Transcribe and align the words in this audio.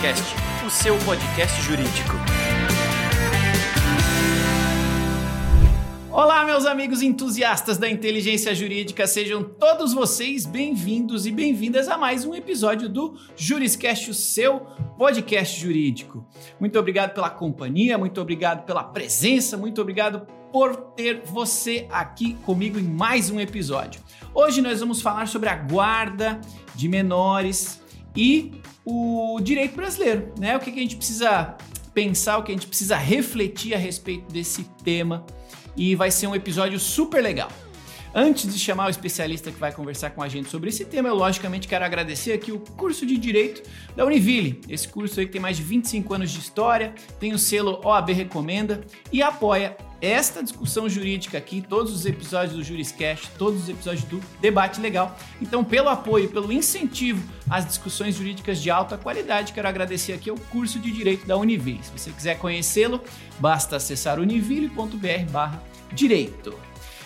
Juriscast, 0.00 0.34
o 0.66 0.70
seu 0.70 0.96
podcast 1.00 1.60
jurídico. 1.60 2.14
Olá, 6.10 6.42
meus 6.46 6.64
amigos 6.64 7.02
entusiastas 7.02 7.76
da 7.76 7.88
inteligência 7.88 8.54
jurídica, 8.54 9.06
sejam 9.06 9.44
todos 9.44 9.92
vocês 9.92 10.46
bem-vindos 10.46 11.26
e 11.26 11.30
bem-vindas 11.30 11.86
a 11.86 11.98
mais 11.98 12.24
um 12.24 12.34
episódio 12.34 12.88
do 12.88 13.14
Juriscast, 13.36 14.10
o 14.10 14.14
seu 14.14 14.60
podcast 14.96 15.60
jurídico. 15.60 16.26
Muito 16.58 16.78
obrigado 16.78 17.12
pela 17.12 17.28
companhia, 17.28 17.98
muito 17.98 18.22
obrigado 18.22 18.64
pela 18.64 18.82
presença, 18.82 19.58
muito 19.58 19.82
obrigado 19.82 20.26
por 20.50 20.76
ter 20.94 21.22
você 21.26 21.86
aqui 21.90 22.34
comigo 22.46 22.78
em 22.78 22.84
mais 22.84 23.28
um 23.28 23.38
episódio. 23.38 24.00
Hoje 24.32 24.62
nós 24.62 24.80
vamos 24.80 25.02
falar 25.02 25.28
sobre 25.28 25.50
a 25.50 25.56
guarda 25.56 26.40
de 26.74 26.88
menores 26.88 27.82
e 28.16 28.52
o 28.84 29.38
direito 29.40 29.76
brasileiro, 29.76 30.32
né? 30.38 30.56
O 30.56 30.60
que, 30.60 30.70
a 30.70 30.74
gente 30.74 30.96
precisa 30.96 31.56
pensar, 31.92 32.38
o 32.38 32.42
que 32.42 32.52
a 32.52 32.54
gente 32.54 32.66
precisa 32.66 32.96
refletir 32.96 33.74
a 33.74 33.78
respeito 33.78 34.32
desse 34.32 34.64
tema 34.84 35.24
e 35.76 35.94
vai 35.94 36.10
ser 36.10 36.26
um 36.26 36.34
episódio 36.34 36.78
super 36.78 37.22
legal. 37.22 37.50
Antes 38.12 38.52
de 38.52 38.58
chamar 38.58 38.86
o 38.86 38.90
especialista 38.90 39.52
que 39.52 39.60
vai 39.60 39.72
conversar 39.72 40.10
com 40.10 40.22
a 40.22 40.28
gente 40.28 40.50
sobre 40.50 40.68
esse 40.68 40.84
tema, 40.84 41.08
eu 41.08 41.14
logicamente 41.14 41.68
quero 41.68 41.84
agradecer 41.84 42.32
aqui 42.32 42.50
o 42.50 42.58
curso 42.58 43.06
de 43.06 43.16
Direito 43.16 43.62
da 43.94 44.04
Univille. 44.04 44.60
Esse 44.68 44.88
curso 44.88 45.20
aí 45.20 45.26
que 45.26 45.32
tem 45.32 45.40
mais 45.40 45.56
de 45.56 45.62
25 45.62 46.12
anos 46.14 46.32
de 46.32 46.40
história, 46.40 46.92
tem 47.20 47.32
o 47.32 47.38
selo 47.38 47.80
OAB 47.84 48.10
Recomenda 48.10 48.84
e 49.12 49.22
apoia 49.22 49.76
esta 50.00 50.42
discussão 50.42 50.88
jurídica 50.88 51.36
aqui, 51.36 51.60
todos 51.60 51.92
os 51.92 52.06
episódios 52.06 52.56
do 52.56 52.64
Juriscast, 52.64 53.28
todos 53.38 53.64
os 53.64 53.68
episódios 53.68 54.04
do 54.04 54.20
Debate 54.40 54.80
Legal. 54.80 55.18
Então, 55.40 55.62
pelo 55.62 55.88
apoio, 55.88 56.30
pelo 56.30 56.52
incentivo 56.52 57.22
às 57.48 57.66
discussões 57.66 58.14
jurídicas 58.14 58.62
de 58.62 58.70
alta 58.70 58.96
qualidade, 58.96 59.52
quero 59.52 59.68
agradecer 59.68 60.12
aqui 60.12 60.30
ao 60.30 60.36
curso 60.36 60.78
de 60.78 60.90
Direito 60.90 61.26
da 61.26 61.36
Univille. 61.36 61.82
Se 61.82 61.90
você 61.90 62.10
quiser 62.10 62.38
conhecê-lo, 62.38 63.02
basta 63.38 63.76
acessar 63.76 64.18
univille.br/direito. 64.18 66.58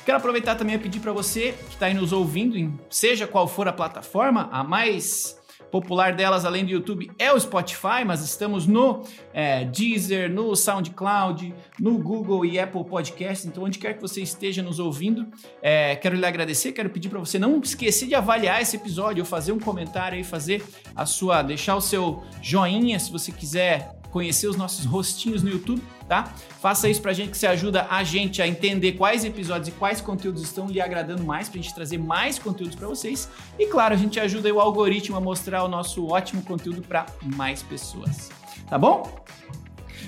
Quero 0.05 0.19
aproveitar 0.19 0.55
também 0.55 0.77
a 0.77 0.79
pedir 0.79 1.01
para 1.01 1.13
você 1.13 1.53
que 1.53 1.75
está 1.75 1.87
aí 1.87 1.95
nos 1.95 2.13
ouvindo, 2.13 2.59
em 2.59 2.79
seja 2.91 3.27
qual 3.27 3.49
for 3.49 3.67
a 3.67 3.73
plataforma, 3.73 4.51
a 4.53 4.63
mais 4.63 5.43
popular 5.75 6.15
delas, 6.15 6.45
além 6.45 6.65
do 6.65 6.71
YouTube, 6.71 7.11
é 7.19 7.33
o 7.33 7.41
Spotify, 7.41 8.05
mas 8.07 8.23
estamos 8.23 8.65
no 8.65 9.03
é, 9.33 9.65
Deezer, 9.65 10.31
no 10.31 10.55
SoundCloud, 10.55 11.53
no 11.81 11.99
Google 11.99 12.47
e 12.47 12.61
Apple 12.61 12.85
Podcasts. 12.85 13.45
Então, 13.45 13.65
onde 13.65 13.81
quer 13.81 13.95
que 13.95 14.01
você 14.01 14.23
esteja 14.23 14.63
nos 14.63 14.79
ouvindo, 14.79 15.27
é, 15.61 15.97
quero 15.97 16.15
lhe 16.15 16.25
agradecer, 16.25 16.71
quero 16.71 16.89
pedir 16.91 17.09
para 17.09 17.19
você 17.19 17.41
não 17.41 17.59
esquecer 17.59 18.07
de 18.07 18.15
avaliar 18.15 18.63
esse 18.63 18.77
episódio, 18.77 19.25
fazer 19.25 19.51
um 19.51 19.59
comentário 19.59 20.17
aí, 20.17 20.23
fazer 20.23 20.63
a 20.95 21.05
sua, 21.05 21.43
deixar 21.43 21.75
o 21.75 21.81
seu 21.81 22.23
joinha 22.41 22.97
se 23.01 23.11
você 23.11 23.33
quiser 23.33 23.97
conhecer 24.13 24.47
os 24.47 24.55
nossos 24.55 24.85
rostinhos 24.85 25.43
no 25.43 25.51
YouTube, 25.51 25.83
tá? 26.09 26.33
Faça 26.61 26.89
isso 26.89 27.01
pra 27.01 27.13
gente 27.13 27.31
que 27.31 27.39
você 27.39 27.47
ajuda 27.47 27.87
a 27.91 28.03
gente 28.05 28.41
a 28.43 28.49
entender 28.49 28.93
quais 28.93 29.25
episódios 29.25 29.69
e 29.69 29.73
quais 29.73 30.01
conteúdos 30.01 30.43
estão 30.43 30.67
lhe 30.67 30.81
agradando 30.81 31.25
mais 31.25 31.49
pra 31.49 31.61
gente 31.61 31.75
trazer 31.75 31.99
mais 31.99 32.39
conteúdos 32.39 32.75
para 32.75 32.89
vocês. 32.89 33.29
E 33.59 33.67
claro, 33.67 33.95
a 33.95 33.97
gente 33.97 34.19
ajuda 34.21 34.53
o 34.53 34.61
algoritmo 34.61 35.17
a 35.17 35.21
mostrar 35.21 35.65
o 35.65 35.69
nosso 35.69 36.07
ótimo 36.07 36.43
conteúdo 36.43 36.83
para 36.83 37.07
mais 37.23 37.63
pessoas. 37.63 38.31
Tá 38.69 38.79
bom? 38.79 39.25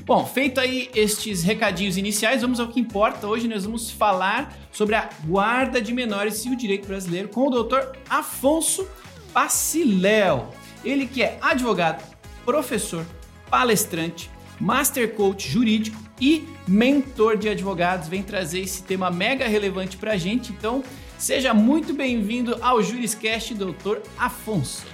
Bom, 0.04 0.24
feito 0.24 0.60
aí 0.60 0.88
estes 0.94 1.42
recadinhos 1.42 1.96
iniciais, 1.96 2.42
vamos 2.42 2.60
ao 2.60 2.68
que 2.68 2.78
importa. 2.78 3.26
Hoje 3.26 3.48
nós 3.48 3.64
vamos 3.64 3.90
falar 3.90 4.56
sobre 4.70 4.94
a 4.94 5.08
guarda 5.24 5.80
de 5.80 5.92
menores 5.92 6.44
e 6.44 6.50
o 6.50 6.56
direito 6.56 6.86
brasileiro 6.86 7.28
com 7.28 7.48
o 7.48 7.50
Dr. 7.50 7.96
Afonso 8.08 8.86
Paciléu. 9.32 10.48
Ele 10.84 11.06
que 11.06 11.24
é 11.24 11.38
advogado, 11.42 12.04
professor, 12.44 13.04
palestrante, 13.50 14.30
master 14.60 15.14
coach 15.14 15.48
jurídico 15.48 15.98
e 16.20 16.46
mentor 16.66 17.36
de 17.36 17.48
advogados. 17.48 18.08
Vem 18.08 18.22
trazer 18.22 18.60
esse 18.60 18.82
tema 18.82 19.10
mega 19.10 19.46
relevante 19.46 19.96
para 19.96 20.12
a 20.12 20.16
gente. 20.16 20.52
Então, 20.52 20.82
seja 21.18 21.52
muito 21.52 21.92
bem-vindo 21.92 22.56
ao 22.60 22.82
Juriscast, 22.82 23.54
doutor 23.54 24.02
Afonso. 24.18 24.86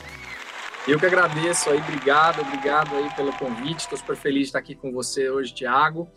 Eu 0.86 0.98
que 0.98 1.06
agradeço 1.06 1.70
aí, 1.70 1.78
obrigado, 1.78 2.40
obrigado 2.40 2.96
aí 2.96 3.08
pelo 3.14 3.32
convite. 3.34 3.80
Estou 3.80 3.96
super 3.96 4.16
feliz 4.16 4.42
de 4.42 4.46
estar 4.46 4.58
aqui 4.58 4.74
com 4.74 4.90
você 4.90 5.30
hoje, 5.30 5.54
Tiago. 5.54 6.10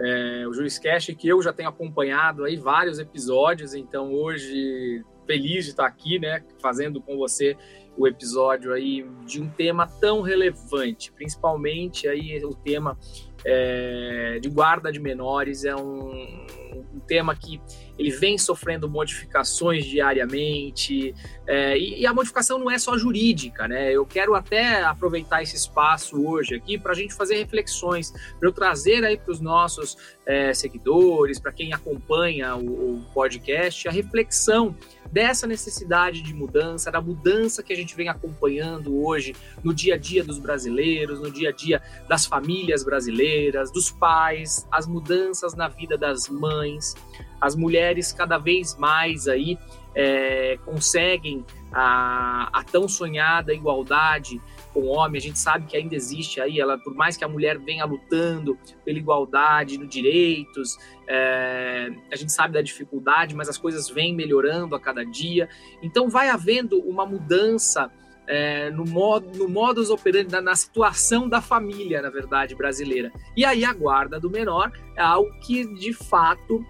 É, 0.00 0.44
o 0.48 0.52
Juriscast 0.52 1.14
que 1.14 1.28
eu 1.28 1.40
já 1.42 1.52
tenho 1.52 1.68
acompanhado 1.68 2.44
aí 2.44 2.56
vários 2.56 2.98
episódios, 2.98 3.74
então 3.74 4.12
hoje 4.12 5.04
feliz 5.26 5.64
de 5.64 5.70
estar 5.70 5.86
aqui, 5.86 6.18
né, 6.18 6.42
fazendo 6.60 7.00
com 7.00 7.16
você 7.16 7.56
o 7.98 8.06
episódio 8.06 8.72
aí 8.72 9.04
de 9.26 9.42
um 9.42 9.48
tema 9.50 9.86
tão 10.00 10.22
relevante, 10.22 11.10
principalmente 11.12 12.06
aí 12.06 12.42
o 12.44 12.54
tema 12.54 12.96
é, 13.44 14.38
de 14.40 14.48
guarda 14.48 14.92
de 14.92 15.00
menores 15.00 15.64
é 15.64 15.74
um, 15.74 16.46
um, 16.94 17.00
tema 17.06 17.34
que 17.34 17.60
ele 17.98 18.10
vem 18.10 18.38
sofrendo 18.38 18.88
modificações 18.88 19.84
diariamente 19.84 21.14
é, 21.46 21.76
e, 21.76 22.00
e, 22.00 22.06
a 22.06 22.12
modificação 22.12 22.58
não 22.58 22.70
é 22.70 22.78
só 22.78 22.96
jurídica, 22.96 23.66
né? 23.66 23.90
Eu 23.90 24.04
quero 24.06 24.34
até 24.34 24.82
aproveitar 24.82 25.42
esse 25.42 25.56
espaço 25.56 26.22
hoje 26.24 26.54
aqui 26.54 26.78
para 26.78 26.92
a 26.92 26.94
gente 26.94 27.14
fazer 27.14 27.36
reflexões, 27.36 28.10
para 28.38 28.48
eu 28.48 28.52
trazer 28.52 29.04
aí 29.04 29.16
para 29.16 29.32
os 29.32 29.40
nossos 29.40 29.96
é, 30.26 30.52
seguidores, 30.52 31.40
para 31.40 31.52
quem 31.52 31.72
acompanha 31.72 32.54
o, 32.54 32.98
o 32.98 33.04
podcast, 33.14 33.88
a 33.88 33.90
reflexão 33.90 34.76
dessa 35.10 35.46
necessidade 35.46 36.22
de 36.22 36.34
mudança, 36.34 36.90
da 36.90 37.00
mudança 37.00 37.62
que 37.62 37.72
a 37.72 37.76
gente 37.76 37.96
vem 37.96 38.08
acompanhando 38.08 39.02
hoje 39.04 39.34
no 39.64 39.74
dia 39.74 39.94
a 39.94 39.98
dia 39.98 40.22
dos 40.22 40.38
brasileiros, 40.38 41.20
no 41.20 41.30
dia 41.30 41.48
a 41.48 41.52
dia 41.52 41.82
das 42.06 42.26
famílias 42.26 42.84
brasileiras, 42.84 43.72
dos 43.72 43.90
pais, 43.90 44.66
as 44.70 44.86
mudanças 44.86 45.54
na 45.54 45.68
vida 45.68 45.96
das 45.96 46.28
mães, 46.28 46.94
as 47.40 47.54
mulheres 47.54 48.12
cada 48.12 48.38
vez 48.38 48.76
mais 48.76 49.28
aí 49.28 49.58
é, 49.94 50.58
conseguem 50.64 51.44
a, 51.72 52.48
a 52.52 52.62
tão 52.64 52.88
sonhada 52.88 53.52
igualdade 53.52 54.40
com 54.72 54.80
o 54.80 54.86
homem, 54.86 55.18
a 55.18 55.22
gente 55.22 55.38
sabe 55.38 55.66
que 55.66 55.76
ainda 55.76 55.94
existe 55.94 56.40
aí, 56.40 56.60
ela, 56.60 56.78
por 56.78 56.94
mais 56.94 57.16
que 57.16 57.24
a 57.24 57.28
mulher 57.28 57.58
venha 57.58 57.84
lutando 57.84 58.58
pela 58.84 58.98
igualdade, 58.98 59.78
no 59.78 59.86
direitos, 59.86 60.76
é, 61.06 61.90
a 62.12 62.16
gente 62.16 62.32
sabe 62.32 62.54
da 62.54 62.62
dificuldade, 62.62 63.34
mas 63.34 63.48
as 63.48 63.58
coisas 63.58 63.88
vêm 63.88 64.14
melhorando 64.14 64.76
a 64.76 64.80
cada 64.80 65.04
dia. 65.04 65.48
Então 65.82 66.08
vai 66.08 66.28
havendo 66.28 66.78
uma 66.80 67.04
mudança 67.06 67.90
é, 68.28 68.70
no, 68.70 68.84
modo, 68.84 69.36
no 69.38 69.48
modus 69.48 69.88
operandi, 69.88 70.30
na, 70.30 70.42
na, 70.42 70.54
situação 70.54 71.26
da 71.28 71.40
família, 71.40 72.02
na 72.02 72.10
verdade, 72.10 72.54
brasileira. 72.54 73.10
E 73.34 73.44
aí 73.44 73.64
a 73.64 73.72
guarda 73.72 74.20
do 74.20 74.30
menor 74.30 74.70
é 74.94 75.00
algo 75.00 75.30
que, 75.40 75.66
de 75.74 75.94
fato, 75.94 76.64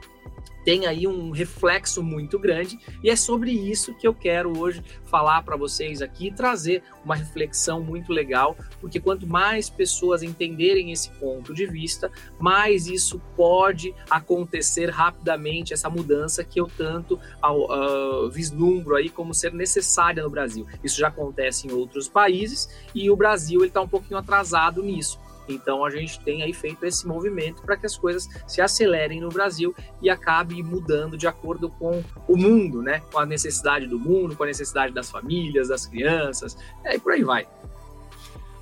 tem 0.65 0.87
aí 0.87 1.07
um 1.07 1.31
reflexo 1.31 2.03
muito 2.03 2.39
grande 2.39 2.79
e 3.03 3.11
é 3.11 3.17
sobre 3.17 3.51
isso 3.51 3.95
que 3.95 4.07
eu 4.07 4.15
quero 4.15 4.59
hoje 4.59 4.83
falar 5.05 5.43
para 5.43 5.57
vocês 5.57 6.03
aqui, 6.03 6.31
trazer 6.31 6.83
uma 7.05 7.15
reflexão 7.15 7.83
muito 7.83 8.13
legal, 8.13 8.57
porque 8.81 9.01
quanto 9.01 9.27
mais 9.27 9.71
pessoas 9.71 10.23
entenderem 10.23 10.93
esse 10.93 11.11
ponto 11.13 11.55
de 11.55 11.67
vista, 11.67 12.11
mais 12.39 12.87
isso 12.87 13.21
pode 13.37 13.95
acontecer 14.11 14.91
rapidamente 14.91 15.73
essa 15.73 15.89
mudança 15.89 16.45
que 16.45 16.61
eu 16.61 16.67
tanto 16.67 17.19
uh, 17.43 18.29
vislumbro 18.31 18.97
aí 18.97 19.09
como 19.09 19.33
ser 19.35 19.53
necessária 19.53 20.23
no 20.23 20.31
Brasil. 20.31 20.67
Isso 20.83 20.99
já 20.99 21.09
acontece 21.09 21.67
em 21.67 21.73
outros 21.73 22.09
países 22.09 22.69
e 22.95 23.11
o 23.11 23.17
Brasil 23.17 23.65
está 23.65 23.81
um 23.81 23.89
pouquinho 23.89 24.19
atrasado 24.19 24.83
nisso. 24.83 25.19
Então 25.49 25.85
a 25.85 25.91
gente 25.91 26.21
tem 26.21 26.43
aí 26.43 26.53
feito 26.53 26.85
esse 26.85 27.07
movimento 27.07 27.63
para 27.63 27.77
que 27.77 27.87
as 27.87 27.97
coisas 27.97 28.29
se 28.47 28.61
acelerem 28.61 29.21
no 29.21 29.29
Brasil 29.29 29.75
e 30.03 30.11
acabe 30.11 30.63
mudando 30.63 31.17
de 31.17 31.27
acordo 31.27 31.69
com 31.69 32.03
o 32.27 32.37
mundo, 32.37 32.83
né? 32.83 33.01
Com 33.13 33.19
a 33.19 33.27
necessidade 33.27 33.87
do 33.87 33.99
mundo, 33.99 34.37
com 34.37 34.45
a 34.45 34.47
necessidade 34.47 34.93
das 34.93 35.11
famílias, 35.11 35.69
das 35.69 35.87
crianças, 35.87 36.57
é, 36.85 36.97
e 36.97 36.99
por 36.99 37.13
aí 37.13 37.23
vai. 37.23 37.47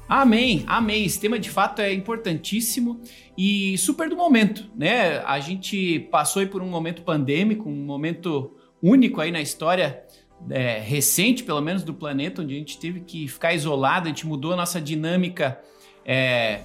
Amém, 0.08 0.62
amém. 0.68 1.04
Esse 1.04 1.18
tema 1.18 1.36
de 1.36 1.50
fato 1.50 1.82
é 1.82 1.92
importantíssimo 1.92 3.00
e 3.36 3.76
super 3.76 4.08
do 4.08 4.16
momento, 4.16 4.70
né? 4.76 5.18
A 5.18 5.40
gente 5.40 6.00
passou 6.12 6.46
por 6.46 6.62
um 6.62 6.68
momento 6.68 7.02
pandêmico, 7.02 7.68
um 7.68 7.84
momento 7.84 8.54
único 8.80 9.20
aí 9.20 9.32
na 9.32 9.40
história 9.40 10.04
é, 10.48 10.78
recente, 10.78 11.42
pelo 11.42 11.60
menos 11.60 11.82
do 11.82 11.92
planeta, 11.92 12.42
onde 12.42 12.54
a 12.54 12.58
gente 12.58 12.78
teve 12.78 13.00
que 13.00 13.26
ficar 13.26 13.52
isolado, 13.52 14.06
a 14.06 14.08
gente 14.08 14.26
mudou 14.26 14.52
a 14.52 14.56
nossa 14.56 14.80
dinâmica 14.80 15.60
é, 16.04 16.60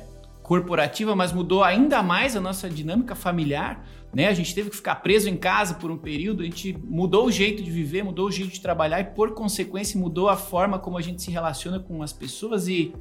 corporativa, 0.51 1.15
mas 1.15 1.31
mudou 1.31 1.63
ainda 1.63 2.03
mais 2.03 2.35
a 2.35 2.41
nossa 2.41 2.69
dinâmica 2.69 3.15
familiar. 3.15 3.87
Né? 4.13 4.27
A 4.27 4.33
gente 4.33 4.53
teve 4.53 4.69
que 4.69 4.75
ficar 4.75 4.95
preso 4.95 5.29
em 5.29 5.37
casa 5.37 5.75
por 5.75 5.89
um 5.89 5.97
período, 5.97 6.41
a 6.41 6.43
gente 6.43 6.77
mudou 6.83 7.27
o 7.27 7.31
jeito 7.31 7.63
de 7.63 7.71
viver, 7.71 8.03
mudou 8.03 8.27
o 8.27 8.31
jeito 8.31 8.51
de 8.51 8.59
trabalhar 8.59 8.99
e, 8.99 9.05
por 9.05 9.33
consequência, 9.33 9.97
mudou 9.97 10.27
a 10.27 10.35
forma 10.35 10.77
como 10.77 10.97
a 10.97 11.01
gente 11.01 11.21
se 11.21 11.31
relaciona 11.31 11.79
com 11.79 12.03
as 12.03 12.11
pessoas. 12.11 12.67
E 12.67 12.93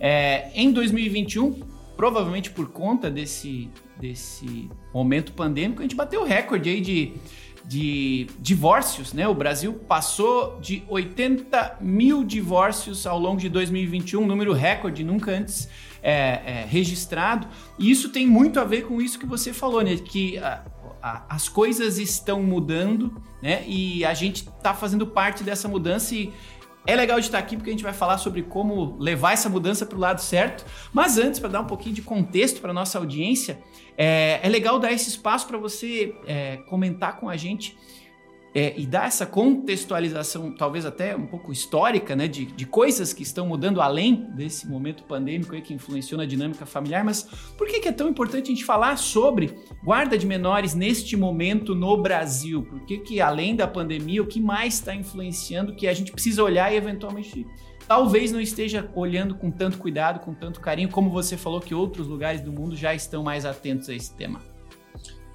é, 0.00 0.48
em 0.54 0.72
2021, 0.72 1.60
provavelmente 1.94 2.50
por 2.50 2.70
conta 2.70 3.10
desse, 3.10 3.68
desse 4.00 4.70
momento 4.94 5.32
pandêmico, 5.32 5.80
a 5.80 5.82
gente 5.82 5.94
bateu 5.94 6.22
o 6.22 6.24
recorde 6.24 6.70
aí 6.70 6.80
de, 6.80 7.12
de 7.66 8.28
divórcios, 8.38 9.12
né? 9.12 9.28
O 9.28 9.34
Brasil 9.34 9.74
passou 9.74 10.58
de 10.58 10.82
80 10.88 11.80
mil 11.82 12.24
divórcios 12.24 13.06
ao 13.06 13.18
longo 13.18 13.38
de 13.38 13.50
2021, 13.50 14.26
número 14.26 14.54
recorde, 14.54 15.04
nunca 15.04 15.32
antes 15.32 15.68
é, 16.04 16.42
é, 16.44 16.66
registrado. 16.68 17.48
E 17.78 17.90
isso 17.90 18.10
tem 18.10 18.26
muito 18.26 18.60
a 18.60 18.64
ver 18.64 18.86
com 18.86 19.00
isso 19.00 19.18
que 19.18 19.24
você 19.24 19.54
falou, 19.54 19.82
né? 19.82 19.96
Que 19.96 20.36
a, 20.36 20.62
a, 21.02 21.22
as 21.30 21.48
coisas 21.48 21.98
estão 21.98 22.42
mudando, 22.42 23.20
né? 23.42 23.64
E 23.66 24.04
a 24.04 24.12
gente 24.12 24.46
está 24.46 24.74
fazendo 24.74 25.06
parte 25.06 25.42
dessa 25.42 25.66
mudança 25.66 26.14
e 26.14 26.30
é 26.86 26.94
legal 26.94 27.18
de 27.18 27.26
estar 27.26 27.38
aqui 27.38 27.56
porque 27.56 27.70
a 27.70 27.72
gente 27.72 27.82
vai 27.82 27.94
falar 27.94 28.18
sobre 28.18 28.42
como 28.42 28.98
levar 28.98 29.32
essa 29.32 29.48
mudança 29.48 29.86
para 29.86 29.96
o 29.96 30.00
lado 30.00 30.20
certo. 30.20 30.66
Mas 30.92 31.16
antes, 31.16 31.40
para 31.40 31.48
dar 31.48 31.62
um 31.62 31.66
pouquinho 31.66 31.94
de 31.94 32.02
contexto 32.02 32.60
para 32.60 32.74
nossa 32.74 32.98
audiência, 32.98 33.58
é, 33.96 34.40
é, 34.42 34.48
legal 34.48 34.78
dar 34.78 34.92
esse 34.92 35.08
espaço 35.08 35.46
para 35.46 35.56
você 35.56 36.14
é, 36.26 36.58
comentar 36.68 37.16
com 37.16 37.30
a 37.30 37.36
gente 37.36 37.76
é, 38.54 38.72
e 38.78 38.86
dar 38.86 39.08
essa 39.08 39.26
contextualização, 39.26 40.54
talvez 40.54 40.86
até 40.86 41.16
um 41.16 41.26
pouco 41.26 41.50
histórica, 41.50 42.14
né, 42.14 42.28
de, 42.28 42.46
de 42.46 42.64
coisas 42.64 43.12
que 43.12 43.24
estão 43.24 43.48
mudando 43.48 43.80
além 43.80 44.30
desse 44.30 44.68
momento 44.68 45.02
pandêmico 45.02 45.54
aí 45.54 45.60
que 45.60 45.74
influenciou 45.74 46.18
na 46.18 46.24
dinâmica 46.24 46.64
familiar. 46.64 47.04
Mas 47.04 47.24
por 47.58 47.66
que, 47.66 47.80
que 47.80 47.88
é 47.88 47.92
tão 47.92 48.08
importante 48.08 48.44
a 48.44 48.54
gente 48.54 48.64
falar 48.64 48.96
sobre 48.96 49.58
guarda 49.82 50.16
de 50.16 50.24
menores 50.24 50.72
neste 50.72 51.16
momento 51.16 51.74
no 51.74 52.00
Brasil? 52.00 52.62
Por 52.62 52.86
que, 52.86 52.98
que 52.98 53.20
além 53.20 53.56
da 53.56 53.66
pandemia, 53.66 54.22
o 54.22 54.26
que 54.26 54.40
mais 54.40 54.74
está 54.74 54.94
influenciando 54.94 55.74
que 55.74 55.88
a 55.88 55.92
gente 55.92 56.12
precisa 56.12 56.44
olhar 56.44 56.72
e 56.72 56.76
eventualmente 56.76 57.44
talvez 57.88 58.30
não 58.30 58.40
esteja 58.40 58.88
olhando 58.94 59.34
com 59.34 59.50
tanto 59.50 59.78
cuidado, 59.78 60.20
com 60.20 60.32
tanto 60.32 60.60
carinho, 60.60 60.88
como 60.88 61.10
você 61.10 61.36
falou 61.36 61.60
que 61.60 61.74
outros 61.74 62.06
lugares 62.06 62.40
do 62.40 62.52
mundo 62.52 62.76
já 62.76 62.94
estão 62.94 63.24
mais 63.24 63.44
atentos 63.44 63.88
a 63.88 63.94
esse 63.94 64.14
tema? 64.14 64.53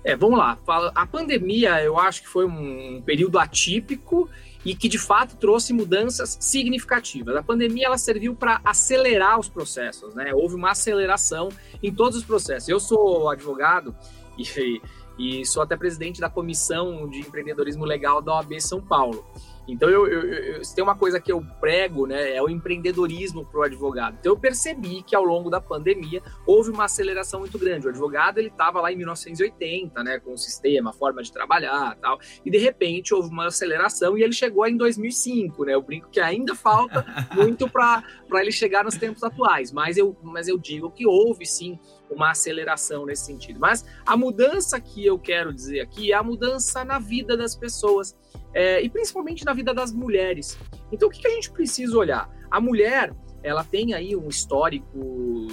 É, 0.03 0.15
vamos 0.15 0.39
lá. 0.39 0.57
A 0.95 1.05
pandemia, 1.05 1.83
eu 1.83 1.99
acho 1.99 2.21
que 2.21 2.27
foi 2.27 2.45
um 2.45 3.01
período 3.05 3.37
atípico 3.37 4.29
e 4.63 4.75
que 4.75 4.89
de 4.89 4.97
fato 4.97 5.35
trouxe 5.37 5.73
mudanças 5.73 6.37
significativas. 6.39 7.35
A 7.35 7.43
pandemia 7.43 7.87
ela 7.87 7.97
serviu 7.97 8.35
para 8.35 8.61
acelerar 8.63 9.39
os 9.39 9.47
processos, 9.47 10.13
né? 10.15 10.33
Houve 10.33 10.55
uma 10.55 10.71
aceleração 10.71 11.49
em 11.81 11.93
todos 11.93 12.17
os 12.17 12.23
processos. 12.23 12.69
Eu 12.69 12.79
sou 12.79 13.29
advogado 13.29 13.95
e, 14.37 14.81
e 15.17 15.45
sou 15.45 15.63
até 15.63 15.75
presidente 15.75 16.19
da 16.19 16.29
comissão 16.29 17.07
de 17.09 17.19
empreendedorismo 17.19 17.85
legal 17.85 18.21
da 18.21 18.35
OAB 18.35 18.59
São 18.59 18.81
Paulo. 18.81 19.25
Então, 19.71 19.89
eu, 19.89 20.07
eu, 20.07 20.21
eu, 20.21 20.61
tem 20.75 20.83
uma 20.83 20.95
coisa 20.95 21.19
que 21.19 21.31
eu 21.31 21.43
prego, 21.59 22.05
né, 22.05 22.35
é 22.35 22.41
o 22.41 22.49
empreendedorismo 22.49 23.45
para 23.45 23.59
o 23.59 23.63
advogado. 23.63 24.17
Então, 24.19 24.33
eu 24.33 24.39
percebi 24.39 25.01
que 25.03 25.15
ao 25.15 25.23
longo 25.23 25.49
da 25.49 25.61
pandemia 25.61 26.21
houve 26.45 26.69
uma 26.69 26.85
aceleração 26.85 27.39
muito 27.41 27.57
grande. 27.57 27.87
O 27.87 27.89
advogado 27.89 28.37
ele 28.37 28.47
estava 28.47 28.81
lá 28.81 28.91
em 28.91 28.95
1980, 28.95 30.03
né, 30.03 30.19
com 30.19 30.33
o 30.33 30.37
sistema, 30.37 30.89
a 30.89 30.93
forma 30.93 31.21
de 31.21 31.31
trabalhar, 31.31 31.95
tal, 32.01 32.19
e 32.45 32.49
de 32.49 32.57
repente 32.57 33.13
houve 33.13 33.29
uma 33.29 33.47
aceleração 33.47 34.17
e 34.17 34.23
ele 34.23 34.33
chegou 34.33 34.65
em 34.67 34.77
2005, 34.77 35.65
né? 35.65 35.73
Eu 35.73 35.81
brinco 35.81 36.09
que 36.09 36.19
ainda 36.19 36.55
falta 36.55 37.05
muito 37.35 37.69
para 37.69 38.03
ele 38.33 38.51
chegar 38.51 38.83
nos 38.83 38.95
tempos 38.95 39.23
atuais, 39.23 39.71
mas 39.71 39.97
eu, 39.97 40.15
mas 40.21 40.47
eu 40.47 40.57
digo 40.57 40.91
que 40.91 41.05
houve 41.05 41.45
sim 41.45 41.79
uma 42.09 42.31
aceleração 42.31 43.05
nesse 43.05 43.25
sentido. 43.25 43.59
Mas 43.59 43.85
a 44.05 44.17
mudança 44.17 44.79
que 44.79 45.05
eu 45.05 45.17
quero 45.17 45.53
dizer 45.53 45.81
aqui 45.81 46.11
é 46.11 46.15
a 46.15 46.23
mudança 46.23 46.83
na 46.83 46.99
vida 46.99 47.37
das 47.37 47.55
pessoas 47.55 48.17
é, 48.53 48.81
e 48.81 48.89
principalmente 48.89 49.45
na 49.45 49.53
vida 49.53 49.73
das 49.73 49.93
mulheres. 49.93 50.57
Então, 50.91 51.07
o 51.07 51.11
que, 51.11 51.21
que 51.21 51.27
a 51.27 51.31
gente 51.31 51.51
precisa 51.51 51.97
olhar? 51.97 52.29
A 52.49 52.59
mulher, 52.59 53.13
ela 53.43 53.63
tem 53.63 53.93
aí 53.93 54.15
um 54.15 54.27
histórico 54.27 55.47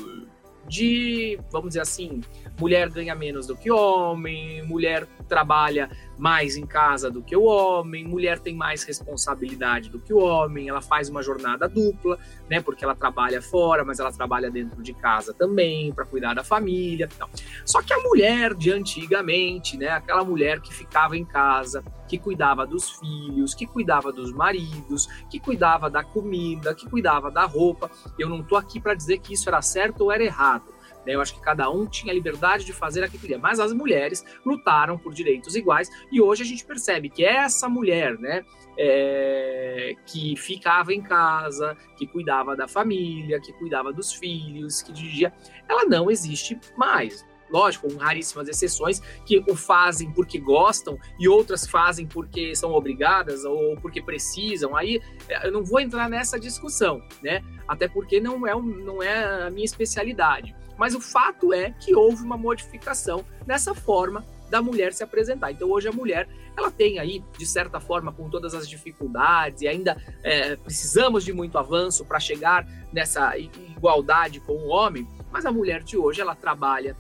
de, 0.69 1.39
vamos 1.51 1.69
dizer 1.69 1.81
assim, 1.81 2.21
mulher 2.59 2.89
ganha 2.91 3.15
menos 3.15 3.47
do 3.47 3.57
que 3.57 3.71
homem, 3.71 4.63
mulher 4.63 5.07
trabalha 5.29 5.89
mais 6.17 6.57
em 6.57 6.67
casa 6.67 7.11
do 7.11 7.23
que 7.23 7.37
o 7.37 7.45
homem, 7.45 8.07
mulher 8.07 8.39
tem 8.39 8.55
mais 8.55 8.85
responsabilidade 8.85 9.91
do 9.91 9.99
que 9.99 10.13
o 10.13 10.19
homem, 10.19 10.69
ela 10.69 10.81
faz 10.81 11.09
uma 11.09 11.23
jornada 11.23 11.69
dupla, 11.69 12.19
né? 12.49 12.61
Porque 12.61 12.85
ela 12.85 12.95
trabalha 12.95 13.43
fora, 13.43 13.85
mas 13.85 13.99
ela 13.99 14.13
trabalha 14.13 14.51
dentro 14.51 14.83
de 14.83 14.95
casa 14.95 15.35
também 15.35 15.93
para 15.93 16.05
cuidar 16.05 16.35
da 16.35 16.43
família. 16.43 17.09
Não. 17.19 17.29
Só 17.65 17.83
que 17.83 17.93
a 17.93 17.99
mulher 17.99 18.55
de 18.55 18.73
antigamente, 18.73 19.77
né? 19.77 19.89
Aquela 19.89 20.25
mulher 20.25 20.61
que 20.61 20.73
ficava 20.73 21.17
em 21.17 21.25
casa, 21.25 21.85
que 22.09 22.19
cuidava 22.19 22.67
dos 22.67 22.91
filhos, 22.91 23.55
que 23.55 23.67
cuidava 23.67 24.13
dos 24.13 24.33
maridos, 24.33 25.07
que 25.31 25.39
cuidava 25.39 25.91
da 25.91 26.03
comida, 26.03 26.75
que 26.75 26.89
cuidava 26.89 27.31
da 27.31 27.45
roupa. 27.45 27.91
Eu 28.19 28.29
não 28.29 28.43
tô 28.43 28.57
aqui 28.57 28.81
para 28.81 28.95
dizer 28.95 29.19
que 29.19 29.35
isso 29.35 29.49
era 29.49 29.61
certo 29.61 30.03
ou 30.03 30.13
era 30.13 30.25
errado 30.25 30.76
né? 31.07 31.15
Eu 31.15 31.21
acho 31.21 31.35
que 31.35 31.41
cada 31.41 31.71
um 31.71 31.87
tinha 31.87 32.13
a 32.13 32.15
liberdade 32.15 32.65
de 32.65 32.73
fazer 32.73 33.05
o 33.05 33.11
que 33.11 33.17
queria, 33.17 33.39
mas 33.39 33.61
as 33.61 33.73
mulheres 33.73 34.25
lutaram 34.45 34.99
por 34.99 35.15
direitos 35.15 35.55
iguais 35.55 35.89
e 36.11 36.21
hoje 36.21 36.43
a 36.43 36.47
gente 36.47 36.65
percebe 36.65 37.09
que 37.09 37.25
essa 37.25 37.69
mulher, 37.69 38.19
né, 38.19 38.45
é, 38.77 39.95
que 40.05 40.37
ficava 40.37 40.93
em 40.93 41.01
casa, 41.01 41.77
que 41.97 42.07
cuidava 42.07 42.57
da 42.57 42.67
família, 42.67 43.41
que 43.41 43.53
cuidava 43.53 43.93
dos 43.93 44.13
filhos, 44.13 44.83
que 44.83 44.93
dirigia, 44.93 45.33
ela 45.69 45.85
não 45.85 46.11
existe 46.11 46.59
mais 46.77 47.25
lógico, 47.49 47.89
com 47.89 47.97
raríssimas 47.97 48.49
exceções, 48.49 49.01
que 49.25 49.39
o 49.49 49.55
fazem 49.55 50.11
porque 50.11 50.39
gostam 50.39 50.99
e 51.19 51.29
outras 51.29 51.67
fazem 51.67 52.07
porque 52.07 52.55
são 52.57 52.73
obrigadas 52.73 53.45
ou 53.45 53.77
porque 53.77 54.03
precisam. 54.03 54.77
Aí 54.77 55.01
eu 55.45 55.53
não 55.53 55.65
vou 55.65 55.81
entrar 55.81 56.09
nessa 56.09 56.39
discussão, 56.41 57.01
né? 57.23 57.43
Até 57.69 57.89
porque 57.89 58.21
não 58.21 58.47
é, 58.47 58.55
não 58.61 59.03
é 59.03 59.47
a 59.47 59.51
minha 59.51 59.65
especialidade. 59.65 60.55
Mas 60.77 60.95
o 60.95 61.01
fato 61.01 61.53
é 61.53 61.71
que 61.73 61.95
houve 61.95 62.23
uma 62.23 62.37
modificação 62.37 63.25
nessa 63.47 63.75
forma 63.75 64.25
da 64.51 64.63
mulher 64.63 64.93
se 64.93 65.03
apresentar. 65.03 65.51
Então 65.51 65.71
hoje 65.71 65.89
a 65.89 65.93
mulher 65.93 66.29
ela 66.57 66.71
tem 66.71 66.99
aí 66.99 67.23
de 67.37 67.47
certa 67.47 67.81
forma 67.81 68.13
com 68.13 68.31
todas 68.31 68.55
as 68.55 68.69
dificuldades 68.69 69.63
e 69.63 69.69
ainda 69.69 70.01
é, 70.23 70.57
precisamos 70.57 71.25
de 71.25 71.33
muito 71.33 71.59
avanço 71.59 72.05
para 72.05 72.19
chegar 72.19 72.67
nessa 72.93 73.37
igualdade 73.37 74.41
com 74.41 74.55
o 74.55 74.69
homem. 74.69 75.07
Mas 75.31 75.45
a 75.45 75.53
mulher 75.53 75.83
de 75.83 75.97
hoje 75.97 76.21
ela 76.21 76.35
trabalha 76.35 76.97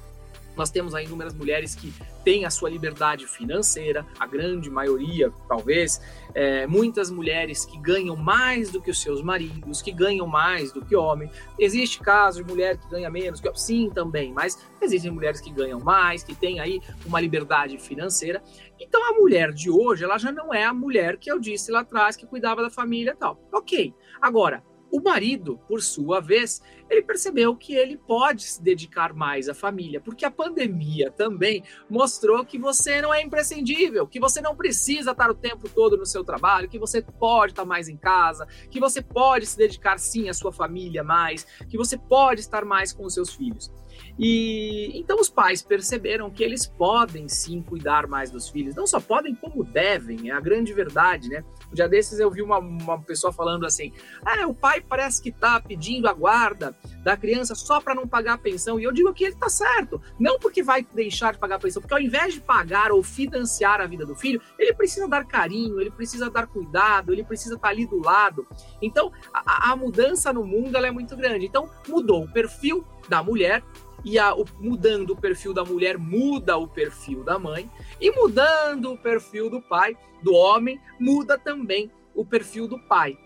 nós 0.56 0.70
temos 0.70 0.94
aí 0.94 1.04
inúmeras 1.04 1.34
mulheres 1.34 1.74
que 1.74 1.92
têm 2.24 2.44
a 2.44 2.50
sua 2.50 2.70
liberdade 2.70 3.26
financeira, 3.26 4.06
a 4.18 4.26
grande 4.26 4.70
maioria, 4.70 5.32
talvez, 5.48 6.00
é, 6.34 6.66
muitas 6.66 7.10
mulheres 7.10 7.64
que 7.64 7.78
ganham 7.78 8.16
mais 8.16 8.70
do 8.70 8.80
que 8.80 8.90
os 8.90 9.00
seus 9.00 9.22
maridos, 9.22 9.80
que 9.82 9.92
ganham 9.92 10.26
mais 10.26 10.72
do 10.72 10.84
que 10.84 10.96
homem. 10.96 11.30
Existe 11.58 12.00
caso 12.00 12.42
de 12.42 12.50
mulher 12.50 12.76
que 12.78 12.88
ganha 12.88 13.10
menos 13.10 13.40
que 13.40 13.50
sim 13.54 13.90
também, 13.94 14.32
mas 14.32 14.58
existem 14.80 15.10
mulheres 15.10 15.40
que 15.40 15.50
ganham 15.50 15.80
mais, 15.80 16.22
que 16.22 16.34
têm 16.34 16.60
aí 16.60 16.80
uma 17.04 17.20
liberdade 17.20 17.78
financeira. 17.78 18.42
Então 18.80 19.02
a 19.08 19.12
mulher 19.12 19.52
de 19.52 19.70
hoje, 19.70 20.04
ela 20.04 20.18
já 20.18 20.32
não 20.32 20.52
é 20.52 20.64
a 20.64 20.74
mulher 20.74 21.16
que 21.16 21.30
eu 21.30 21.38
disse 21.38 21.70
lá 21.70 21.80
atrás 21.80 22.16
que 22.16 22.26
cuidava 22.26 22.62
da 22.62 22.70
família 22.70 23.12
e 23.12 23.16
tal. 23.16 23.40
OK. 23.52 23.94
Agora, 24.20 24.62
o 24.96 25.02
marido, 25.02 25.60
por 25.68 25.82
sua 25.82 26.20
vez, 26.20 26.62
ele 26.88 27.02
percebeu 27.02 27.54
que 27.54 27.74
ele 27.74 27.98
pode 27.98 28.44
se 28.44 28.62
dedicar 28.62 29.12
mais 29.12 29.46
à 29.46 29.54
família, 29.54 30.00
porque 30.00 30.24
a 30.24 30.30
pandemia 30.30 31.10
também 31.10 31.62
mostrou 31.90 32.42
que 32.46 32.58
você 32.58 33.02
não 33.02 33.12
é 33.12 33.20
imprescindível, 33.20 34.06
que 34.06 34.18
você 34.18 34.40
não 34.40 34.56
precisa 34.56 35.10
estar 35.10 35.30
o 35.30 35.34
tempo 35.34 35.68
todo 35.68 35.98
no 35.98 36.06
seu 36.06 36.24
trabalho, 36.24 36.66
que 36.66 36.78
você 36.78 37.02
pode 37.02 37.52
estar 37.52 37.66
mais 37.66 37.90
em 37.90 37.96
casa, 37.96 38.48
que 38.70 38.80
você 38.80 39.02
pode 39.02 39.44
se 39.44 39.58
dedicar 39.58 39.98
sim 39.98 40.30
à 40.30 40.34
sua 40.34 40.50
família 40.50 41.04
mais, 41.04 41.46
que 41.68 41.76
você 41.76 41.98
pode 41.98 42.40
estar 42.40 42.64
mais 42.64 42.90
com 42.90 43.04
os 43.04 43.12
seus 43.12 43.34
filhos. 43.34 43.70
E 44.18 44.92
então 44.94 45.20
os 45.20 45.28
pais 45.28 45.62
perceberam 45.62 46.30
que 46.30 46.42
eles 46.42 46.66
podem 46.66 47.28
sim 47.28 47.60
cuidar 47.60 48.06
mais 48.06 48.30
dos 48.30 48.48
filhos, 48.48 48.74
não 48.74 48.86
só 48.86 48.98
podem, 48.98 49.34
como 49.34 49.62
devem, 49.62 50.30
é 50.30 50.32
a 50.32 50.40
grande 50.40 50.72
verdade, 50.72 51.28
né? 51.28 51.44
Um 51.70 51.74
dia 51.74 51.88
desses 51.88 52.18
eu 52.18 52.30
vi 52.30 52.40
uma, 52.40 52.58
uma 52.58 53.00
pessoa 53.02 53.32
falando 53.32 53.66
assim: 53.66 53.92
ah, 54.24 54.46
o 54.46 54.54
pai 54.54 54.80
parece 54.80 55.22
que 55.22 55.28
está 55.28 55.60
pedindo 55.60 56.08
a 56.08 56.12
guarda 56.12 56.76
da 57.02 57.16
criança 57.16 57.54
só 57.54 57.80
para 57.80 57.94
não 57.94 58.06
pagar 58.06 58.34
a 58.34 58.38
pensão. 58.38 58.80
E 58.80 58.84
eu 58.84 58.92
digo 58.92 59.12
que 59.12 59.24
ele 59.24 59.34
está 59.34 59.48
certo. 59.48 60.00
Não 60.18 60.38
porque 60.38 60.62
vai 60.62 60.86
deixar 60.94 61.32
de 61.32 61.38
pagar 61.38 61.56
a 61.56 61.58
pensão, 61.58 61.82
porque 61.82 61.94
ao 61.94 62.00
invés 62.00 62.34
de 62.34 62.40
pagar 62.40 62.92
ou 62.92 63.02
financiar 63.02 63.80
a 63.80 63.86
vida 63.86 64.06
do 64.06 64.14
filho, 64.14 64.40
ele 64.58 64.72
precisa 64.72 65.06
dar 65.06 65.26
carinho, 65.26 65.80
ele 65.80 65.90
precisa 65.90 66.30
dar 66.30 66.46
cuidado, 66.46 67.12
ele 67.12 67.24
precisa 67.24 67.56
estar 67.56 67.68
tá 67.68 67.72
ali 67.72 67.86
do 67.86 68.00
lado. 68.02 68.46
Então, 68.80 69.12
a, 69.32 69.72
a 69.72 69.76
mudança 69.76 70.32
no 70.32 70.44
mundo 70.44 70.76
é 70.76 70.90
muito 70.90 71.16
grande. 71.16 71.46
Então, 71.46 71.70
mudou 71.88 72.24
o 72.24 72.32
perfil 72.32 72.84
da 73.08 73.22
mulher, 73.22 73.62
e 74.04 74.18
a, 74.18 74.34
o, 74.34 74.44
mudando 74.60 75.10
o 75.10 75.16
perfil 75.16 75.52
da 75.52 75.64
mulher 75.64 75.98
muda 75.98 76.56
o 76.56 76.68
perfil 76.68 77.24
da 77.24 77.38
mãe, 77.38 77.70
e 78.00 78.10
mudando 78.10 78.92
o 78.92 78.98
perfil 78.98 79.50
do 79.50 79.60
pai, 79.60 79.96
do 80.22 80.34
homem, 80.34 80.80
muda 80.98 81.38
também 81.38 81.90
o 82.14 82.24
perfil 82.24 82.66
do 82.66 82.78
pai. 82.78 83.18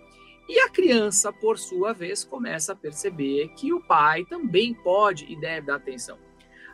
E 0.49 0.59
a 0.59 0.69
criança, 0.69 1.33
por 1.33 1.59
sua 1.59 1.93
vez, 1.93 2.25
começa 2.25 2.73
a 2.73 2.77
perceber 2.77 3.49
que 3.55 3.73
o 3.73 3.81
pai 3.81 4.25
também 4.25 4.75
pode 4.75 5.25
e 5.31 5.37
deve 5.37 5.69
dar 5.69 5.77
atenção. 5.77 6.19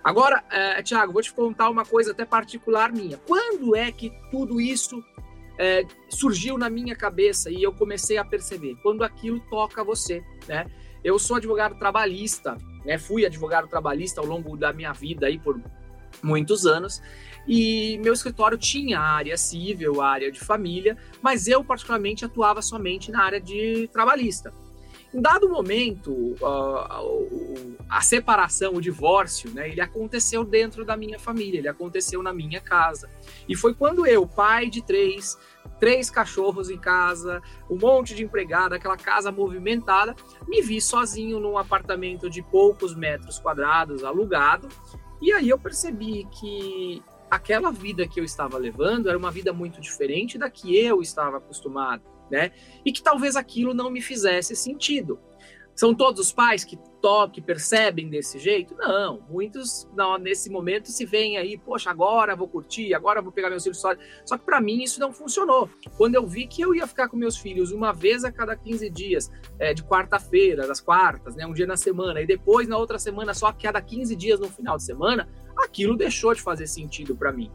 Agora, 0.03 0.43
é, 0.51 0.83
Tiago, 0.83 1.13
vou 1.13 1.21
te 1.21 1.33
contar 1.33 1.69
uma 1.69 1.85
coisa 1.85 2.13
até 2.13 2.25
particular 2.25 2.93
minha. 2.93 3.19
Quando 3.27 3.77
é 3.77 3.93
que 3.93 4.13
tudo 4.31 4.61
isso 4.61 5.05
é, 5.59 5.85
surgiu 6.09 6.57
na 6.57 6.71
minha 6.71 6.95
cabeça 6.95 7.51
e 7.51 7.63
eu 7.63 7.73
comecei 7.73 8.17
a 8.17 8.25
perceber 8.25 8.77
quando 8.83 9.03
aquilo 9.03 9.41
toca 9.51 9.83
você, 9.83 10.23
né? 10.47 10.67
Eu 11.03 11.19
sou 11.19 11.37
advogado 11.37 11.79
trabalhista, 11.79 12.57
né? 12.87 12.97
Fui 12.97 13.27
advogado 13.27 13.69
trabalhista 13.69 14.21
ao 14.21 14.27
longo 14.27 14.57
da 14.57 14.73
minha 14.73 14.93
vida 14.93 15.27
aí 15.27 15.39
por 15.39 15.61
muitos 16.23 16.65
anos 16.65 17.03
e 17.47 17.99
meu 18.03 18.13
escritório 18.13 18.57
tinha 18.57 18.99
a 18.99 19.11
área 19.17 19.37
civil, 19.37 20.01
a 20.01 20.09
área 20.09 20.33
de 20.33 20.41
família, 20.41 20.97
mas 21.21 21.47
eu 21.47 21.63
particularmente 21.63 22.25
atuava 22.25 22.63
somente 22.63 23.11
na 23.11 23.23
área 23.23 23.41
de 23.41 23.89
trabalhista. 23.93 24.53
Em 25.17 25.23
dado 25.23 25.49
momento, 25.49 26.35
a 27.89 28.03
separação, 28.03 28.75
o 28.75 28.83
divórcio, 28.83 29.51
né, 29.51 29.71
ele 29.71 29.81
aconteceu 29.81 30.45
dentro 30.45 30.85
da 30.85 30.95
minha 30.95 31.19
família, 31.19 31.57
ele 31.57 31.69
aconteceu 31.69 32.23
na 32.23 32.35
minha 32.35 32.61
casa. 32.61 33.09
E 33.49 33.57
foi 33.57 33.73
quando 33.73 34.07
eu, 34.07 34.27
pai 34.27 34.69
de 34.69 34.83
três, 34.83 35.39
três 35.81 36.11
cachorros 36.11 36.69
em 36.69 36.77
casa, 36.77 37.41
um 37.71 37.79
monte 37.79 38.15
de 38.15 38.25
empregada, 38.25 38.77
aquela 38.77 38.99
casa 38.99 39.33
movimentada, 39.33 40.15
me 40.47 40.61
vi 40.61 40.83
sozinho 40.83 41.41
num 41.41 41.57
apartamento 41.57 42.29
de 42.29 42.43
poucos 42.43 42.95
metros 42.95 43.39
quadrados, 43.39 44.05
alugado. 44.05 44.69
E 45.23 45.33
aí 45.33 45.49
eu 45.49 45.59
percebi 45.59 46.29
que 46.31 47.03
aquela 47.31 47.71
vida 47.71 48.07
que 48.07 48.21
eu 48.21 48.25
estava 48.25 48.59
levando 48.59 49.09
era 49.09 49.17
uma 49.17 49.31
vida 49.31 49.51
muito 49.51 49.81
diferente 49.81 50.37
da 50.37 50.51
que 50.51 50.77
eu 50.77 51.01
estava 51.01 51.39
acostumado, 51.39 52.03
né? 52.31 52.53
E 52.85 52.93
que 52.93 53.03
talvez 53.03 53.37
aquilo 53.37 53.75
não 53.75 53.91
me 53.91 54.01
fizesse 54.01 54.55
sentido. 54.55 55.19
São 55.77 55.95
todos 55.95 56.19
os 56.19 56.33
pais 56.33 56.65
que 56.65 56.79
tocam, 57.03 57.35
que 57.35 57.43
percebem 57.43 58.09
desse 58.09 58.39
jeito? 58.39 58.75
Não, 58.79 59.21
muitos 59.29 59.87
não, 59.95 60.17
nesse 60.17 60.49
momento 60.49 60.89
se 60.89 61.05
veem 61.05 61.37
aí, 61.37 61.59
poxa, 61.59 61.91
agora 61.91 62.35
vou 62.35 62.49
curtir, 62.49 62.95
agora 62.95 63.21
vou 63.21 63.31
pegar 63.31 63.51
meus 63.51 63.63
filhos 63.63 63.79
só. 63.79 63.95
Só 64.25 64.39
que 64.39 64.45
para 64.47 64.59
mim 64.59 64.83
isso 64.83 64.99
não 64.99 65.13
funcionou. 65.13 65.69
Quando 65.99 66.15
eu 66.15 66.27
vi 66.27 66.47
que 66.47 66.63
eu 66.63 66.75
ia 66.75 66.87
ficar 66.87 67.09
com 67.09 67.17
meus 67.17 67.37
filhos 67.37 67.73
uma 67.73 67.93
vez 67.93 68.25
a 68.25 68.33
cada 68.33 68.57
15 68.57 68.89
dias, 68.89 69.31
é, 69.59 69.75
de 69.75 69.85
quarta-feira, 69.85 70.67
das 70.67 70.81
quartas, 70.81 71.37
né, 71.37 71.47
um 71.47 71.53
dia 71.53 71.67
na 71.67 71.77
semana, 71.77 72.23
e 72.23 72.27
depois 72.27 72.67
na 72.67 72.79
outra 72.79 72.99
semana 72.99 73.35
só 73.35 73.49
a 73.49 73.53
cada 73.53 73.81
15 73.83 74.17
dias 74.17 74.41
no 74.41 74.49
final 74.49 74.79
de 74.79 74.85
semana, 74.85 75.29
aquilo 75.59 75.95
deixou 75.95 76.33
de 76.35 76.41
fazer 76.41 76.67
sentido 76.67 77.15
para 77.15 77.31
mim. 77.31 77.53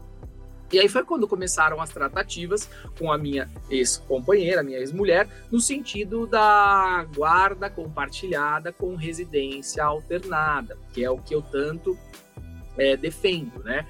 E 0.72 0.78
aí 0.78 0.88
foi 0.88 1.04
quando 1.04 1.28
começaram 1.28 1.80
as 1.80 1.90
tratativas 1.90 2.68
com 2.98 3.12
a 3.12 3.18
minha 3.18 3.48
ex-companheira, 3.68 4.62
minha 4.62 4.78
ex-mulher, 4.78 5.28
no 5.50 5.60
sentido 5.60 6.26
da 6.26 7.06
guarda 7.14 7.68
compartilhada 7.68 8.72
com 8.72 8.96
residência 8.96 9.84
alternada, 9.84 10.78
que 10.94 11.04
é 11.04 11.10
o 11.10 11.18
que 11.18 11.34
eu 11.34 11.42
tanto 11.42 11.96
é, 12.78 12.96
defendo, 12.96 13.62
né? 13.62 13.86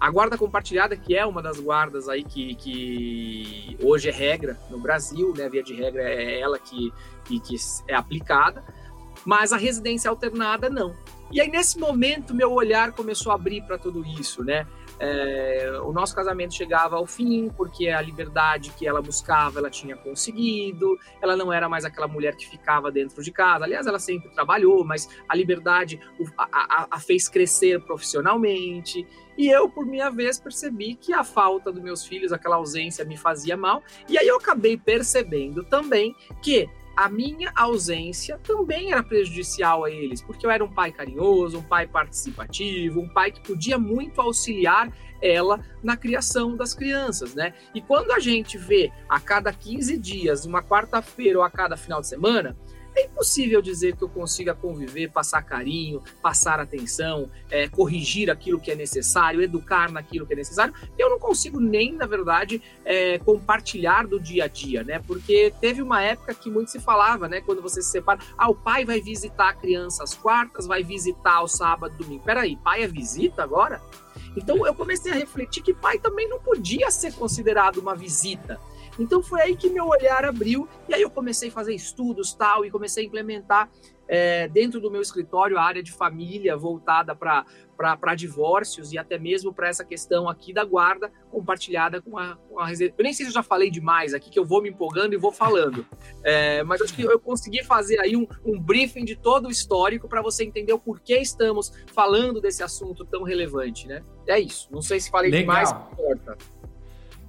A 0.00 0.10
guarda 0.10 0.36
compartilhada, 0.36 0.96
que 0.96 1.14
é 1.14 1.24
uma 1.24 1.42
das 1.42 1.60
guardas 1.60 2.08
aí 2.08 2.24
que, 2.24 2.54
que 2.56 3.76
hoje 3.80 4.08
é 4.08 4.12
regra 4.12 4.58
no 4.68 4.80
Brasil, 4.80 5.32
né? 5.36 5.48
Via 5.48 5.62
de 5.62 5.74
regra 5.74 6.02
é 6.02 6.40
ela 6.40 6.58
que, 6.58 6.92
que, 7.24 7.38
que 7.38 7.56
é 7.86 7.94
aplicada, 7.94 8.64
mas 9.24 9.52
a 9.52 9.56
residência 9.56 10.10
alternada 10.10 10.70
não. 10.70 10.96
E 11.30 11.40
aí, 11.40 11.48
nesse 11.48 11.78
momento, 11.78 12.34
meu 12.34 12.52
olhar 12.52 12.92
começou 12.92 13.32
a 13.32 13.36
abrir 13.36 13.62
para 13.62 13.78
tudo 13.78 14.04
isso, 14.04 14.42
né? 14.42 14.66
É, 15.04 15.80
o 15.82 15.92
nosso 15.92 16.14
casamento 16.14 16.54
chegava 16.54 16.94
ao 16.94 17.08
fim 17.08 17.50
porque 17.56 17.88
a 17.88 18.00
liberdade 18.00 18.70
que 18.70 18.86
ela 18.86 19.02
buscava 19.02 19.58
ela 19.58 19.68
tinha 19.68 19.96
conseguido, 19.96 20.96
ela 21.20 21.36
não 21.36 21.52
era 21.52 21.68
mais 21.68 21.84
aquela 21.84 22.06
mulher 22.06 22.36
que 22.36 22.48
ficava 22.48 22.88
dentro 22.88 23.20
de 23.20 23.32
casa. 23.32 23.64
Aliás, 23.64 23.84
ela 23.88 23.98
sempre 23.98 24.30
trabalhou, 24.30 24.84
mas 24.84 25.08
a 25.28 25.34
liberdade 25.34 25.98
a, 26.38 26.46
a, 26.52 26.86
a 26.88 27.00
fez 27.00 27.28
crescer 27.28 27.80
profissionalmente. 27.80 29.04
E 29.36 29.48
eu, 29.48 29.68
por 29.68 29.84
minha 29.84 30.08
vez, 30.08 30.38
percebi 30.38 30.94
que 30.94 31.12
a 31.12 31.24
falta 31.24 31.72
dos 31.72 31.82
meus 31.82 32.06
filhos, 32.06 32.32
aquela 32.32 32.54
ausência, 32.54 33.04
me 33.04 33.16
fazia 33.16 33.56
mal. 33.56 33.82
E 34.08 34.16
aí 34.16 34.28
eu 34.28 34.36
acabei 34.36 34.76
percebendo 34.76 35.64
também 35.64 36.14
que 36.40 36.70
a 36.96 37.08
minha 37.08 37.52
ausência 37.56 38.38
também 38.38 38.92
era 38.92 39.02
prejudicial 39.02 39.84
a 39.84 39.90
eles, 39.90 40.22
porque 40.22 40.44
eu 40.44 40.50
era 40.50 40.64
um 40.64 40.70
pai 40.70 40.92
carinhoso, 40.92 41.58
um 41.58 41.62
pai 41.62 41.86
participativo, 41.86 43.00
um 43.00 43.08
pai 43.08 43.32
que 43.32 43.40
podia 43.40 43.78
muito 43.78 44.20
auxiliar 44.20 44.92
ela 45.20 45.60
na 45.82 45.96
criação 45.96 46.56
das 46.56 46.74
crianças, 46.74 47.34
né? 47.34 47.54
E 47.74 47.80
quando 47.80 48.10
a 48.10 48.18
gente 48.18 48.58
vê 48.58 48.90
a 49.08 49.20
cada 49.20 49.52
15 49.52 49.96
dias, 49.96 50.44
uma 50.44 50.62
quarta-feira 50.62 51.38
ou 51.38 51.44
a 51.44 51.50
cada 51.50 51.76
final 51.76 52.00
de 52.00 52.08
semana, 52.08 52.56
é 52.94 53.06
impossível 53.06 53.62
dizer 53.62 53.96
que 53.96 54.02
eu 54.02 54.08
consiga 54.08 54.54
conviver, 54.54 55.10
passar 55.10 55.42
carinho, 55.42 56.02
passar 56.20 56.60
atenção, 56.60 57.30
é, 57.50 57.68
corrigir 57.68 58.30
aquilo 58.30 58.60
que 58.60 58.70
é 58.70 58.74
necessário, 58.74 59.42
educar 59.42 59.90
naquilo 59.90 60.26
que 60.26 60.32
é 60.32 60.36
necessário. 60.36 60.74
Eu 60.98 61.10
não 61.10 61.18
consigo 61.18 61.60
nem, 61.60 61.92
na 61.92 62.06
verdade, 62.06 62.62
é, 62.84 63.18
compartilhar 63.18 64.06
do 64.06 64.20
dia 64.20 64.44
a 64.44 64.48
dia, 64.48 64.84
né? 64.84 64.98
Porque 65.06 65.52
teve 65.60 65.82
uma 65.82 66.02
época 66.02 66.34
que 66.34 66.50
muito 66.50 66.70
se 66.70 66.80
falava, 66.80 67.28
né? 67.28 67.40
Quando 67.40 67.62
você 67.62 67.82
se 67.82 67.90
separa, 67.90 68.20
ah, 68.36 68.50
o 68.50 68.54
pai 68.54 68.84
vai 68.84 69.00
visitar 69.00 69.50
a 69.50 69.54
criança 69.54 70.02
às 70.02 70.14
quartas, 70.14 70.66
vai 70.66 70.82
visitar 70.82 71.34
ao 71.34 71.48
sábado, 71.48 71.96
domingo. 71.96 72.24
Peraí, 72.24 72.56
pai 72.56 72.82
é 72.82 72.86
visita 72.86 73.42
agora? 73.42 73.80
Então 74.36 74.66
eu 74.66 74.74
comecei 74.74 75.12
a 75.12 75.14
refletir 75.14 75.62
que 75.62 75.74
pai 75.74 75.98
também 75.98 76.28
não 76.28 76.40
podia 76.40 76.90
ser 76.90 77.12
considerado 77.14 77.78
uma 77.78 77.94
visita. 77.94 78.60
Então 78.98 79.22
foi 79.22 79.40
aí 79.40 79.56
que 79.56 79.70
meu 79.70 79.86
olhar 79.86 80.24
abriu 80.24 80.68
e 80.88 80.94
aí 80.94 81.02
eu 81.02 81.10
comecei 81.10 81.48
a 81.48 81.52
fazer 81.52 81.74
estudos 81.74 82.34
tal 82.34 82.64
e 82.64 82.70
comecei 82.70 83.04
a 83.04 83.06
implementar 83.06 83.70
é, 84.08 84.46
dentro 84.48 84.78
do 84.78 84.90
meu 84.90 85.00
escritório 85.00 85.56
a 85.56 85.62
área 85.62 85.82
de 85.82 85.90
família 85.90 86.54
voltada 86.54 87.14
para 87.14 88.14
divórcios 88.14 88.92
e 88.92 88.98
até 88.98 89.18
mesmo 89.18 89.54
para 89.54 89.68
essa 89.68 89.84
questão 89.84 90.28
aqui 90.28 90.52
da 90.52 90.64
guarda 90.64 91.10
compartilhada 91.30 92.02
com 92.02 92.18
a, 92.18 92.36
com 92.36 92.60
a 92.60 92.70
Eu 92.72 92.92
nem 92.98 93.14
sei 93.14 93.24
se 93.24 93.30
eu 93.30 93.34
já 93.34 93.42
falei 93.42 93.70
demais 93.70 94.12
aqui, 94.12 94.28
que 94.28 94.38
eu 94.38 94.44
vou 94.44 94.60
me 94.60 94.68
empolgando 94.68 95.14
e 95.14 95.16
vou 95.16 95.32
falando, 95.32 95.86
é, 96.22 96.62
mas 96.62 96.82
acho 96.82 96.94
que 96.94 97.02
eu 97.02 97.18
consegui 97.18 97.64
fazer 97.64 97.98
aí 98.00 98.14
um, 98.14 98.26
um 98.44 98.60
briefing 98.60 99.04
de 99.04 99.16
todo 99.16 99.46
o 99.48 99.50
histórico 99.50 100.06
para 100.08 100.20
você 100.20 100.44
entender 100.44 100.74
o 100.74 100.78
porquê 100.78 101.18
estamos 101.18 101.72
falando 101.86 102.40
desse 102.40 102.62
assunto 102.62 103.06
tão 103.06 103.22
relevante, 103.22 103.88
né? 103.88 104.02
É 104.26 104.38
isso. 104.38 104.68
Não 104.70 104.82
sei 104.82 105.00
se 105.00 105.10
falei 105.10 105.30
Legal. 105.30 105.42
demais, 105.42 105.72
não 105.72 105.92
importa. 105.92 106.36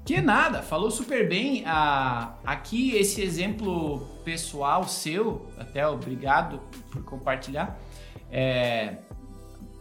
Que 0.06 0.20
nada, 0.20 0.62
falou 0.62 0.92
super 0.92 1.30
bem. 1.30 1.64
Ah, 1.66 2.34
aqui 2.46 2.94
esse 2.96 3.22
exemplo 3.22 4.06
pessoal 4.26 4.84
seu, 4.86 5.48
até 5.58 5.88
obrigado 5.88 6.60
por 6.92 7.04
compartilhar. 7.06 7.80
É, 8.30 8.96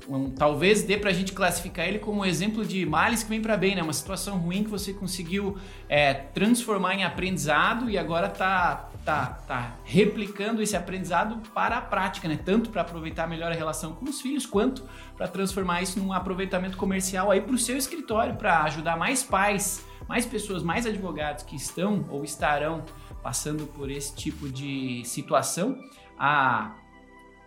um, 0.08 0.30
talvez 0.30 0.84
dê 0.84 0.96
para 0.96 1.10
a 1.10 1.12
gente 1.12 1.32
classificar 1.32 1.88
ele 1.88 1.98
como 1.98 2.20
um 2.20 2.24
exemplo 2.24 2.64
de 2.64 2.86
males 2.86 3.24
que 3.24 3.28
vem 3.28 3.42
para 3.42 3.56
bem, 3.56 3.74
né? 3.74 3.82
Uma 3.82 3.92
situação 3.92 4.38
ruim 4.38 4.62
que 4.62 4.70
você 4.70 4.92
conseguiu 4.92 5.58
é, 5.88 6.14
transformar 6.14 6.94
em 6.94 7.02
aprendizado 7.02 7.90
e 7.90 7.98
agora 7.98 8.28
tá, 8.28 8.90
tá, 9.04 9.26
tá 9.48 9.74
replicando 9.84 10.62
esse 10.62 10.76
aprendizado 10.76 11.40
para 11.52 11.78
a 11.78 11.80
prática, 11.80 12.28
né? 12.28 12.38
Tanto 12.44 12.70
para 12.70 12.82
aproveitar 12.82 13.26
melhor 13.26 13.50
a 13.50 13.56
relação 13.56 13.92
com 13.92 14.04
os 14.04 14.20
filhos, 14.20 14.46
quanto 14.46 14.84
para 15.16 15.26
transformar 15.26 15.82
isso 15.82 15.98
num 15.98 16.12
aproveitamento 16.12 16.76
comercial 16.76 17.28
aí 17.28 17.40
para 17.40 17.54
o 17.54 17.58
seu 17.58 17.76
escritório, 17.76 18.36
para 18.36 18.62
ajudar 18.62 18.96
mais 18.96 19.24
pais 19.24 19.84
mais 20.12 20.26
pessoas, 20.26 20.62
mais 20.62 20.84
advogados 20.84 21.42
que 21.42 21.56
estão 21.56 22.04
ou 22.10 22.22
estarão 22.22 22.84
passando 23.22 23.66
por 23.66 23.90
esse 23.90 24.14
tipo 24.14 24.46
de 24.46 25.02
situação 25.06 25.82
a 26.18 26.74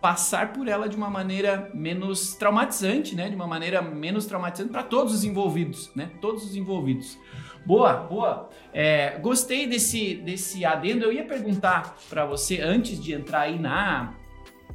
passar 0.00 0.52
por 0.52 0.66
ela 0.66 0.88
de 0.88 0.96
uma 0.96 1.08
maneira 1.08 1.70
menos 1.72 2.34
traumatizante, 2.34 3.14
né? 3.14 3.28
De 3.28 3.36
uma 3.36 3.46
maneira 3.46 3.80
menos 3.80 4.26
traumatizante 4.26 4.72
para 4.72 4.82
todos 4.82 5.14
os 5.14 5.22
envolvidos, 5.22 5.92
né? 5.94 6.10
Todos 6.20 6.42
os 6.44 6.56
envolvidos. 6.56 7.16
Boa, 7.64 7.92
boa. 7.92 8.50
É, 8.72 9.16
gostei 9.20 9.68
desse, 9.68 10.16
desse 10.16 10.64
adendo. 10.64 11.04
Eu 11.04 11.12
ia 11.12 11.24
perguntar 11.24 11.96
para 12.10 12.26
você 12.26 12.60
antes 12.60 13.00
de 13.00 13.12
entrar 13.12 13.42
aí 13.42 13.60
na, 13.60 14.12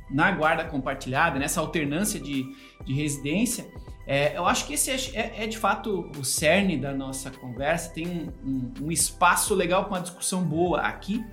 na 0.09 0.31
guarda 0.31 0.63
compartilhada, 0.63 1.37
nessa 1.37 1.59
alternância 1.59 2.21
de, 2.21 2.45
de 2.85 2.93
residência. 2.93 3.65
É, 4.05 4.35
eu 4.35 4.45
acho 4.45 4.65
que 4.65 4.73
esse 4.73 4.89
é, 4.91 4.95
é, 5.13 5.43
é, 5.43 5.47
de 5.47 5.57
fato 5.57 6.11
o 6.17 6.23
cerne 6.23 6.77
da 6.77 6.93
nossa 6.93 7.29
conversa. 7.29 7.91
Tem 7.91 8.07
um, 8.07 8.31
um, 8.43 8.85
um 8.85 8.91
espaço 8.91 9.53
legal 9.53 9.85
para 9.85 9.93
uma 9.93 10.01
discussão 10.01 10.43
boa 10.43 10.81
aqui. 10.81 11.23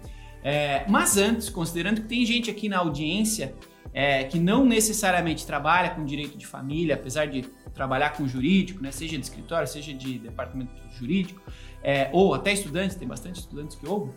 É, 0.42 0.84
mas 0.88 1.16
antes, 1.16 1.50
considerando 1.50 2.02
que 2.02 2.08
tem 2.08 2.24
gente 2.24 2.50
aqui 2.50 2.68
na 2.68 2.78
audiência 2.78 3.54
é, 3.92 4.24
que 4.24 4.38
não 4.38 4.64
necessariamente 4.64 5.46
trabalha 5.46 5.90
com 5.90 6.04
direito 6.04 6.36
de 6.36 6.46
família, 6.46 6.94
apesar 6.94 7.26
de 7.26 7.42
trabalhar 7.74 8.10
com 8.10 8.26
jurídico, 8.28 8.82
né, 8.82 8.90
seja 8.92 9.16
de 9.16 9.24
escritório, 9.24 9.66
seja 9.66 9.92
de 9.92 10.18
departamento 10.18 10.72
jurídico, 10.92 11.40
é, 11.82 12.08
ou 12.12 12.34
até 12.34 12.52
estudantes, 12.52 12.96
tem 12.96 13.08
bastante 13.08 13.40
estudantes 13.40 13.76
que 13.76 13.86
ouvem. 13.86 14.14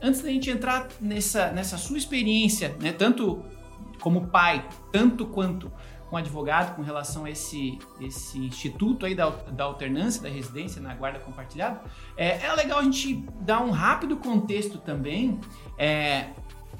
Antes 0.00 0.22
da 0.22 0.28
gente 0.28 0.50
entrar 0.50 0.88
nessa, 1.00 1.52
nessa 1.52 1.78
sua 1.78 1.96
experiência, 1.96 2.74
né, 2.80 2.92
tanto 2.92 3.42
como 4.00 4.26
pai, 4.26 4.68
tanto 4.90 5.26
quanto 5.26 5.70
com 6.12 6.18
advogado 6.18 6.76
com 6.76 6.82
relação 6.82 7.24
a 7.24 7.30
esse, 7.30 7.78
esse 7.98 8.38
instituto 8.38 9.06
aí 9.06 9.14
da, 9.14 9.30
da 9.30 9.64
alternância 9.64 10.20
da 10.20 10.28
residência 10.28 10.78
na 10.78 10.94
guarda 10.94 11.18
compartilhada, 11.18 11.80
é, 12.18 12.44
é 12.44 12.54
legal 12.54 12.80
a 12.80 12.82
gente 12.82 13.24
dar 13.40 13.62
um 13.62 13.70
rápido 13.70 14.18
contexto 14.18 14.76
também 14.76 15.40
é, 15.78 16.26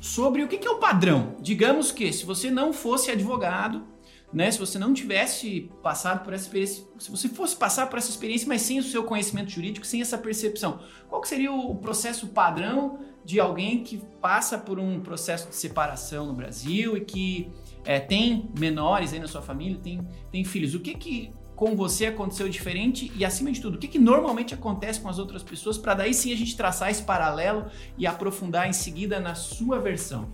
sobre 0.02 0.42
o 0.42 0.48
que, 0.48 0.58
que 0.58 0.68
é 0.68 0.70
o 0.70 0.76
padrão. 0.76 1.34
Digamos 1.40 1.90
que 1.90 2.12
se 2.12 2.26
você 2.26 2.50
não 2.50 2.74
fosse 2.74 3.10
advogado, 3.10 3.82
né? 4.30 4.50
Se 4.50 4.58
você 4.58 4.78
não 4.78 4.92
tivesse 4.92 5.70
passado 5.82 6.24
por 6.24 6.34
essa 6.34 6.44
experiência, 6.44 6.84
se 6.98 7.10
você 7.10 7.28
fosse 7.28 7.56
passar 7.56 7.86
por 7.88 7.98
essa 7.98 8.10
experiência, 8.10 8.46
mas 8.46 8.60
sem 8.60 8.78
o 8.78 8.82
seu 8.82 9.02
conhecimento 9.04 9.50
jurídico, 9.50 9.86
sem 9.86 10.02
essa 10.02 10.18
percepção, 10.18 10.80
qual 11.08 11.24
seria 11.24 11.52
o 11.52 11.74
processo 11.76 12.28
padrão 12.28 12.98
de 13.24 13.40
alguém 13.40 13.82
que 13.82 13.98
passa 14.20 14.58
por 14.58 14.78
um 14.78 15.00
processo 15.00 15.48
de 15.48 15.54
separação 15.54 16.26
no 16.26 16.34
Brasil 16.34 16.96
e 16.96 17.00
que 17.00 17.50
é, 17.84 17.98
tem 17.98 18.50
menores 18.58 19.12
aí 19.12 19.18
na 19.18 19.28
sua 19.28 19.42
família, 19.42 19.78
tem, 19.82 20.06
tem 20.30 20.44
filhos? 20.44 20.74
O 20.74 20.80
que 20.80 20.94
que 20.94 21.32
com 21.54 21.76
você 21.76 22.06
aconteceu 22.06 22.48
diferente 22.48 23.12
e, 23.14 23.24
acima 23.24 23.52
de 23.52 23.60
tudo, 23.60 23.76
o 23.76 23.78
que, 23.78 23.86
que 23.86 23.98
normalmente 23.98 24.52
acontece 24.52 25.00
com 25.00 25.08
as 25.08 25.18
outras 25.18 25.44
pessoas 25.44 25.78
para 25.78 25.94
daí 25.94 26.12
sim 26.12 26.32
a 26.32 26.36
gente 26.36 26.56
traçar 26.56 26.90
esse 26.90 27.04
paralelo 27.04 27.66
e 27.96 28.04
aprofundar 28.04 28.68
em 28.68 28.72
seguida 28.72 29.20
na 29.20 29.36
sua 29.36 29.78
versão? 29.78 30.28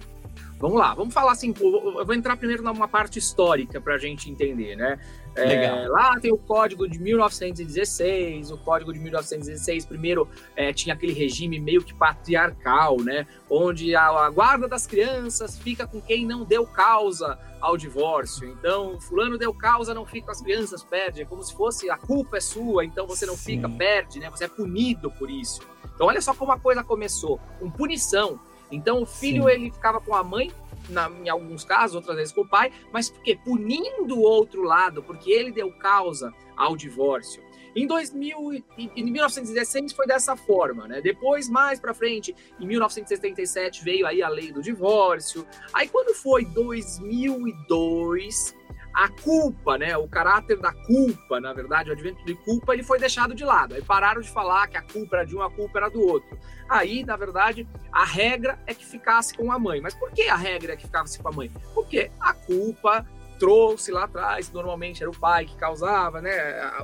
Vamos 0.58 0.76
lá, 0.76 0.92
vamos 0.92 1.14
falar 1.14 1.32
assim, 1.32 1.54
eu 1.60 2.04
vou 2.04 2.14
entrar 2.14 2.36
primeiro 2.36 2.64
numa 2.64 2.88
parte 2.88 3.16
histórica 3.18 3.80
para 3.80 3.94
a 3.94 3.98
gente 3.98 4.28
entender, 4.28 4.74
né? 4.74 4.98
É, 5.36 5.86
lá 5.86 6.18
tem 6.18 6.32
o 6.32 6.36
código 6.36 6.88
de 6.88 6.98
1916, 6.98 8.50
o 8.50 8.58
código 8.58 8.92
de 8.92 8.98
1916 8.98 9.86
primeiro 9.86 10.28
é, 10.56 10.72
tinha 10.72 10.96
aquele 10.96 11.12
regime 11.12 11.60
meio 11.60 11.80
que 11.84 11.94
patriarcal, 11.94 13.00
né? 13.00 13.24
Onde 13.48 13.94
a, 13.94 14.08
a, 14.08 14.30
guarda 14.30 14.66
das 14.66 14.84
crianças 14.84 15.56
fica 15.56 15.86
com 15.86 16.00
quem 16.00 16.26
não 16.26 16.44
deu 16.44 16.66
causa 16.66 17.38
ao 17.60 17.76
divórcio. 17.76 18.48
Então, 18.48 19.00
fulano 19.00 19.38
deu 19.38 19.54
causa, 19.54 19.94
não 19.94 20.04
fica 20.04 20.26
com 20.26 20.32
as 20.32 20.40
crianças, 20.40 20.82
perde. 20.82 21.22
É 21.22 21.24
como 21.24 21.44
se 21.44 21.54
fosse 21.54 21.88
a 21.88 21.96
culpa 21.96 22.38
é 22.38 22.40
sua, 22.40 22.84
então 22.84 23.06
você 23.06 23.24
não 23.24 23.36
Sim. 23.36 23.56
fica, 23.56 23.68
perde, 23.68 24.18
né? 24.18 24.28
Você 24.30 24.44
é 24.44 24.48
punido 24.48 25.08
por 25.08 25.30
isso. 25.30 25.60
Então, 25.94 26.08
olha 26.08 26.20
só 26.20 26.34
como 26.34 26.50
a 26.50 26.58
coisa 26.58 26.82
começou, 26.82 27.38
com 27.60 27.70
punição. 27.70 28.40
Então 28.70 29.02
o 29.02 29.06
filho 29.06 29.44
Sim. 29.44 29.50
ele 29.50 29.70
ficava 29.70 30.00
com 30.00 30.14
a 30.14 30.22
mãe, 30.22 30.52
na, 30.88 31.10
em 31.10 31.28
alguns 31.28 31.64
casos, 31.64 31.96
outras 31.96 32.16
vezes 32.16 32.32
com 32.32 32.42
o 32.42 32.48
pai, 32.48 32.72
mas 32.92 33.10
porque 33.10 33.36
punindo 33.36 34.16
o 34.16 34.22
outro 34.22 34.62
lado, 34.62 35.02
porque 35.02 35.30
ele 35.30 35.52
deu 35.52 35.70
causa 35.72 36.32
ao 36.56 36.76
divórcio. 36.76 37.42
Em 37.76 37.86
2000, 37.86 38.64
em 38.76 39.04
1916 39.04 39.92
foi 39.92 40.06
dessa 40.06 40.34
forma, 40.34 40.88
né? 40.88 41.00
Depois, 41.00 41.48
mais 41.48 41.78
para 41.78 41.94
frente, 41.94 42.34
em 42.58 42.66
1977 42.66 43.84
veio 43.84 44.06
aí 44.06 44.22
a 44.22 44.28
lei 44.28 44.50
do 44.50 44.60
divórcio. 44.60 45.46
Aí 45.72 45.88
quando 45.88 46.14
foi 46.14 46.44
2002, 46.44 48.56
a 48.98 49.08
culpa, 49.08 49.78
né, 49.78 49.96
o 49.96 50.08
caráter 50.08 50.58
da 50.58 50.72
culpa, 50.72 51.38
na 51.38 51.52
verdade, 51.52 51.88
o 51.88 51.92
advento 51.92 52.24
de 52.24 52.34
culpa, 52.34 52.74
ele 52.74 52.82
foi 52.82 52.98
deixado 52.98 53.32
de 53.32 53.44
lado. 53.44 53.76
Aí 53.76 53.80
pararam 53.80 54.20
de 54.20 54.28
falar 54.28 54.66
que 54.66 54.76
a 54.76 54.82
culpa 54.82 55.18
era 55.18 55.24
de 55.24 55.36
um, 55.36 55.40
a 55.42 55.48
culpa 55.48 55.78
era 55.78 55.88
do 55.88 56.04
outro. 56.04 56.36
Aí, 56.68 57.04
na 57.04 57.16
verdade, 57.16 57.64
a 57.92 58.04
regra 58.04 58.58
é 58.66 58.74
que 58.74 58.84
ficasse 58.84 59.36
com 59.36 59.52
a 59.52 59.58
mãe. 59.58 59.80
Mas 59.80 59.94
por 59.94 60.10
que 60.10 60.28
a 60.28 60.34
regra 60.34 60.72
é 60.72 60.76
que 60.76 60.82
ficasse 60.82 61.16
com 61.20 61.28
a 61.28 61.30
mãe? 61.30 61.48
Porque 61.72 62.10
a 62.18 62.32
culpa 62.32 63.06
trouxe 63.38 63.92
lá 63.92 64.02
atrás, 64.02 64.50
normalmente 64.50 65.00
era 65.00 65.10
o 65.10 65.16
pai 65.16 65.46
que 65.46 65.56
causava, 65.56 66.20
né? 66.20 66.32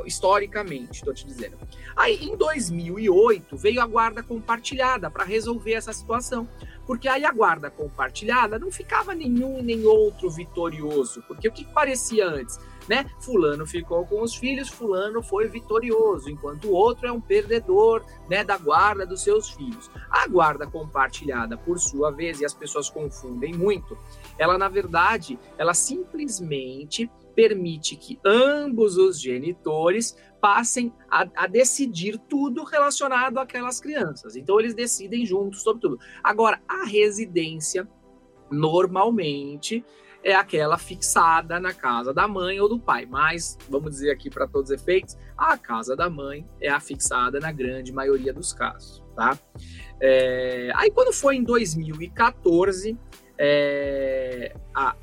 Historicamente, 0.07 0.93
estou 0.93 1.13
te 1.13 1.27
dizendo. 1.27 1.59
Aí, 1.97 2.15
em 2.25 2.37
2008, 2.37 3.57
veio 3.57 3.83
a 3.83 3.87
guarda 3.87 4.23
compartilhada 4.23 5.11
para 5.11 5.25
resolver 5.25 5.73
essa 5.73 5.93
situação. 5.93 6.49
Porque 6.87 7.09
aí 7.09 7.25
a 7.25 7.33
guarda 7.33 7.71
compartilhada 7.71 8.59
não 8.59 8.71
ficava 8.71 9.15
nenhum 9.15 9.63
nem 9.63 9.85
outro 9.87 10.31
vitorioso. 10.31 11.23
Porque 11.27 11.49
o 11.49 11.53
que 11.53 11.65
parecia 11.65 12.27
antes? 12.27 12.59
Né? 12.89 13.07
Fulano 13.21 13.67
ficou 13.67 14.05
com 14.05 14.21
os 14.21 14.35
filhos, 14.35 14.69
fulano 14.69 15.23
foi 15.23 15.49
vitorioso, 15.49 16.29
enquanto 16.29 16.67
o 16.67 16.73
outro 16.73 17.07
é 17.07 17.13
um 17.13 17.21
perdedor, 17.21 18.05
né, 18.29 18.45
da 18.45 18.59
guarda 18.59 19.07
dos 19.07 19.23
seus 19.23 19.49
filhos. 19.49 19.91
A 20.11 20.29
guarda 20.29 20.67
compartilhada, 20.67 21.57
por 21.57 21.79
sua 21.79 22.11
vez, 22.11 22.41
e 22.41 22.45
as 22.45 22.53
pessoas 22.53 22.91
confundem 22.91 23.55
muito, 23.55 23.97
ela 24.37 24.59
na 24.59 24.69
verdade, 24.69 25.39
ela 25.57 25.73
simplesmente 25.73 27.11
permite 27.35 27.97
que 27.97 28.19
ambos 28.25 28.97
os 28.97 29.21
genitores 29.21 30.17
passem 30.41 30.93
a, 31.11 31.27
a, 31.35 31.47
decidir 31.47 32.19
tudo 32.19 32.65
relacionado 32.65 33.39
àquelas 33.39 33.81
crianças. 33.81 34.37
Então, 34.37 34.61
eles 34.61 34.75
decidem 34.75 35.25
juntos 35.25 35.63
sobre 35.63 35.81
tudo. 35.81 35.99
Agora, 36.23 36.61
a 36.69 36.85
residência, 36.85 37.89
normalmente, 38.51 39.83
é 40.23 40.35
aquela 40.35 40.79
fixada 40.79 41.61
na 41.61 41.73
casa 41.73 42.13
da 42.13 42.27
mãe 42.27 42.59
ou 42.61 42.69
do 42.69 42.79
pai. 42.79 43.07
Mas, 43.07 43.59
vamos 43.69 43.93
dizer 43.93 44.11
aqui 44.11 44.29
para 44.31 44.47
todos 44.47 44.71
os 44.71 44.81
efeitos, 44.83 45.17
a 45.37 45.57
casa 45.57 45.95
da 45.95 46.09
mãe 46.09 46.47
é 46.61 46.69
a 46.69 46.81
fixada 46.81 47.39
na 47.39 47.53
grande 47.53 47.93
maioria 47.93 48.33
dos 48.33 48.53
casos, 48.53 49.03
tá? 49.15 49.39
É, 50.01 50.73
aí, 50.75 50.91
quando 50.91 51.13
foi 51.13 51.37
em 51.37 51.43
2014, 51.43 52.99
é, 53.39 54.55
a, 54.75 54.97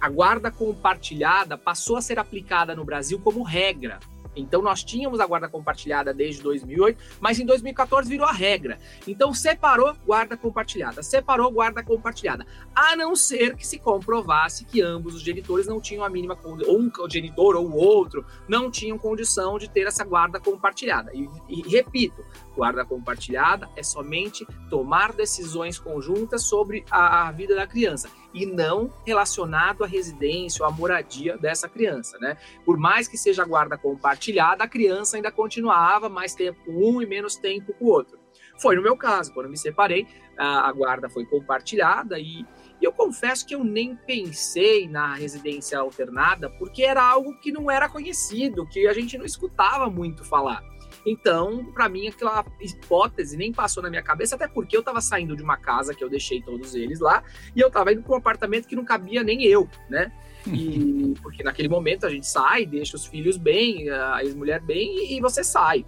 a 0.00 0.08
guarda 0.08 0.50
compartilhada 0.50 1.58
passou 1.58 1.96
a 1.96 2.02
ser 2.02 2.18
aplicada 2.18 2.74
no 2.74 2.84
Brasil 2.84 3.20
como 3.20 3.42
regra 3.42 3.98
então 4.34 4.62
nós 4.62 4.84
tínhamos 4.84 5.20
a 5.20 5.26
guarda 5.26 5.48
compartilhada 5.48 6.14
desde 6.14 6.42
2008, 6.42 6.98
mas 7.20 7.38
em 7.38 7.46
2014 7.46 8.08
virou 8.08 8.26
a 8.26 8.32
regra. 8.32 8.78
Então 9.06 9.34
separou 9.34 9.94
guarda 10.06 10.36
compartilhada, 10.36 11.02
separou 11.02 11.50
guarda 11.50 11.82
compartilhada, 11.82 12.46
a 12.74 12.94
não 12.96 13.16
ser 13.16 13.56
que 13.56 13.66
se 13.66 13.78
comprovasse 13.78 14.64
que 14.64 14.80
ambos 14.80 15.14
os 15.14 15.22
genitores 15.22 15.66
não 15.66 15.80
tinham 15.80 16.04
a 16.04 16.10
mínima 16.10 16.38
ou 16.44 16.78
um 16.78 16.90
genitor 17.10 17.56
ou 17.56 17.66
o 17.66 17.76
outro 17.76 18.24
não 18.48 18.70
tinham 18.70 18.98
condição 18.98 19.58
de 19.58 19.68
ter 19.68 19.86
essa 19.86 20.04
guarda 20.04 20.38
compartilhada. 20.38 21.10
E, 21.14 21.28
e 21.48 21.62
repito, 21.68 22.24
guarda 22.60 22.84
compartilhada 22.84 23.70
é 23.74 23.82
somente 23.82 24.46
tomar 24.68 25.14
decisões 25.14 25.78
conjuntas 25.78 26.42
sobre 26.42 26.84
a, 26.90 27.28
a 27.28 27.32
vida 27.32 27.54
da 27.54 27.66
criança 27.66 28.10
e 28.34 28.44
não 28.44 28.92
relacionado 29.06 29.82
à 29.82 29.86
residência 29.86 30.62
ou 30.62 30.70
à 30.70 30.70
moradia 30.70 31.38
dessa 31.38 31.70
criança, 31.70 32.18
né? 32.18 32.36
Por 32.62 32.76
mais 32.76 33.08
que 33.08 33.16
seja 33.16 33.46
guarda 33.46 33.78
compartilhada, 33.78 34.62
a 34.62 34.68
criança 34.68 35.16
ainda 35.16 35.32
continuava 35.32 36.10
mais 36.10 36.34
tempo 36.34 36.62
com 36.66 36.72
um 36.72 37.00
e 37.00 37.06
menos 37.06 37.34
tempo 37.34 37.72
com 37.72 37.86
o 37.86 37.88
outro. 37.88 38.18
Foi 38.60 38.76
no 38.76 38.82
meu 38.82 38.94
caso, 38.94 39.32
quando 39.32 39.48
me 39.48 39.56
separei, 39.56 40.06
a 40.36 40.70
guarda 40.70 41.08
foi 41.08 41.24
compartilhada 41.24 42.18
e, 42.18 42.44
e 42.78 42.84
eu 42.84 42.92
confesso 42.92 43.46
que 43.46 43.54
eu 43.54 43.64
nem 43.64 43.96
pensei 43.96 44.86
na 44.86 45.14
residência 45.14 45.78
alternada, 45.78 46.50
porque 46.50 46.82
era 46.82 47.02
algo 47.02 47.38
que 47.40 47.50
não 47.50 47.70
era 47.70 47.88
conhecido, 47.88 48.66
que 48.66 48.86
a 48.86 48.92
gente 48.92 49.16
não 49.16 49.24
escutava 49.24 49.88
muito 49.88 50.22
falar. 50.24 50.62
Então, 51.04 51.64
para 51.72 51.88
mim, 51.88 52.08
aquela 52.08 52.44
hipótese 52.60 53.36
nem 53.36 53.52
passou 53.52 53.82
na 53.82 53.88
minha 53.88 54.02
cabeça, 54.02 54.34
até 54.34 54.46
porque 54.46 54.76
eu 54.76 54.80
estava 54.80 55.00
saindo 55.00 55.36
de 55.36 55.42
uma 55.42 55.56
casa 55.56 55.94
que 55.94 56.04
eu 56.04 56.10
deixei 56.10 56.42
todos 56.42 56.74
eles 56.74 57.00
lá, 57.00 57.22
e 57.54 57.60
eu 57.60 57.68
estava 57.68 57.92
indo 57.92 58.02
para 58.02 58.12
um 58.12 58.18
apartamento 58.18 58.68
que 58.68 58.76
não 58.76 58.84
cabia 58.84 59.22
nem 59.22 59.44
eu, 59.44 59.68
né? 59.88 60.12
E, 60.46 61.14
porque 61.22 61.42
naquele 61.42 61.68
momento 61.68 62.06
a 62.06 62.10
gente 62.10 62.26
sai, 62.26 62.66
deixa 62.66 62.96
os 62.96 63.06
filhos 63.06 63.36
bem, 63.36 63.88
a 63.88 64.22
ex-mulher 64.22 64.60
bem, 64.60 65.16
e 65.16 65.20
você 65.20 65.42
sai. 65.42 65.84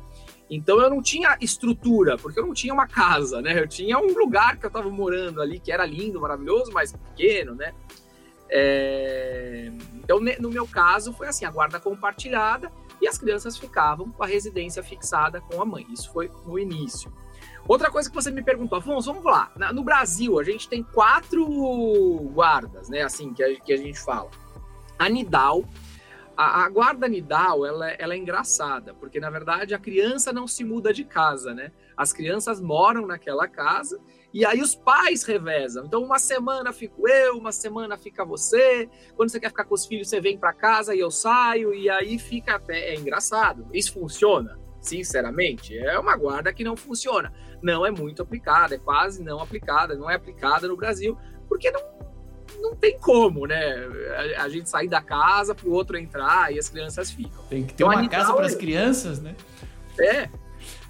Então 0.51 0.81
eu 0.81 0.91
não 0.91 1.01
tinha 1.01 1.37
estrutura, 1.41 2.17
porque 2.19 2.39
eu 2.39 2.47
não 2.47 2.53
tinha 2.53 2.75
uma 2.75 2.87
casa, 2.87 3.41
né? 3.41 3.59
Eu 3.59 3.67
tinha 3.67 3.99
um 3.99 4.13
lugar 4.13 4.59
que 4.59 4.67
eu 4.67 4.69
estava 4.69 4.91
morando 4.91 5.41
ali, 5.41 5.59
que 5.59 5.73
era 5.73 5.87
lindo, 5.87 6.21
maravilhoso, 6.21 6.71
mas 6.73 6.93
pequeno, 6.93 7.55
né? 7.55 7.73
É... 8.51 9.73
Então, 9.95 10.21
no 10.21 10.51
meu 10.51 10.67
caso, 10.67 11.15
foi 11.15 11.27
assim: 11.27 11.47
a 11.47 11.51
guarda 11.51 11.81
compartilhada, 11.81 12.71
e 13.03 13.09
as 13.09 13.19
crianças 13.19 13.59
ficavam 13.59 14.13
com 14.13 14.23
a 14.23 14.27
residência 14.27 14.81
fixada 14.81 15.41
com 15.41 15.61
a 15.61 15.65
mãe. 15.65 15.85
Isso 15.91 16.13
foi 16.13 16.31
no 16.47 16.57
início. 16.57 17.13
Outra 17.67 17.91
coisa 17.91 18.09
que 18.09 18.15
você 18.15 18.31
me 18.31 18.45
perguntou, 18.45 18.79
Afonso, 18.79 19.13
vamos 19.13 19.25
lá. 19.25 19.53
No 19.75 19.83
Brasil, 19.83 20.39
a 20.39 20.45
gente 20.45 20.69
tem 20.69 20.85
quatro 20.85 21.45
guardas, 22.33 22.89
né? 22.89 23.03
Assim, 23.03 23.35
que 23.35 23.43
a, 23.43 23.61
que 23.61 23.73
a 23.73 23.77
gente 23.77 23.99
fala. 23.99 24.31
A 24.97 25.09
Nidal. 25.09 25.65
A, 26.37 26.65
a 26.65 26.69
guarda 26.69 27.09
Nidal, 27.09 27.67
ela, 27.67 27.91
ela 27.91 28.15
é 28.15 28.17
engraçada, 28.17 28.95
porque 28.95 29.21
na 29.21 29.29
verdade 29.29 29.75
a 29.75 29.79
criança 29.79 30.33
não 30.33 30.47
se 30.47 30.65
muda 30.65 30.93
de 30.93 31.05
casa, 31.05 31.53
né? 31.53 31.73
As 31.97 32.13
crianças 32.13 32.61
moram 32.61 33.07
naquela 33.07 33.47
casa 33.47 34.01
e 34.33 34.47
aí 34.47 34.63
os 34.63 34.75
pais 34.75 35.25
revezam. 35.25 35.85
Então, 35.85 36.03
uma 36.03 36.19
semana 36.19 36.73
fico 36.73 37.07
eu, 37.07 37.37
uma 37.37 37.53
semana 37.53 37.99
fica 37.99 38.25
você. 38.25 38.89
Quando 39.15 39.29
você 39.29 39.39
quer 39.39 39.49
ficar 39.49 39.65
com 39.65 39.75
os 39.75 39.85
filhos, 39.85 40.09
você 40.09 40.21
vem 40.21 40.39
para 40.39 40.55
casa 40.55 40.95
e 40.95 41.01
eu 41.01 41.11
saio. 41.11 41.75
E 41.75 41.91
aí 41.91 42.19
fica 42.19 42.55
até. 42.55 42.91
É 42.91 42.95
engraçado. 42.95 43.67
Isso 43.73 43.93
funciona? 43.93 44.59
Sinceramente, 44.81 45.77
é 45.79 45.99
uma 45.99 46.17
guarda 46.17 46.53
que 46.53 46.65
não 46.65 46.77
funciona. 46.77 47.33
Não 47.63 47.85
é 47.85 47.91
muito 47.91 48.23
aplicada, 48.23 48.75
é 48.75 48.79
quase 48.79 49.23
não 49.23 49.41
aplicada, 49.41 49.95
não 49.95 50.11
é 50.11 50.17
aplicada 50.17 50.67
no 50.67 50.77
Brasil, 50.77 51.17
porque 51.49 51.71
não, 51.71 51.81
não 52.61 52.75
tem 52.75 52.99
como, 52.99 53.47
né? 53.47 53.77
A, 54.39 54.49
gente 54.49 54.69
sair 54.69 54.89
da 54.89 55.01
casa 55.01 55.55
para 55.55 55.69
o 55.69 55.73
outro 55.73 55.97
entrar 55.97 56.53
e 56.53 56.59
as 56.59 56.69
crianças 56.69 57.13
ficam. 57.13 57.45
Tem 57.45 57.65
que 57.65 57.75
ter 57.75 57.85
então, 57.85 57.97
uma 57.97 58.09
casa 58.09 58.35
para 58.35 58.47
as 58.47 58.57
crianças, 58.57 59.21
né? 59.21 59.37
É, 60.01 60.23
é 60.23 60.31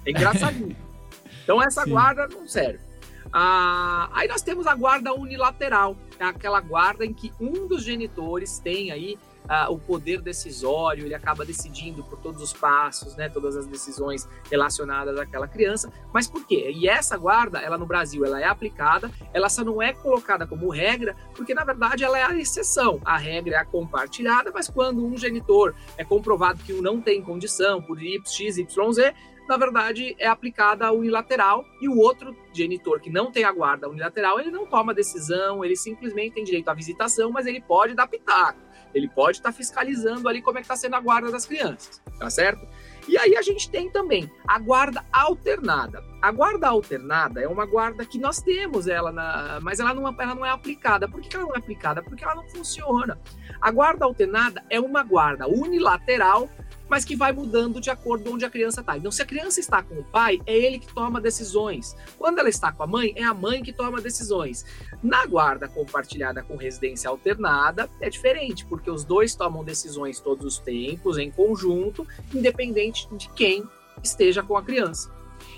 engraçadinho. 0.07 0.75
então 1.43 1.61
essa 1.61 1.83
Sim. 1.83 1.91
guarda 1.91 2.27
não 2.27 2.47
serve. 2.47 2.92
Ah, 3.31 4.09
aí 4.13 4.27
nós 4.27 4.41
temos 4.41 4.67
a 4.67 4.75
guarda 4.75 5.13
unilateral, 5.13 5.95
é 6.19 6.25
aquela 6.25 6.59
guarda 6.59 7.05
em 7.05 7.13
que 7.13 7.31
um 7.39 7.67
dos 7.67 7.83
genitores 7.83 8.59
tem 8.59 8.91
aí 8.91 9.17
ah, 9.47 9.69
o 9.69 9.77
poder 9.77 10.21
decisório, 10.21 11.05
ele 11.05 11.13
acaba 11.13 11.45
decidindo 11.45 12.03
por 12.03 12.19
todos 12.19 12.41
os 12.41 12.53
passos, 12.53 13.15
né, 13.15 13.29
todas 13.29 13.55
as 13.55 13.65
decisões 13.65 14.27
relacionadas 14.49 15.17
àquela 15.19 15.47
criança. 15.47 15.91
Mas 16.13 16.27
por 16.27 16.45
quê? 16.45 16.71
E 16.73 16.87
essa 16.87 17.17
guarda, 17.17 17.59
ela 17.59 17.77
no 17.77 17.85
Brasil, 17.85 18.25
ela 18.25 18.39
é 18.39 18.45
aplicada, 18.45 19.11
ela 19.33 19.49
só 19.49 19.63
não 19.63 19.81
é 19.81 19.93
colocada 19.93 20.47
como 20.47 20.69
regra, 20.69 21.15
porque 21.35 21.53
na 21.53 21.63
verdade 21.63 22.03
ela 22.03 22.17
é 22.17 22.23
a 22.23 22.37
exceção. 22.37 22.99
A 23.03 23.17
regra 23.17 23.55
é 23.55 23.57
a 23.57 23.65
compartilhada, 23.65 24.51
mas 24.53 24.69
quando 24.69 25.05
um 25.05 25.17
genitor 25.17 25.75
é 25.97 26.03
comprovado 26.03 26.63
que 26.63 26.73
um 26.73 26.81
não 26.81 27.01
tem 27.01 27.21
condição 27.21 27.81
por 27.81 27.99
X, 27.99 28.57
Y, 28.57 28.93
Z, 28.93 29.13
na 29.47 29.57
verdade, 29.57 30.15
é 30.17 30.27
aplicada 30.27 30.91
unilateral 30.91 31.65
e 31.81 31.89
o 31.89 31.97
outro 31.97 32.35
genitor 32.53 32.99
que 32.99 33.09
não 33.09 33.31
tem 33.31 33.43
a 33.43 33.51
guarda 33.51 33.89
unilateral, 33.89 34.39
ele 34.39 34.51
não 34.51 34.65
toma 34.65 34.93
decisão, 34.93 35.63
ele 35.63 35.75
simplesmente 35.75 36.35
tem 36.35 36.43
direito 36.43 36.69
à 36.69 36.73
visitação, 36.73 37.31
mas 37.31 37.45
ele 37.45 37.61
pode 37.61 37.93
dar 37.93 38.07
pitaco, 38.07 38.59
ele 38.93 39.09
pode 39.09 39.37
estar 39.37 39.51
tá 39.51 39.57
fiscalizando 39.57 40.29
ali 40.29 40.41
como 40.41 40.57
é 40.57 40.61
que 40.61 40.65
está 40.65 40.75
sendo 40.75 40.95
a 40.95 40.99
guarda 40.99 41.31
das 41.31 41.45
crianças, 41.45 42.01
tá 42.19 42.29
certo? 42.29 42.65
E 43.07 43.17
aí 43.17 43.35
a 43.35 43.41
gente 43.41 43.69
tem 43.69 43.89
também 43.89 44.31
a 44.47 44.57
guarda 44.59 45.03
alternada. 45.11 46.01
A 46.21 46.31
guarda 46.31 46.69
alternada 46.69 47.41
é 47.41 47.47
uma 47.47 47.65
guarda 47.65 48.05
que 48.05 48.17
nós 48.17 48.41
temos 48.41 48.87
ela, 48.87 49.11
na, 49.11 49.59
mas 49.61 49.79
ela 49.79 49.93
não, 49.93 50.07
ela 50.07 50.35
não 50.35 50.45
é 50.45 50.49
aplicada. 50.49 51.07
Por 51.07 51.19
que 51.19 51.35
ela 51.35 51.45
não 51.45 51.55
é 51.55 51.57
aplicada? 51.57 52.01
Porque 52.01 52.23
ela 52.23 52.35
não 52.35 52.47
funciona. 52.47 53.19
A 53.59 53.71
guarda 53.71 54.05
alternada 54.05 54.63
é 54.69 54.79
uma 54.79 55.03
guarda 55.03 55.47
unilateral 55.47 56.49
mas 56.93 57.03
que 57.03 57.15
vai 57.15 57.31
mudando 57.31 57.81
de 57.81 57.89
acordo 57.89 58.23
com 58.23 58.35
onde 58.35 58.45
a 58.45 58.51
criança 58.51 58.81
está. 58.81 58.95
Então, 58.95 59.11
se 59.11 59.19
a 59.19 59.25
criança 59.25 59.59
está 59.59 59.81
com 59.81 59.95
o 59.95 60.03
pai, 60.03 60.39
é 60.45 60.55
ele 60.55 60.77
que 60.77 60.93
toma 60.93 61.19
decisões. 61.19 61.95
Quando 62.19 62.37
ela 62.37 62.49
está 62.49 62.71
com 62.71 62.83
a 62.83 62.85
mãe, 62.85 63.11
é 63.15 63.23
a 63.23 63.33
mãe 63.33 63.63
que 63.63 63.73
toma 63.73 63.99
decisões. 63.99 64.63
Na 65.01 65.25
guarda 65.25 65.67
compartilhada 65.67 66.43
com 66.43 66.55
residência 66.55 67.09
alternada, 67.09 67.89
é 67.99 68.11
diferente, 68.11 68.63
porque 68.67 68.91
os 68.91 69.03
dois 69.03 69.33
tomam 69.33 69.63
decisões 69.63 70.19
todos 70.19 70.45
os 70.45 70.59
tempos, 70.59 71.17
em 71.17 71.31
conjunto, 71.31 72.07
independente 72.31 73.07
de 73.17 73.27
quem 73.29 73.67
esteja 74.03 74.43
com 74.43 74.55
a 74.55 74.61
criança. 74.61 75.11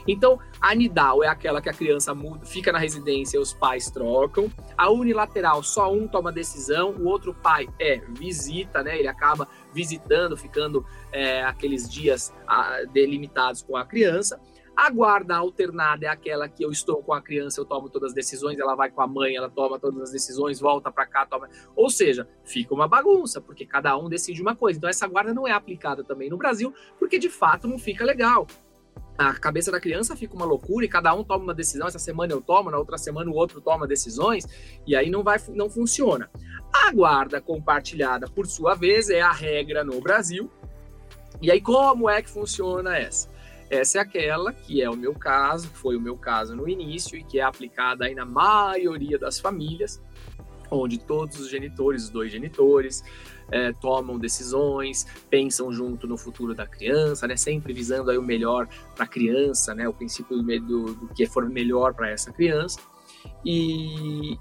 Então, 0.08 0.40
a 0.62 0.72
anidal 0.72 1.24
é 1.24 1.28
aquela 1.28 1.62
que 1.62 1.70
a 1.70 1.74
criança 1.74 2.14
muda, 2.14 2.46
fica 2.46 2.72
na 2.72 2.80
residência 2.80 3.40
os 3.40 3.54
pais 3.54 3.90
trocam. 3.90 4.52
A 4.78 4.90
unilateral, 4.90 5.64
só 5.64 5.92
um 5.92 6.08
toma 6.08 6.32
decisão, 6.32 6.92
o 6.92 7.06
outro 7.06 7.34
pai 7.34 7.68
é 7.80 7.98
visita, 8.10 8.84
né? 8.84 8.98
Ele 8.98 9.08
acaba 9.08 9.48
visitando, 9.74 10.38
ficando 10.38 10.86
é, 11.12 11.44
aqueles 11.44 11.90
dias 11.90 12.34
a, 12.48 12.84
delimitados 12.92 13.62
com 13.62 13.76
a 13.76 13.86
criança. 13.86 14.40
A 14.76 14.90
guarda 14.90 15.38
alternada 15.38 16.06
é 16.06 16.10
aquela 16.10 16.50
que 16.50 16.64
eu 16.64 16.70
estou 16.70 17.02
com 17.02 17.14
a 17.14 17.22
criança, 17.22 17.62
eu 17.62 17.66
tomo 17.66 17.90
todas 17.90 18.10
as 18.10 18.14
decisões, 18.14 18.60
ela 18.60 18.76
vai 18.76 18.92
com 18.92 19.02
a 19.02 19.08
mãe, 19.08 19.34
ela 19.34 19.50
toma 19.50 19.80
todas 19.80 20.02
as 20.02 20.12
decisões, 20.12 20.60
volta 20.60 20.92
para 20.92 21.06
cá, 21.06 21.26
toma. 21.26 21.48
Ou 21.78 21.90
seja, 21.90 22.28
fica 22.44 22.74
uma 22.74 22.86
bagunça, 22.86 23.40
porque 23.40 23.66
cada 23.66 23.98
um 23.98 24.10
decide 24.10 24.42
uma 24.42 24.54
coisa. 24.54 24.78
Então 24.78 24.90
essa 24.90 25.08
guarda 25.08 25.34
não 25.34 25.48
é 25.48 25.54
aplicada 25.54 26.04
também 26.04 26.30
no 26.30 26.38
Brasil, 26.38 26.74
porque 27.00 27.18
de 27.18 27.30
fato 27.30 27.70
não 27.70 27.80
fica 27.80 28.04
legal 28.04 28.46
a 29.18 29.34
cabeça 29.34 29.72
da 29.72 29.80
criança 29.80 30.16
fica 30.16 30.36
uma 30.36 30.46
loucura 30.46 30.86
e 30.86 30.90
cada 30.90 31.14
um 31.14 31.24
toma 31.24 31.44
uma 31.46 31.54
decisão. 31.54 31.88
Essa 31.88 32.00
semana 32.00 32.34
eu 32.34 32.42
tomo, 32.42 32.70
na 32.70 32.78
outra 32.78 32.98
semana 32.98 33.30
o 33.32 33.34
outro 33.34 33.62
toma 33.62 33.88
decisões 33.88 34.46
e 34.86 34.96
aí 34.96 35.10
não 35.10 35.24
vai, 35.24 35.40
não 35.50 35.70
funciona. 35.70 36.30
A 36.74 36.92
guarda 36.92 37.40
compartilhada, 37.40 38.28
por 38.28 38.46
sua 38.46 38.76
vez, 38.76 39.10
é 39.10 39.22
a 39.22 39.32
regra 39.32 39.84
no 39.84 40.02
Brasil. 40.02 40.52
E 41.42 41.50
aí 41.50 41.62
como 41.62 42.10
é 42.10 42.22
que 42.22 42.30
funciona 42.30 42.98
essa? 42.98 43.30
Essa 43.70 43.98
é 43.98 44.02
aquela 44.02 44.54
que 44.54 44.82
é 44.82 44.90
o 44.90 44.96
meu 44.96 45.14
caso, 45.14 45.70
foi 45.70 45.96
o 45.96 46.02
meu 46.02 46.18
caso 46.18 46.56
no 46.56 46.68
início 46.68 47.18
e 47.18 47.24
que 47.24 47.40
é 47.40 47.44
aplicada 47.44 48.06
aí 48.06 48.14
na 48.14 48.26
maioria 48.26 49.18
das 49.18 49.40
famílias, 49.40 50.02
onde 50.70 51.00
todos 51.00 51.40
os 51.40 51.50
genitores, 51.50 52.04
os 52.04 52.10
dois 52.10 52.32
genitores, 52.32 53.04
é, 53.52 53.72
tomam 53.74 54.18
decisões, 54.18 55.06
pensam 55.30 55.72
junto 55.72 56.08
no 56.08 56.18
futuro 56.18 56.54
da 56.54 56.66
criança, 56.66 57.28
né? 57.28 57.36
Sempre 57.36 57.74
visando 57.74 58.12
aí 58.12 58.18
o 58.18 58.24
melhor 58.24 58.68
para 58.96 59.06
a 59.06 59.08
criança, 59.08 59.74
né? 59.74 59.88
O 59.88 59.94
princípio 59.94 60.42
do, 60.42 60.94
do, 60.94 61.08
que 61.14 61.26
for 61.26 61.48
melhor 61.48 61.94
para 61.94 62.10
essa 62.10 62.32
criança. 62.32 62.80
E 63.44 64.38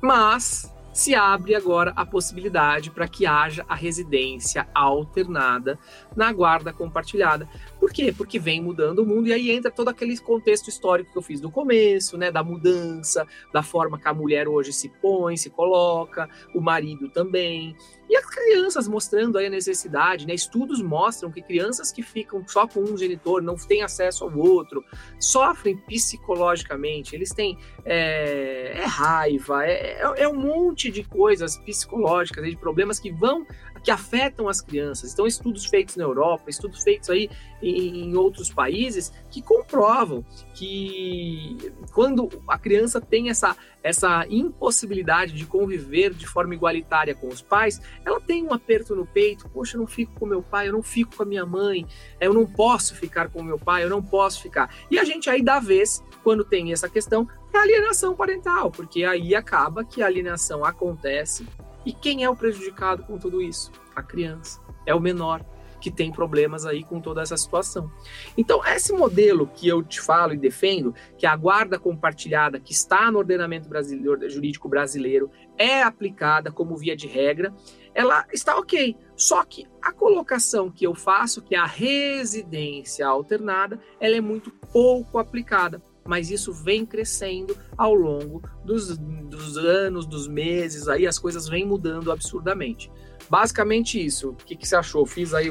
mas 0.00 0.72
se 0.92 1.14
abre 1.14 1.54
agora 1.54 1.92
a 1.94 2.06
possibilidade 2.06 2.90
para 2.90 3.06
que 3.06 3.26
haja 3.26 3.64
a 3.68 3.74
residência 3.74 4.66
alternada 4.74 5.78
na 6.16 6.32
guarda 6.32 6.72
compartilhada. 6.72 7.46
Por 7.86 7.92
quê? 7.92 8.12
Porque 8.12 8.36
vem 8.36 8.60
mudando 8.60 8.98
o 8.98 9.06
mundo 9.06 9.28
e 9.28 9.32
aí 9.32 9.48
entra 9.48 9.70
todo 9.70 9.86
aquele 9.86 10.18
contexto 10.18 10.66
histórico 10.66 11.12
que 11.12 11.18
eu 11.18 11.22
fiz 11.22 11.40
no 11.40 11.52
começo, 11.52 12.18
né, 12.18 12.32
da 12.32 12.42
mudança, 12.42 13.24
da 13.52 13.62
forma 13.62 13.96
que 13.96 14.08
a 14.08 14.12
mulher 14.12 14.48
hoje 14.48 14.72
se 14.72 14.88
põe, 14.88 15.36
se 15.36 15.50
coloca, 15.50 16.28
o 16.52 16.60
marido 16.60 17.08
também. 17.08 17.76
E 18.10 18.16
as 18.16 18.26
crianças 18.26 18.88
mostrando 18.88 19.38
aí 19.38 19.46
a 19.46 19.50
necessidade, 19.50 20.26
né? 20.26 20.34
Estudos 20.34 20.82
mostram 20.82 21.30
que 21.30 21.40
crianças 21.40 21.92
que 21.92 22.02
ficam 22.02 22.42
só 22.46 22.66
com 22.66 22.80
um 22.80 22.96
genitor, 22.96 23.40
não 23.40 23.54
têm 23.54 23.82
acesso 23.82 24.24
ao 24.24 24.36
outro, 24.36 24.84
sofrem 25.18 25.76
psicologicamente, 25.76 27.14
eles 27.14 27.32
têm 27.32 27.56
é, 27.84 28.78
é 28.78 28.84
raiva, 28.84 29.64
é, 29.64 30.00
é, 30.00 30.22
é, 30.22 30.28
um 30.28 30.34
monte 30.36 30.90
de 30.90 31.04
coisas 31.04 31.56
psicológicas, 31.58 32.44
de 32.44 32.56
problemas 32.56 32.98
que 32.98 33.12
vão 33.12 33.46
que 33.86 33.90
afetam 33.92 34.48
as 34.48 34.60
crianças. 34.60 35.12
Então, 35.12 35.28
estudos 35.28 35.64
feitos 35.64 35.94
na 35.94 36.02
Europa, 36.02 36.50
estudos 36.50 36.82
feitos 36.82 37.08
aí 37.08 37.30
em, 37.62 38.16
outros 38.16 38.52
países 38.52 39.12
que 39.30 39.40
comprovam 39.40 40.24
que 40.54 41.56
quando 41.92 42.28
a 42.48 42.58
criança 42.58 43.00
tem 43.00 43.30
essa, 43.30 43.56
essa 43.84 44.26
impossibilidade 44.28 45.34
de 45.34 45.46
conviver 45.46 46.12
de 46.12 46.26
forma 46.26 46.52
igualitária 46.52 47.14
com 47.14 47.28
os 47.28 47.40
pais, 47.40 47.80
ela 48.04 48.20
tem 48.20 48.42
um 48.42 48.52
aperto 48.52 48.96
no 48.96 49.06
peito. 49.06 49.48
Poxa, 49.50 49.76
eu 49.76 49.82
não 49.82 49.86
fico 49.86 50.18
com 50.18 50.26
meu 50.26 50.42
pai, 50.42 50.66
eu 50.66 50.72
não 50.72 50.82
fico 50.82 51.14
com 51.14 51.22
a 51.22 51.26
minha 51.26 51.46
mãe, 51.46 51.86
eu 52.20 52.34
não 52.34 52.44
posso 52.44 52.92
ficar 52.92 53.28
com 53.28 53.40
meu 53.40 53.56
pai, 53.56 53.84
eu 53.84 53.88
não 53.88 54.02
posso 54.02 54.42
ficar. 54.42 54.68
E 54.90 54.98
a 54.98 55.04
gente 55.04 55.30
aí 55.30 55.44
dá 55.44 55.60
vez, 55.60 56.02
quando 56.24 56.44
tem 56.44 56.72
essa 56.72 56.88
questão, 56.88 57.28
a 57.54 57.60
alienação 57.60 58.16
parental, 58.16 58.68
porque 58.68 59.04
aí 59.04 59.32
acaba 59.32 59.84
que 59.84 60.02
a 60.02 60.06
alienação 60.06 60.64
acontece 60.64 61.46
e 61.86 61.92
quem 61.92 62.24
é 62.24 62.28
o 62.28 62.34
prejudicado 62.34 63.04
com 63.04 63.16
tudo 63.16 63.40
isso? 63.40 63.70
A 63.94 64.02
criança. 64.02 64.60
É 64.84 64.92
o 64.92 65.00
menor 65.00 65.44
que 65.80 65.90
tem 65.90 66.10
problemas 66.10 66.66
aí 66.66 66.82
com 66.82 67.00
toda 67.00 67.22
essa 67.22 67.36
situação. 67.36 67.90
Então, 68.36 68.60
esse 68.66 68.92
modelo 68.92 69.46
que 69.46 69.68
eu 69.68 69.84
te 69.84 70.00
falo 70.00 70.32
e 70.32 70.36
defendo, 70.36 70.92
que 71.16 71.26
é 71.26 71.28
a 71.28 71.36
guarda 71.36 71.78
compartilhada 71.78 72.58
que 72.58 72.72
está 72.72 73.08
no 73.08 73.18
ordenamento 73.18 73.68
brasileiro, 73.68 74.28
jurídico 74.28 74.68
brasileiro, 74.68 75.30
é 75.56 75.82
aplicada 75.82 76.50
como 76.50 76.76
via 76.76 76.96
de 76.96 77.06
regra, 77.06 77.54
ela 77.94 78.26
está 78.32 78.56
ok. 78.58 78.96
Só 79.14 79.44
que 79.44 79.66
a 79.80 79.92
colocação 79.92 80.70
que 80.70 80.84
eu 80.84 80.94
faço, 80.94 81.40
que 81.40 81.54
é 81.54 81.58
a 81.58 81.66
residência 81.66 83.06
alternada, 83.06 83.78
ela 84.00 84.16
é 84.16 84.20
muito 84.20 84.50
pouco 84.72 85.18
aplicada 85.18 85.80
mas 86.06 86.30
isso 86.30 86.52
vem 86.52 86.84
crescendo 86.84 87.56
ao 87.76 87.94
longo 87.94 88.42
dos, 88.64 88.96
dos 88.96 89.56
anos, 89.56 90.06
dos 90.06 90.26
meses, 90.26 90.88
aí 90.88 91.06
as 91.06 91.18
coisas 91.18 91.48
vêm 91.48 91.64
mudando 91.64 92.10
absurdamente. 92.10 92.90
Basicamente 93.28 94.04
isso. 94.04 94.30
O 94.30 94.34
que, 94.34 94.56
que 94.56 94.66
você 94.66 94.76
achou? 94.76 95.04
Fiz 95.04 95.34
aí, 95.34 95.48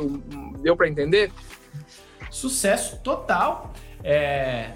deu 0.61 0.75
para 0.75 0.87
entender? 0.87 1.31
Sucesso 2.29 2.99
total. 3.01 3.73
É, 4.03 4.73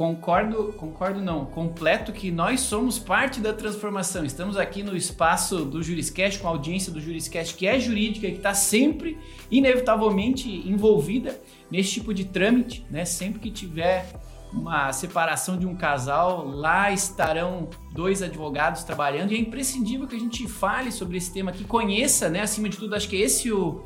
concordo, 0.00 0.72
concordo 0.78 1.20
não, 1.20 1.44
completo 1.46 2.12
que 2.12 2.30
nós 2.30 2.60
somos 2.60 2.98
parte 2.98 3.40
da 3.40 3.52
transformação. 3.52 4.24
Estamos 4.24 4.56
aqui 4.56 4.82
no 4.82 4.96
espaço 4.96 5.64
do 5.64 5.82
Juriscast, 5.82 6.40
com 6.40 6.48
a 6.48 6.50
audiência 6.50 6.92
do 6.92 7.00
Juriscast 7.00 7.54
que 7.54 7.66
é 7.66 7.78
jurídica 7.78 8.26
e 8.26 8.32
que 8.32 8.38
está 8.38 8.54
sempre, 8.54 9.18
inevitavelmente, 9.50 10.48
envolvida 10.68 11.40
nesse 11.70 11.90
tipo 11.90 12.14
de 12.14 12.24
trâmite, 12.24 12.84
né? 12.90 13.04
Sempre 13.04 13.40
que 13.40 13.50
tiver 13.50 14.06
uma 14.52 14.92
separação 14.92 15.56
de 15.56 15.66
um 15.66 15.76
casal, 15.76 16.46
lá 16.46 16.90
estarão 16.90 17.68
dois 17.92 18.22
advogados 18.22 18.82
trabalhando 18.84 19.32
e 19.32 19.36
é 19.36 19.38
imprescindível 19.38 20.06
que 20.06 20.16
a 20.16 20.18
gente 20.18 20.46
fale 20.48 20.90
sobre 20.90 21.16
esse 21.16 21.32
tema, 21.32 21.52
que 21.52 21.64
conheça, 21.64 22.28
né? 22.28 22.40
Acima 22.40 22.68
de 22.68 22.76
tudo, 22.76 22.94
acho 22.94 23.08
que 23.08 23.16
esse 23.16 23.52
o, 23.52 23.84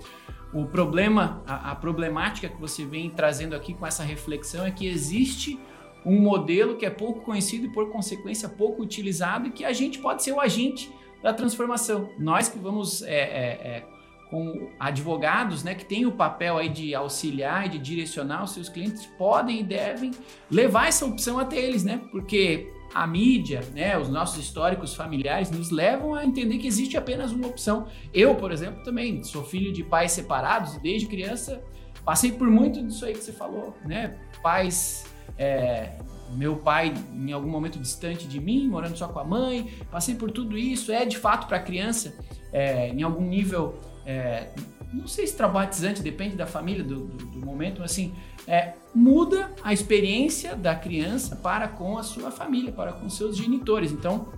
o 0.53 0.67
problema, 0.67 1.43
a, 1.47 1.73
a 1.73 1.75
problemática 1.75 2.49
que 2.49 2.61
você 2.61 2.85
vem 2.85 3.11
trazendo 3.11 3.55
aqui 3.55 3.75
com 3.75 3.87
essa 3.87 4.03
reflexão 4.03 4.65
é 4.65 4.71
que 4.71 4.87
existe 4.87 5.59
um 6.05 6.21
modelo 6.21 6.77
que 6.77 6.85
é 6.85 6.91
pouco 6.91 7.21
conhecido 7.21 7.67
e, 7.67 7.73
por 7.73 7.91
consequência, 7.91 8.49
pouco 8.49 8.83
utilizado 8.83 9.49
e 9.49 9.51
que 9.51 9.65
a 9.65 9.73
gente 9.73 9.99
pode 9.99 10.23
ser 10.23 10.33
o 10.33 10.41
agente 10.41 10.93
da 11.23 11.33
transformação. 11.33 12.11
Nós 12.19 12.49
que 12.49 12.59
vamos 12.59 13.03
é, 13.03 13.15
é, 13.15 13.17
é, 13.17 13.87
com 14.35 14.69
advogados, 14.81 15.63
né, 15.63 15.77
que 15.77 15.85
têm 15.85 16.07
o 16.07 16.11
papel 16.11 16.59
aí 16.59 16.69
de 16.69 16.93
auxiliar 16.93 17.67
e 17.67 17.69
de 17.69 17.79
direcionar 17.79 18.43
os 18.43 18.51
seus 18.51 18.69
clientes, 18.69 19.07
podem 19.17 19.61
e 19.61 19.63
devem 19.63 20.11
levar 20.51 20.89
essa 20.89 21.07
opção 21.07 21.39
até 21.39 21.57
eles, 21.57 21.85
né? 21.85 22.01
Porque 22.11 22.69
a 22.93 23.07
mídia, 23.07 23.61
né, 23.73 23.97
os 23.97 24.09
nossos 24.09 24.45
históricos 24.45 24.93
familiares 24.93 25.53
nos 25.53 25.71
levam 25.71 26.15
a 26.15 26.25
entender 26.25 26.59
que 26.59 26.67
existe 26.67 26.97
apenas 26.97 27.31
uma 27.31 27.47
opção. 27.47 27.87
Eu, 28.13 28.35
por 28.35 28.51
exemplo, 28.51 28.83
também 28.83 29.23
sou 29.23 29.45
filho 29.45 29.73
de 29.73 29.85
pais 29.85 30.11
separados 30.11 30.75
e 30.75 30.81
desde 30.81 31.07
criança 31.07 31.63
passei 32.05 32.33
por 32.33 32.51
muito 32.51 32.83
disso 32.83 33.05
aí 33.05 33.13
que 33.13 33.23
você 33.23 33.33
falou, 33.33 33.73
né? 33.87 34.19
Pais 34.43 35.05
é, 35.39 35.93
meu 36.33 36.57
pai 36.57 36.93
em 37.13 37.31
algum 37.31 37.49
momento 37.49 37.79
distante 37.79 38.27
de 38.27 38.41
mim, 38.41 38.67
morando 38.69 38.97
só 38.97 39.07
com 39.07 39.21
a 39.21 39.25
mãe, 39.25 39.73
passei 39.93 40.17
por 40.17 40.33
tudo 40.33 40.59
isso. 40.59 40.91
É 40.91 41.05
de 41.05 41.19
fato 41.19 41.47
para 41.47 41.59
a 41.59 41.61
criança, 41.61 42.17
é, 42.53 42.89
em 42.89 43.01
algum 43.05 43.25
nível 43.25 43.79
é, 44.07 44.49
não 44.93 45.07
sei 45.07 45.27
se 45.27 45.37
traumatizante, 45.37 46.03
depende 46.03 46.37
da 46.37 46.47
família, 46.47 46.85
do, 46.85 47.01
do, 47.01 47.27
do 47.27 47.45
momento, 47.45 47.81
mas 47.81 47.91
assim, 47.91 48.15
é, 48.47 48.75
muda 48.95 49.53
a 49.63 49.73
experiência 49.73 50.55
da 50.55 50.75
criança 50.75 51.37
para 51.37 51.69
com 51.69 51.99
a 51.99 52.03
sua 52.03 52.31
família, 52.31 52.73
para 52.73 52.93
com 52.93 53.09
seus 53.09 53.37
genitores. 53.37 53.91
Então, 53.91 54.29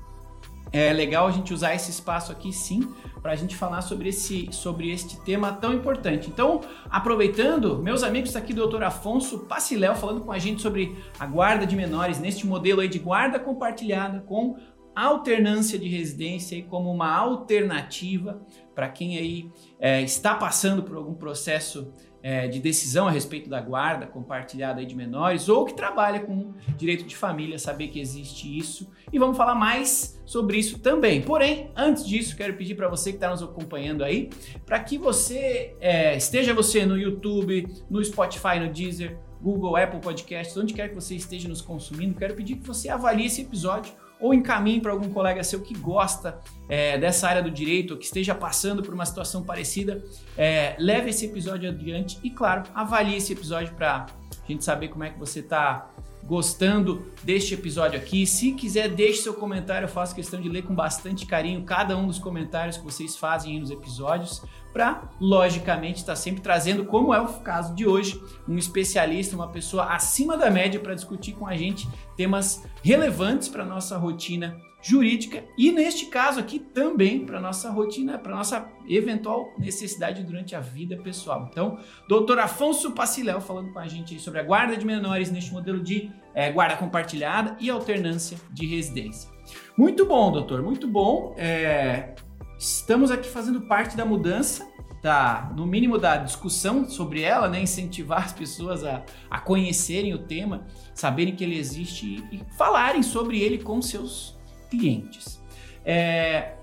é 0.73 0.93
legal 0.93 1.27
a 1.27 1.31
gente 1.31 1.55
usar 1.55 1.75
esse 1.75 1.91
espaço 1.91 2.33
aqui 2.33 2.53
sim 2.53 2.93
para 3.23 3.33
a 3.33 3.37
gente 3.37 3.57
falar 3.57 3.83
sobre 3.83 4.09
esse 4.09 4.49
sobre 4.53 4.91
este 4.91 5.21
tema 5.21 5.53
tão 5.53 5.73
importante. 5.73 6.29
Então, 6.29 6.61
aproveitando, 6.91 7.79
meus 7.79 8.03
amigos, 8.03 8.31
está 8.31 8.41
aqui 8.41 8.53
o 8.53 8.57
doutor 8.57 8.83
Afonso 8.83 9.41
Passiléu 9.41 9.95
falando 9.95 10.21
com 10.23 10.33
a 10.33 10.39
gente 10.39 10.61
sobre 10.61 10.97
a 11.19 11.27
guarda 11.27 11.67
de 11.67 11.77
menores 11.77 12.19
neste 12.19 12.47
modelo 12.47 12.81
aí 12.81 12.89
de 12.89 12.99
guarda 12.99 13.39
compartilhada 13.39 14.21
com 14.21 14.57
alternância 14.95 15.79
de 15.79 15.89
residência 15.89 16.57
e 16.57 16.63
como 16.63 16.91
uma 16.91 17.15
alternativa 17.15 18.41
para 18.77 18.91
quem 18.91 19.17
aí 19.17 19.51
é, 19.81 20.03
está 20.03 20.35
passando 20.35 20.83
por 20.83 20.97
algum 20.99 21.15
processo 21.15 21.91
é, 22.23 22.47
de 22.47 22.61
decisão 22.61 23.09
a 23.09 23.11
respeito 23.11 23.49
da 23.49 23.59
guarda 23.59 24.07
compartilhada 24.07 24.85
de 24.85 24.95
menores 24.95 25.49
ou 25.49 25.65
que 25.65 25.73
trabalha 25.73 26.21
com 26.21 26.53
direito 26.77 27.05
de 27.05 27.17
família, 27.17 27.59
saber 27.59 27.89
que 27.89 27.99
existe 27.99 28.59
isso. 28.59 28.91
E 29.11 29.19
vamos 29.19 29.37
falar 29.37 29.55
mais 29.55 30.21
sobre 30.27 30.59
isso 30.59 30.79
também. 30.81 31.23
Porém, 31.23 31.71
antes 31.75 32.07
disso, 32.07 32.37
quero 32.37 32.55
pedir 32.55 32.75
para 32.75 32.89
você 32.89 33.13
que 33.13 33.17
está 33.17 33.31
nos 33.31 33.43
acompanhando 33.43 34.05
aí, 34.05 34.29
para 34.67 34.79
que 34.81 34.99
você 34.99 35.75
é, 35.81 36.15
esteja 36.15 36.53
você 36.53 36.85
no 36.85 36.99
YouTube, 36.99 37.67
no 37.89 38.05
Spotify, 38.05 38.61
no 38.61 38.69
Deezer, 38.69 39.19
Google, 39.41 39.77
Apple 39.77 40.01
Podcasts, 40.01 40.57
onde 40.57 40.75
quer 40.75 40.91
que 40.91 40.95
você 40.95 41.15
esteja 41.15 41.49
nos 41.49 41.63
consumindo, 41.63 42.15
quero 42.15 42.35
pedir 42.35 42.57
que 42.57 42.67
você 42.67 42.91
avalie 42.91 43.27
esse 43.27 43.43
episódio 43.43 43.95
ou 44.21 44.33
encaminhe 44.33 44.81
para 44.81 44.93
algum 44.93 45.11
colega 45.11 45.43
seu 45.45 45.61
que 45.61 45.75
gosta 45.75 46.41
é, 46.69 46.99
dessa 46.99 47.29
área 47.29 47.43
do 47.43 47.51
direito, 47.51 47.93
ou 47.93 47.97
que 47.99 48.05
esteja 48.05 48.35
passando 48.35 48.83
por 48.83 48.95
uma 48.95 49.05
situação 49.05 49.43
parecida, 49.43 50.03
é, 50.37 50.75
leve 50.79 51.11
esse 51.11 51.27
episódio 51.27 51.69
adiante 51.69 52.19
e, 52.23 52.31
claro, 52.31 52.65
avalie 52.75 53.17
esse 53.17 53.33
episódio 53.33 53.75
para 53.75 54.07
a 54.45 54.47
gente 54.47 54.65
saber 54.65 54.89
como 54.89 55.05
é 55.05 55.11
que 55.11 55.19
você 55.19 55.41
está 55.41 55.91
gostando 56.27 57.07
deste 57.23 57.55
episódio 57.55 57.99
aqui. 57.99 58.27
Se 58.27 58.53
quiser, 58.53 58.89
deixe 58.89 59.23
seu 59.23 59.35
comentário, 59.35 59.87
eu 59.87 59.89
faço 59.89 60.15
questão 60.15 60.41
de 60.41 60.49
ler 60.49 60.63
com 60.63 60.75
bastante 60.75 61.25
carinho 61.25 61.63
cada 61.63 61.97
um 61.97 62.07
dos 62.07 62.19
comentários 62.19 62.77
que 62.77 62.85
vocês 62.85 63.17
fazem 63.17 63.53
aí 63.53 63.61
nos 63.61 63.71
episódios, 63.71 64.43
para, 64.73 65.09
logicamente, 65.19 66.01
estar 66.01 66.13
tá 66.13 66.17
sempre 66.17 66.43
trazendo, 66.43 66.85
como 66.85 67.15
é 67.15 67.21
o 67.21 67.29
caso 67.41 67.75
de 67.75 67.87
hoje, 67.87 68.21
um 68.47 68.59
especialista, 68.59 69.35
uma 69.35 69.49
pessoa 69.49 69.85
acima 69.85 70.37
da 70.37 70.51
média 70.51 70.79
para 70.79 70.95
discutir 70.95 71.33
com 71.33 71.47
a 71.47 71.57
gente 71.57 71.89
temas 72.15 72.63
relevantes 72.83 73.49
para 73.49 73.65
nossa 73.65 73.97
rotina 73.97 74.66
jurídica 74.87 75.43
e 75.59 75.73
neste 75.73 76.07
caso 76.07 76.39
aqui 76.39 76.61
também 76.61 77.27
para 77.27 77.41
nossa 77.41 77.69
rotina, 77.73 78.17
para 78.19 78.37
nossa 78.37 78.71
eventual 78.89 79.53
necessidade 79.59 80.23
durante 80.23 80.55
a 80.55 80.61
vida 80.61 80.97
pessoal. 80.99 81.49
Então, 81.51 81.77
doutor 82.09 82.39
Afonso 82.39 82.93
Passiléu 82.93 83.41
falando 83.41 83.73
com 83.73 83.81
a 83.81 83.89
gente 83.89 84.21
sobre 84.21 84.39
a 84.39 84.45
guarda 84.45 84.77
de 84.77 84.87
menores 84.87 85.29
neste 85.29 85.53
modelo 85.53 85.81
de 85.83 86.09
é, 86.33 86.53
guarda 86.53 86.77
compartilhada 86.77 87.57
e 87.59 87.69
alternância 87.69 88.39
de 88.53 88.65
residência. 88.65 89.29
Muito 89.77 90.07
bom, 90.07 90.31
doutor, 90.31 90.63
muito 90.63 90.87
bom. 90.87 91.35
É, 91.37 92.15
estamos 92.57 93.11
aqui 93.11 93.29
fazendo 93.29 93.63
parte 93.63 93.97
da 93.97 94.05
mudança 94.05 94.65
da, 95.03 95.53
no 95.57 95.67
mínimo 95.67 95.99
da 95.99 96.17
discussão 96.17 96.89
sobre 96.89 97.23
ela, 97.23 97.49
né? 97.49 97.61
incentivar 97.61 98.25
as 98.25 98.33
pessoas 98.33 98.85
a, 98.85 99.03
a 99.29 99.41
conhecerem 99.41 100.15
o 100.15 100.19
tema, 100.19 100.65
saberem 100.95 101.35
que 101.35 101.43
ele 101.43 101.59
existe 101.59 102.25
e, 102.31 102.37
e 102.37 102.57
falarem 102.57 103.03
sobre 103.03 103.41
ele 103.41 103.59
com 103.59 103.83
seus 103.83 104.36
clientes. 104.77 105.41
É, 105.85 106.55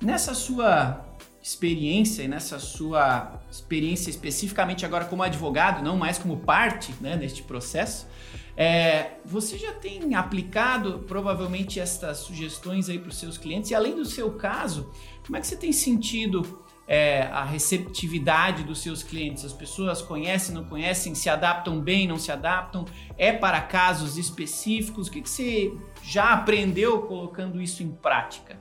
nessa 0.00 0.34
sua 0.34 1.04
experiência 1.42 2.22
e 2.22 2.28
nessa 2.28 2.58
sua 2.58 3.40
experiência 3.50 4.10
especificamente 4.10 4.84
agora 4.84 5.04
como 5.04 5.22
advogado, 5.22 5.82
não 5.82 5.96
mais 5.96 6.18
como 6.18 6.38
parte 6.38 6.92
né, 7.00 7.16
neste 7.16 7.42
processo, 7.42 8.08
é, 8.56 9.12
você 9.24 9.56
já 9.58 9.72
tem 9.72 10.14
aplicado 10.14 11.04
provavelmente 11.06 11.78
estas 11.78 12.18
sugestões 12.18 12.88
aí 12.88 12.98
para 12.98 13.10
os 13.10 13.16
seus 13.16 13.36
clientes 13.38 13.70
e 13.70 13.74
além 13.74 13.94
do 13.94 14.04
seu 14.04 14.32
caso, 14.32 14.90
como 15.24 15.36
é 15.36 15.40
que 15.40 15.46
você 15.46 15.56
tem 15.56 15.72
sentido 15.72 16.64
é, 16.86 17.22
a 17.22 17.44
receptividade 17.44 18.62
dos 18.62 18.82
seus 18.82 19.02
clientes? 19.02 19.44
As 19.44 19.52
pessoas 19.52 20.00
conhecem, 20.00 20.54
não 20.54 20.64
conhecem, 20.64 21.14
se 21.14 21.28
adaptam 21.28 21.80
bem, 21.80 22.06
não 22.06 22.18
se 22.18 22.30
adaptam? 22.30 22.84
É 23.18 23.32
para 23.32 23.60
casos 23.60 24.16
específicos? 24.16 25.08
O 25.08 25.10
que, 25.10 25.22
que 25.22 25.30
você 25.30 25.72
já 26.02 26.32
aprendeu 26.32 27.02
colocando 27.02 27.60
isso 27.60 27.82
em 27.82 27.90
prática? 27.90 28.60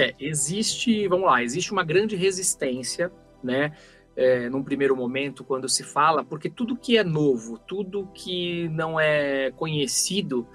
É, 0.00 0.14
existe, 0.18 1.06
vamos 1.08 1.26
lá, 1.26 1.42
existe 1.42 1.72
uma 1.72 1.84
grande 1.84 2.16
resistência, 2.16 3.12
né? 3.42 3.72
É, 4.16 4.48
num 4.48 4.62
primeiro 4.62 4.94
momento, 4.96 5.42
quando 5.42 5.68
se 5.68 5.82
fala, 5.82 6.24
porque 6.24 6.48
tudo 6.48 6.76
que 6.76 6.96
é 6.96 7.02
novo, 7.02 7.58
tudo 7.58 8.08
que 8.14 8.68
não 8.68 8.98
é 8.98 9.50
conhecido, 9.50 10.46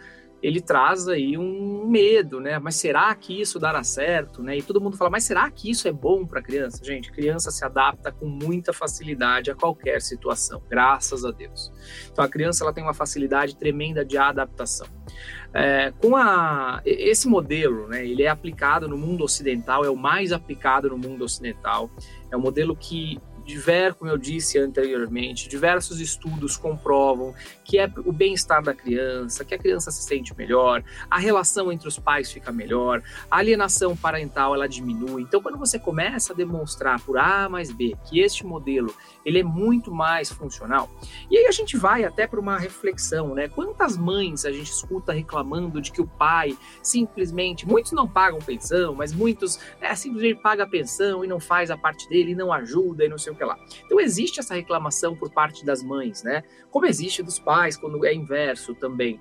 ele 0.41 0.61
traz 0.61 1.07
aí 1.07 1.37
um 1.37 1.85
medo, 1.87 2.39
né? 2.39 2.59
Mas 2.59 2.75
será 2.75 3.13
que 3.15 3.39
isso 3.39 3.59
dará 3.59 3.83
certo, 3.83 4.41
né? 4.41 4.57
E 4.57 4.61
todo 4.61 4.79
mundo 4.79 4.95
fala, 4.95 5.09
mas 5.09 5.23
será 5.23 5.49
que 5.51 5.69
isso 5.69 5.87
é 5.87 5.91
bom 5.91 6.25
para 6.25 6.41
criança? 6.41 6.83
Gente, 6.83 7.11
criança 7.11 7.51
se 7.51 7.63
adapta 7.65 8.11
com 8.11 8.25
muita 8.25 8.71
facilidade 8.71 9.51
a 9.51 9.55
qualquer 9.55 10.01
situação, 10.01 10.61
graças 10.69 11.25
a 11.25 11.31
Deus. 11.31 11.71
Então 12.11 12.23
a 12.23 12.29
criança 12.29 12.63
ela 12.63 12.73
tem 12.73 12.83
uma 12.83 12.93
facilidade 12.93 13.55
tremenda 13.55 14.05
de 14.05 14.17
adaptação. 14.17 14.87
É, 15.53 15.91
com 15.99 16.15
a, 16.15 16.81
esse 16.85 17.27
modelo, 17.27 17.87
né? 17.87 18.05
Ele 18.05 18.23
é 18.23 18.29
aplicado 18.29 18.87
no 18.87 18.97
mundo 18.97 19.23
ocidental, 19.23 19.83
é 19.83 19.89
o 19.89 19.97
mais 19.97 20.31
aplicado 20.31 20.89
no 20.89 20.97
mundo 20.97 21.23
ocidental. 21.23 21.89
É 22.31 22.37
um 22.37 22.41
modelo 22.41 22.75
que 22.75 23.19
Diver, 23.49 23.95
como 23.95 24.11
eu 24.11 24.17
disse 24.17 24.59
anteriormente, 24.59 25.49
diversos 25.49 25.99
estudos 25.99 26.55
comprovam 26.55 27.33
que 27.63 27.79
é 27.79 27.91
o 28.05 28.11
bem-estar 28.11 28.63
da 28.63 28.73
criança, 28.73 29.43
que 29.43 29.53
a 29.53 29.57
criança 29.57 29.91
se 29.91 30.03
sente 30.03 30.35
melhor, 30.37 30.83
a 31.09 31.19
relação 31.19 31.71
entre 31.71 31.87
os 31.87 31.99
pais 31.99 32.31
fica 32.31 32.51
melhor, 32.51 33.03
a 33.29 33.37
alienação 33.37 33.95
parental 33.95 34.55
ela 34.55 34.67
diminui. 34.67 35.23
Então, 35.23 35.41
quando 35.41 35.57
você 35.57 35.77
começa 35.77 36.33
a 36.33 36.35
demonstrar 36.35 36.99
por 37.01 37.17
A 37.17 37.49
mais 37.49 37.71
B 37.71 37.95
que 38.05 38.19
este 38.19 38.45
modelo 38.45 38.93
ele 39.25 39.39
é 39.39 39.43
muito 39.43 39.91
mais 39.91 40.31
funcional, 40.31 40.89
e 41.29 41.37
aí 41.37 41.45
a 41.45 41.51
gente 41.51 41.77
vai 41.77 42.03
até 42.03 42.25
para 42.25 42.39
uma 42.39 42.57
reflexão, 42.57 43.35
né? 43.35 43.47
Quantas 43.47 43.97
mães 43.97 44.45
a 44.45 44.51
gente 44.51 44.71
escuta 44.71 45.11
reclamando 45.11 45.81
de 45.81 45.91
que 45.91 46.01
o 46.01 46.07
pai 46.07 46.57
simplesmente, 46.81 47.67
muitos 47.67 47.91
não 47.91 48.07
pagam 48.07 48.39
pensão, 48.39 48.95
mas 48.95 49.13
muitos 49.13 49.59
é, 49.81 49.93
simplesmente 49.95 50.41
paga 50.41 50.63
a 50.63 50.67
pensão 50.67 51.23
e 51.23 51.27
não 51.27 51.39
faz 51.39 51.69
a 51.69 51.77
parte 51.77 52.07
dele, 52.09 52.31
e 52.31 52.35
não 52.35 52.51
ajuda 52.53 53.05
e 53.05 53.09
não 53.09 53.17
sei 53.17 53.33
o 53.33 53.38
que 53.39 53.45
lá. 53.45 53.57
Então 53.85 53.99
existe 53.99 54.39
essa 54.39 54.53
reclamação 54.53 55.15
por 55.15 55.31
parte 55.31 55.65
das 55.65 55.81
mães, 55.81 56.23
né? 56.23 56.43
Como 56.69 56.85
existe 56.85 57.23
dos 57.23 57.39
pais 57.39 57.77
quando 57.77 58.05
é 58.05 58.13
inverso 58.13 58.75
também. 58.75 59.19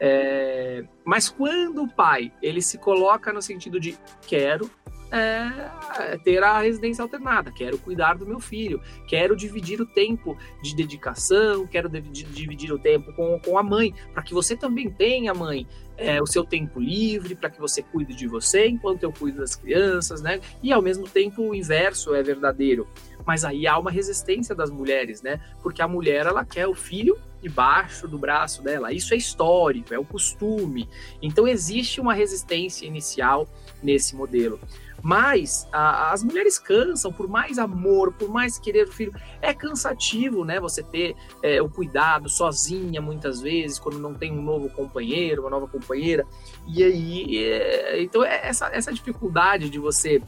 É... 0.00 0.84
Mas 1.04 1.28
quando 1.28 1.82
o 1.82 1.94
pai 1.94 2.32
ele 2.40 2.62
se 2.62 2.78
coloca 2.78 3.32
no 3.32 3.42
sentido 3.42 3.80
de 3.80 3.98
quero 4.26 4.70
é, 5.10 6.18
ter 6.18 6.42
a 6.42 6.60
residência 6.60 7.02
alternada, 7.02 7.50
quero 7.50 7.78
cuidar 7.78 8.14
do 8.14 8.26
meu 8.26 8.40
filho, 8.40 8.80
quero 9.06 9.36
dividir 9.36 9.80
o 9.80 9.86
tempo 9.86 10.36
de 10.62 10.74
dedicação, 10.74 11.66
quero 11.66 11.88
dividir 11.88 12.72
o 12.72 12.78
tempo 12.78 13.12
com, 13.12 13.38
com 13.38 13.58
a 13.58 13.62
mãe, 13.62 13.94
para 14.12 14.22
que 14.22 14.34
você 14.34 14.56
também 14.56 14.90
tenha, 14.90 15.32
mãe, 15.32 15.66
é, 15.96 16.20
o 16.20 16.26
seu 16.26 16.44
tempo 16.44 16.78
livre, 16.78 17.34
para 17.34 17.50
que 17.50 17.60
você 17.60 17.82
cuide 17.82 18.14
de 18.14 18.26
você 18.26 18.66
enquanto 18.68 19.02
eu 19.02 19.12
cuido 19.12 19.38
das 19.38 19.56
crianças, 19.56 20.20
né? 20.20 20.40
E 20.62 20.72
ao 20.72 20.82
mesmo 20.82 21.08
tempo 21.08 21.42
o 21.42 21.54
inverso 21.54 22.14
é 22.14 22.22
verdadeiro. 22.22 22.86
Mas 23.24 23.44
aí 23.44 23.66
há 23.66 23.78
uma 23.78 23.90
resistência 23.90 24.54
das 24.54 24.70
mulheres, 24.70 25.22
né? 25.22 25.40
Porque 25.62 25.80
a 25.80 25.88
mulher 25.88 26.26
ela 26.26 26.44
quer 26.44 26.66
o 26.66 26.74
filho 26.74 27.18
debaixo 27.42 28.06
do 28.06 28.18
braço 28.18 28.62
dela. 28.62 28.92
Isso 28.92 29.14
é 29.14 29.16
histórico, 29.16 29.94
é 29.94 29.98
o 29.98 30.04
costume. 30.04 30.88
Então 31.22 31.46
existe 31.46 32.00
uma 32.00 32.12
resistência 32.12 32.86
inicial 32.86 33.48
nesse 33.82 34.14
modelo. 34.14 34.60
Mas 35.02 35.68
a, 35.72 36.12
as 36.12 36.22
mulheres 36.22 36.58
cansam, 36.58 37.12
por 37.12 37.28
mais 37.28 37.58
amor, 37.58 38.12
por 38.12 38.28
mais 38.28 38.58
querer 38.58 38.88
o 38.88 38.92
filho, 38.92 39.12
é 39.40 39.54
cansativo, 39.54 40.44
né? 40.44 40.58
Você 40.60 40.82
ter 40.82 41.14
é, 41.42 41.60
o 41.62 41.68
cuidado 41.68 42.28
sozinha, 42.28 43.00
muitas 43.00 43.40
vezes, 43.40 43.78
quando 43.78 43.98
não 43.98 44.14
tem 44.14 44.32
um 44.32 44.42
novo 44.42 44.68
companheiro, 44.70 45.42
uma 45.42 45.50
nova 45.50 45.68
companheira. 45.68 46.26
E 46.66 46.82
aí, 46.82 47.44
é, 47.44 48.02
então, 48.02 48.24
é 48.24 48.48
essa, 48.48 48.68
essa 48.68 48.92
dificuldade 48.92 49.70
de 49.70 49.78
você 49.78 50.20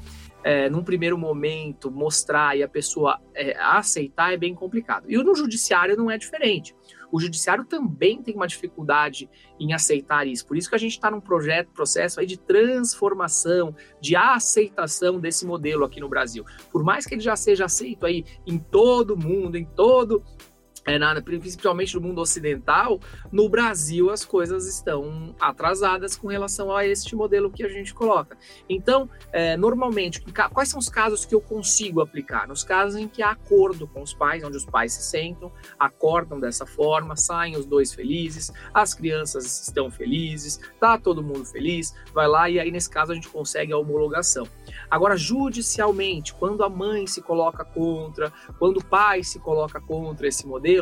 é, 0.45 0.69
num 0.69 0.83
primeiro 0.83 1.19
momento, 1.19 1.91
mostrar 1.91 2.57
e 2.57 2.63
a 2.63 2.69
pessoa 2.69 3.21
é, 3.35 3.57
aceitar 3.59 4.33
é 4.33 4.37
bem 4.37 4.55
complicado. 4.55 5.11
E 5.11 5.17
no 5.17 5.35
judiciário 5.35 5.97
não 5.97 6.11
é 6.11 6.17
diferente. 6.17 6.75
O 7.11 7.21
judiciário 7.21 7.65
também 7.65 8.23
tem 8.23 8.35
uma 8.35 8.47
dificuldade 8.47 9.29
em 9.59 9.73
aceitar 9.73 10.27
isso. 10.27 10.47
Por 10.47 10.57
isso 10.57 10.69
que 10.69 10.75
a 10.75 10.79
gente 10.79 10.93
está 10.93 11.11
num 11.11 11.21
projeto, 11.21 11.71
processo 11.73 12.21
aí 12.21 12.27
de 12.27 12.37
transformação, 12.37 13.75
de 14.01 14.15
aceitação 14.15 15.19
desse 15.19 15.47
modelo 15.47 15.85
aqui 15.85 16.01
no 16.01 16.09
Brasil. 16.09 16.45
Por 16.71 16.83
mais 16.83 17.07
que 17.07 17.15
ele 17.15 17.23
já 17.23 17.37
seja 17.37 17.65
aceito 17.65 18.05
aí 18.05 18.25
em 18.47 18.59
todo 18.59 19.15
o 19.15 19.19
mundo, 19.19 19.57
em 19.57 19.65
todo 19.65 20.23
é 20.95 20.99
nada, 20.99 21.21
principalmente 21.21 21.95
no 21.95 22.01
mundo 22.01 22.21
ocidental, 22.21 22.99
no 23.31 23.49
Brasil 23.49 24.11
as 24.11 24.25
coisas 24.25 24.67
estão 24.67 25.35
atrasadas 25.39 26.17
com 26.17 26.29
relação 26.29 26.75
a 26.75 26.87
este 26.87 27.15
modelo 27.15 27.51
que 27.51 27.63
a 27.63 27.69
gente 27.69 27.93
coloca. 27.93 28.37
Então, 28.69 29.09
é, 29.33 29.57
normalmente, 29.57 30.23
quais 30.53 30.69
são 30.69 30.79
os 30.79 30.89
casos 30.89 31.25
que 31.25 31.35
eu 31.35 31.41
consigo 31.41 32.01
aplicar? 32.01 32.49
Nos 32.49 32.65
casos 32.65 32.99
em 32.99 33.07
que 33.07 33.23
há 33.23 33.31
acordo 33.31 33.87
com 33.87 34.03
os 34.03 34.15
pais, 34.15 34.43
onde 34.43 34.57
os 34.57 34.65
pais 34.65 34.95
se 34.95 35.03
sentam, 35.03 35.53
acordam 35.79 36.41
dessa 36.41 36.65
forma, 36.65 37.17
saem 37.17 37.57
os 37.57 37.67
dois 37.67 37.93
felizes, 37.93 38.51
as 38.73 38.95
crianças 38.95 39.69
estão 39.69 39.91
felizes, 39.91 40.59
tá 40.81 40.97
todo 40.97 41.23
mundo 41.23 41.45
feliz, 41.45 41.95
vai 42.15 42.27
lá 42.27 42.49
e 42.49 42.59
aí 42.59 42.71
nesse 42.71 42.89
caso 42.89 43.13
a 43.13 43.15
gente 43.15 43.29
consegue 43.29 43.73
a 43.73 43.79
homologação. 43.79 44.47
Agora, 44.91 45.17
judicialmente, 45.17 46.33
quando 46.35 46.63
a 46.63 46.69
mãe 46.69 47.07
se 47.07 47.21
coloca 47.21 47.65
contra, 47.65 48.33
quando 48.59 48.79
o 48.79 48.85
pai 48.85 49.23
se 49.23 49.39
coloca 49.39 49.81
contra 49.81 50.27
esse 50.27 50.47
modelo, 50.47 50.78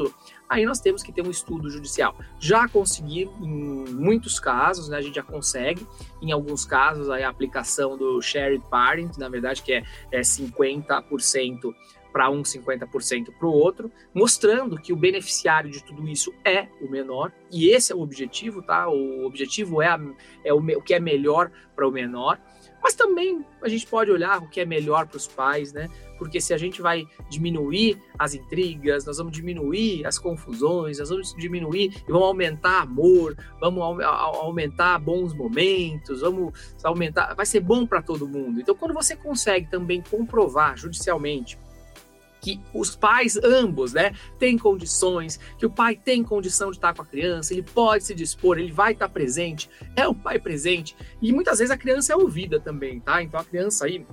aí 0.49 0.65
nós 0.65 0.81
temos 0.81 1.03
que 1.03 1.13
ter 1.13 1.27
um 1.27 1.31
estudo 1.31 1.71
judicial. 1.71 2.17
Já 2.39 2.69
consegui 2.69 3.29
em 3.41 3.85
muitos 3.93 4.39
casos, 4.39 4.89
né, 4.89 4.99
a 4.99 5.03
gente 5.03 5.15
já 5.17 5.23
consegue, 5.23 5.87
em 6.23 6.33
alguns 6.33 6.65
casos, 6.65 7.11
a 7.11 7.29
aplicação 7.29 7.97
do 7.97 8.21
shared 8.21 8.63
parenting, 8.71 9.21
na 9.21 9.29
verdade, 9.29 9.63
que 9.63 9.73
é, 9.73 9.85
é 10.13 10.21
50% 10.21 11.75
para 12.17 12.31
um, 12.31 12.43
50% 12.43 13.27
para 13.39 13.47
o 13.47 13.53
outro, 13.53 13.93
mostrando 14.15 14.81
que 14.81 14.91
o 14.91 14.97
beneficiário 14.97 15.71
de 15.71 15.85
tudo 15.85 16.09
isso 16.09 16.33
é 16.43 16.67
o 16.81 16.89
menor, 16.91 17.31
e 17.53 17.69
esse 17.69 17.93
é 17.93 17.95
o 17.95 18.01
objetivo, 18.01 18.63
tá? 18.63 18.89
O 18.89 19.27
objetivo 19.27 19.83
é, 19.83 19.89
a, 19.89 20.01
é 20.43 20.51
o, 20.51 20.57
o 20.57 20.81
que 20.81 20.95
é 20.95 20.99
melhor 20.99 21.51
para 21.75 21.87
o 21.87 21.91
menor. 21.91 22.41
Mas 22.83 22.95
também 22.95 23.45
a 23.61 23.69
gente 23.69 23.87
pode 23.87 24.11
olhar 24.11 24.39
o 24.39 24.49
que 24.49 24.61
é 24.61 24.65
melhor 24.65 25.07
para 25.07 25.19
os 25.19 25.27
pais, 25.27 25.75
né? 25.75 25.91
Porque 26.19 26.41
se 26.41 26.55
a 26.55 26.59
gente 26.59 26.81
vai 26.81 27.07
diminuir 27.29 27.99
as 28.19 28.35
intrigas, 28.35 29.05
nós 29.05 29.19
vamos 29.19 29.33
diminuir 29.33 30.07
as 30.07 30.19
confusões, 30.19 30.99
nós 30.99 31.09
vamos 31.09 31.35
diminuir 31.35 32.03
e 32.09 32.11
vamos 32.11 32.29
aumentar 32.29 32.83
amor, 32.83 33.37
vamos 33.61 33.83
aumentar 33.83 34.99
bons 34.99 35.35
momentos, 35.35 36.21
vamos 36.21 36.53
aumentar, 36.83 37.35
vai 37.35 37.47
ser 37.47 37.61
bom 37.61 37.87
para 37.87 38.03
todo 38.03 38.29
mundo. 38.29 38.61
Então, 38.61 38.75
quando 38.75 38.95
você 38.95 39.17
consegue 39.17 39.71
também 39.71 40.03
comprovar 40.03 40.77
judicialmente 40.77 41.59
que 42.47 42.61
os 42.73 42.95
pais, 42.95 43.37
ambos, 43.43 43.93
né, 43.93 44.13
têm 44.39 44.57
condições, 44.57 45.41
que 45.59 45.67
o 45.67 45.71
pai 45.71 45.97
tem 45.97 46.23
condição 46.23 46.71
de 46.71 46.77
estar 46.77 46.95
com 46.95 47.03
a 47.03 47.07
criança, 47.07 47.53
ele 47.53 47.63
pode 47.63 48.05
se 48.05 48.15
dispor, 48.15 48.59
ele 48.59 48.71
vai 48.71 48.93
estar 48.93 49.09
presente, 49.09 49.69
é 49.97 50.07
um 50.07 50.15
pai 50.15 50.39
presente. 50.39 50.97
E 51.21 51.33
muitas 51.33 51.59
vezes 51.59 51.73
a 51.73 51.77
criança 51.77 52.13
é 52.13 52.17
ouvida 52.17 52.61
também, 52.61 53.01
tá? 53.01 53.21
Então 53.21 53.41
a 53.41 53.45
criança 53.45 53.87
aí, 53.87 54.07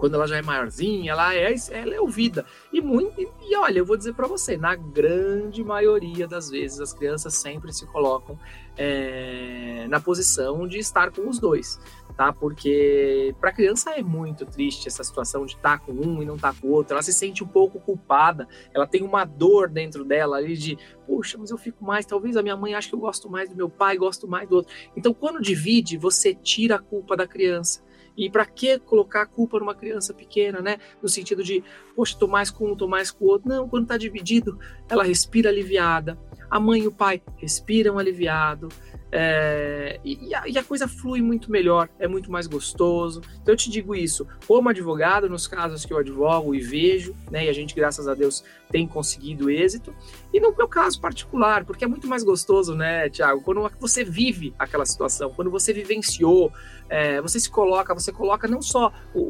quando 0.00 0.14
ela 0.14 0.26
já 0.26 0.38
é 0.38 0.42
maiorzinha, 0.42 1.12
ela 1.12 1.34
é, 1.34 1.54
ela 1.72 1.94
é 1.94 2.00
ouvida. 2.00 2.46
E 2.72 2.80
muito, 2.80 3.20
e 3.20 3.54
olha, 3.54 3.80
eu 3.80 3.84
vou 3.84 3.98
dizer 3.98 4.14
para 4.14 4.26
você, 4.26 4.56
na 4.56 4.74
grande 4.74 5.62
maioria 5.62 6.26
das 6.26 6.48
vezes 6.48 6.80
as 6.80 6.94
crianças 6.94 7.34
sempre 7.34 7.70
se 7.70 7.84
colocam 7.84 8.38
é, 8.78 9.86
na 9.90 10.00
posição 10.00 10.66
de 10.66 10.78
estar 10.78 11.10
com 11.10 11.28
os 11.28 11.38
dois 11.38 11.78
tá? 12.20 12.34
Porque 12.34 13.34
para 13.40 13.50
criança 13.50 13.92
é 13.92 14.02
muito 14.02 14.44
triste 14.44 14.86
essa 14.86 15.02
situação 15.02 15.46
de 15.46 15.54
estar 15.54 15.78
tá 15.78 15.84
com 15.86 15.92
um 15.92 16.22
e 16.22 16.26
não 16.26 16.34
estar 16.34 16.52
tá 16.52 16.60
com 16.60 16.66
o 16.66 16.70
outro. 16.72 16.92
Ela 16.92 17.02
se 17.02 17.14
sente 17.14 17.42
um 17.42 17.46
pouco 17.46 17.80
culpada, 17.80 18.46
ela 18.74 18.86
tem 18.86 19.02
uma 19.02 19.24
dor 19.24 19.70
dentro 19.70 20.04
dela 20.04 20.36
ali 20.36 20.54
de, 20.54 20.76
poxa, 21.06 21.38
mas 21.38 21.50
eu 21.50 21.56
fico 21.56 21.82
mais, 21.82 22.04
talvez 22.04 22.36
a 22.36 22.42
minha 22.42 22.58
mãe 22.58 22.74
ache 22.74 22.90
que 22.90 22.94
eu 22.94 22.98
gosto 22.98 23.30
mais 23.30 23.48
do 23.48 23.56
meu 23.56 23.70
pai, 23.70 23.96
gosto 23.96 24.28
mais 24.28 24.46
do 24.46 24.56
outro. 24.56 24.70
Então, 24.94 25.14
quando 25.14 25.40
divide, 25.40 25.96
você 25.96 26.34
tira 26.34 26.74
a 26.74 26.78
culpa 26.78 27.16
da 27.16 27.26
criança. 27.26 27.82
E 28.20 28.28
para 28.28 28.44
que 28.44 28.78
colocar 28.78 29.22
a 29.22 29.26
culpa 29.26 29.58
numa 29.58 29.74
criança 29.74 30.12
pequena, 30.12 30.60
né? 30.60 30.76
No 31.02 31.08
sentido 31.08 31.42
de, 31.42 31.64
poxa, 31.96 32.14
tô 32.18 32.26
mais 32.26 32.50
com 32.50 32.70
um, 32.70 32.76
tô 32.76 32.86
mais 32.86 33.10
com 33.10 33.24
o 33.24 33.28
outro. 33.28 33.48
Não, 33.48 33.66
quando 33.66 33.86
tá 33.86 33.96
dividido, 33.96 34.58
ela 34.90 35.02
respira 35.02 35.48
aliviada. 35.48 36.18
A 36.50 36.58
mãe 36.58 36.82
e 36.82 36.86
o 36.86 36.92
pai 36.92 37.22
respiram 37.36 37.98
aliviado. 37.98 38.68
É, 39.12 39.98
e, 40.04 40.32
a, 40.34 40.48
e, 40.48 40.56
a, 40.56 40.62
coisa 40.62 40.86
flui 40.86 41.20
muito 41.20 41.50
melhor, 41.50 41.88
é 41.98 42.06
muito 42.06 42.30
mais 42.30 42.46
gostoso. 42.46 43.20
Então 43.42 43.52
eu 43.52 43.56
te 43.56 43.68
digo 43.68 43.94
isso, 43.94 44.26
como 44.46 44.68
advogado, 44.68 45.28
nos 45.28 45.48
casos 45.48 45.84
que 45.84 45.92
eu 45.92 45.98
advogo 45.98 46.54
e 46.54 46.60
vejo, 46.60 47.14
né, 47.30 47.46
e 47.46 47.48
a 47.48 47.52
gente, 47.52 47.74
graças 47.74 48.06
a 48.06 48.14
Deus, 48.14 48.44
tem 48.70 48.86
conseguido 48.86 49.50
êxito, 49.50 49.92
e 50.32 50.38
no 50.38 50.54
meu 50.56 50.68
caso 50.68 51.00
particular, 51.00 51.64
porque 51.64 51.84
é 51.84 51.88
muito 51.88 52.06
mais 52.06 52.22
gostoso, 52.22 52.74
né, 52.76 53.10
Tiago, 53.10 53.42
quando 53.42 53.68
você 53.80 54.04
vive 54.04 54.54
aquela 54.56 54.86
situação, 54.86 55.32
quando 55.34 55.50
você 55.50 55.72
vivenciou, 55.72 56.52
é, 56.88 57.20
você 57.20 57.40
se 57.40 57.50
coloca, 57.50 57.92
você 57.92 58.12
coloca 58.12 58.46
não 58.46 58.62
só 58.62 58.92
o, 59.12 59.20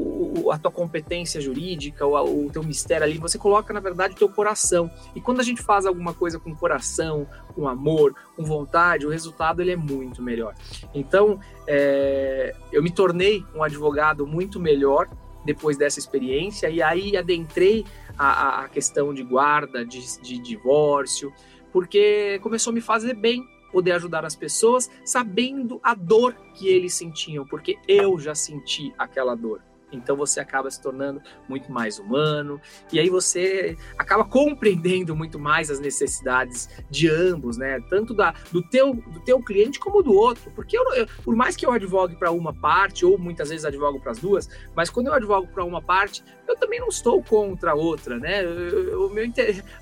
a 0.50 0.58
tua 0.58 0.70
competência 0.70 1.40
jurídica, 1.40 2.06
o, 2.06 2.46
o 2.46 2.50
teu 2.50 2.62
mistério 2.62 3.04
ali, 3.04 3.18
você 3.18 3.38
coloca, 3.38 3.72
na 3.72 3.80
verdade, 3.80 4.14
o 4.14 4.16
teu 4.16 4.28
coração. 4.28 4.90
E 5.14 5.20
quando 5.20 5.40
a 5.40 5.42
gente 5.42 5.62
faz 5.62 5.86
alguma 5.86 6.12
coisa 6.14 6.38
com 6.38 6.54
coração, 6.54 7.26
com 7.54 7.68
amor, 7.68 8.14
com 8.36 8.44
vontade, 8.44 9.06
o 9.06 9.10
resultado 9.10 9.60
ele 9.60 9.72
é 9.72 9.76
muito 9.76 10.22
melhor. 10.22 10.54
Então, 10.94 11.38
é, 11.66 12.54
eu 12.72 12.82
me 12.82 12.90
tornei 12.90 13.44
um 13.54 13.62
advogado 13.62 14.26
muito 14.26 14.58
melhor 14.58 15.08
depois 15.44 15.76
dessa 15.76 15.98
experiência, 15.98 16.68
e 16.68 16.82
aí 16.82 17.16
adentrei 17.16 17.86
a, 18.18 18.64
a 18.64 18.68
questão 18.68 19.14
de 19.14 19.22
guarda, 19.22 19.84
de, 19.86 20.20
de 20.20 20.38
divórcio, 20.38 21.32
porque 21.72 22.38
começou 22.42 22.70
a 22.72 22.74
me 22.74 22.80
fazer 22.80 23.14
bem 23.14 23.42
poder 23.70 23.92
ajudar 23.92 24.24
as 24.24 24.34
pessoas 24.34 24.90
sabendo 25.04 25.80
a 25.82 25.94
dor 25.94 26.34
que 26.54 26.68
eles 26.68 26.92
sentiam, 26.94 27.46
porque 27.46 27.78
eu 27.86 28.18
já 28.18 28.34
senti 28.34 28.92
aquela 28.98 29.34
dor. 29.34 29.62
Então 29.92 30.16
você 30.16 30.40
acaba 30.40 30.70
se 30.70 30.80
tornando 30.80 31.22
muito 31.48 31.70
mais 31.70 31.98
humano 31.98 32.60
e 32.92 32.98
aí 32.98 33.08
você 33.08 33.76
acaba 33.98 34.24
compreendendo 34.24 35.14
muito 35.14 35.38
mais 35.38 35.70
as 35.70 35.80
necessidades 35.80 36.68
de 36.88 37.08
ambos, 37.08 37.56
né? 37.56 37.80
Tanto 37.88 38.14
da, 38.14 38.34
do, 38.50 38.62
teu, 38.62 38.94
do 38.94 39.20
teu 39.20 39.42
cliente 39.42 39.78
como 39.78 40.02
do 40.02 40.12
outro. 40.12 40.50
Porque 40.52 40.76
eu, 40.76 40.84
eu 40.94 41.06
por 41.24 41.34
mais 41.34 41.56
que 41.56 41.66
eu 41.66 41.72
advogue 41.72 42.16
para 42.16 42.30
uma 42.30 42.52
parte, 42.52 43.04
ou 43.04 43.18
muitas 43.18 43.48
vezes 43.48 43.64
advogo 43.64 44.00
para 44.00 44.12
as 44.12 44.18
duas, 44.18 44.48
mas 44.74 44.90
quando 44.90 45.08
eu 45.08 45.14
advogo 45.14 45.48
para 45.48 45.64
uma 45.64 45.82
parte, 45.82 46.22
eu 46.50 46.56
também 46.56 46.80
não 46.80 46.88
estou 46.88 47.22
contra 47.22 47.72
a 47.72 47.74
outra, 47.74 48.18
né? 48.18 48.44
Eu, 48.44 48.50
eu, 48.88 49.10
meu, 49.10 49.24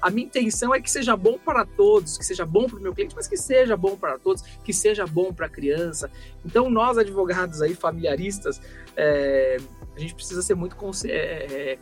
a 0.00 0.11
minha 0.11 0.26
intenção 0.26 0.74
é 0.74 0.81
que 0.81 0.90
seja 0.90 1.16
bom 1.16 1.38
para 1.38 1.64
todos, 1.64 2.18
que 2.18 2.24
seja 2.24 2.44
bom 2.44 2.66
para 2.66 2.78
o 2.78 2.81
meu 2.81 2.94
cliente, 2.94 3.14
mas 3.16 3.26
que 3.26 3.37
seja 3.37 3.76
bom 3.76 3.96
para 3.96 4.18
todos, 4.18 4.42
que 4.62 4.72
seja 4.72 5.07
bom 5.07 5.33
para 5.33 5.46
a 5.46 5.48
criança. 5.48 6.11
Então, 6.44 6.70
nós 6.70 6.98
advogados 6.98 7.62
aí, 7.62 7.74
familiaristas, 7.74 8.61
é, 8.96 9.59
a 9.96 10.00
gente 10.00 10.14
precisa 10.14 10.42
ser 10.42 10.54
muito 10.54 10.76
é, 11.07 11.11
é, 11.11 11.78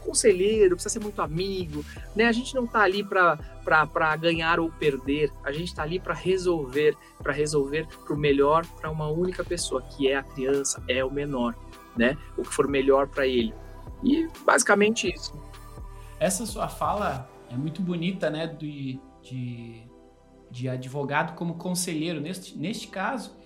conselheiro, 0.00 0.76
precisa 0.76 0.94
ser 0.94 1.00
muito 1.00 1.20
amigo, 1.20 1.84
né? 2.14 2.24
A 2.24 2.32
gente 2.32 2.54
não 2.54 2.64
está 2.64 2.80
ali 2.80 3.04
para 3.04 4.16
ganhar 4.16 4.60
ou 4.60 4.70
perder, 4.70 5.30
a 5.44 5.52
gente 5.52 5.68
está 5.68 5.82
ali 5.82 5.98
para 5.98 6.14
resolver, 6.14 6.96
para 7.22 7.32
resolver 7.32 7.86
para 8.04 8.14
o 8.14 8.16
melhor 8.16 8.64
para 8.80 8.90
uma 8.90 9.08
única 9.08 9.44
pessoa, 9.44 9.82
que 9.82 10.08
é 10.08 10.16
a 10.16 10.22
criança, 10.22 10.82
é 10.88 11.04
o 11.04 11.10
menor, 11.10 11.54
né? 11.96 12.16
O 12.36 12.42
que 12.42 12.52
for 12.52 12.66
melhor 12.68 13.08
para 13.08 13.26
ele. 13.26 13.54
E 14.02 14.28
basicamente 14.44 15.12
isso. 15.12 15.34
Essa 16.18 16.46
sua 16.46 16.68
fala 16.68 17.30
é 17.50 17.56
muito 17.56 17.82
bonita, 17.82 18.30
né? 18.30 18.46
De, 18.46 19.00
de, 19.22 19.82
de 20.50 20.68
advogado 20.68 21.34
como 21.34 21.54
conselheiro. 21.54 22.20
Neste, 22.20 22.56
neste 22.56 22.88
caso, 22.88 23.36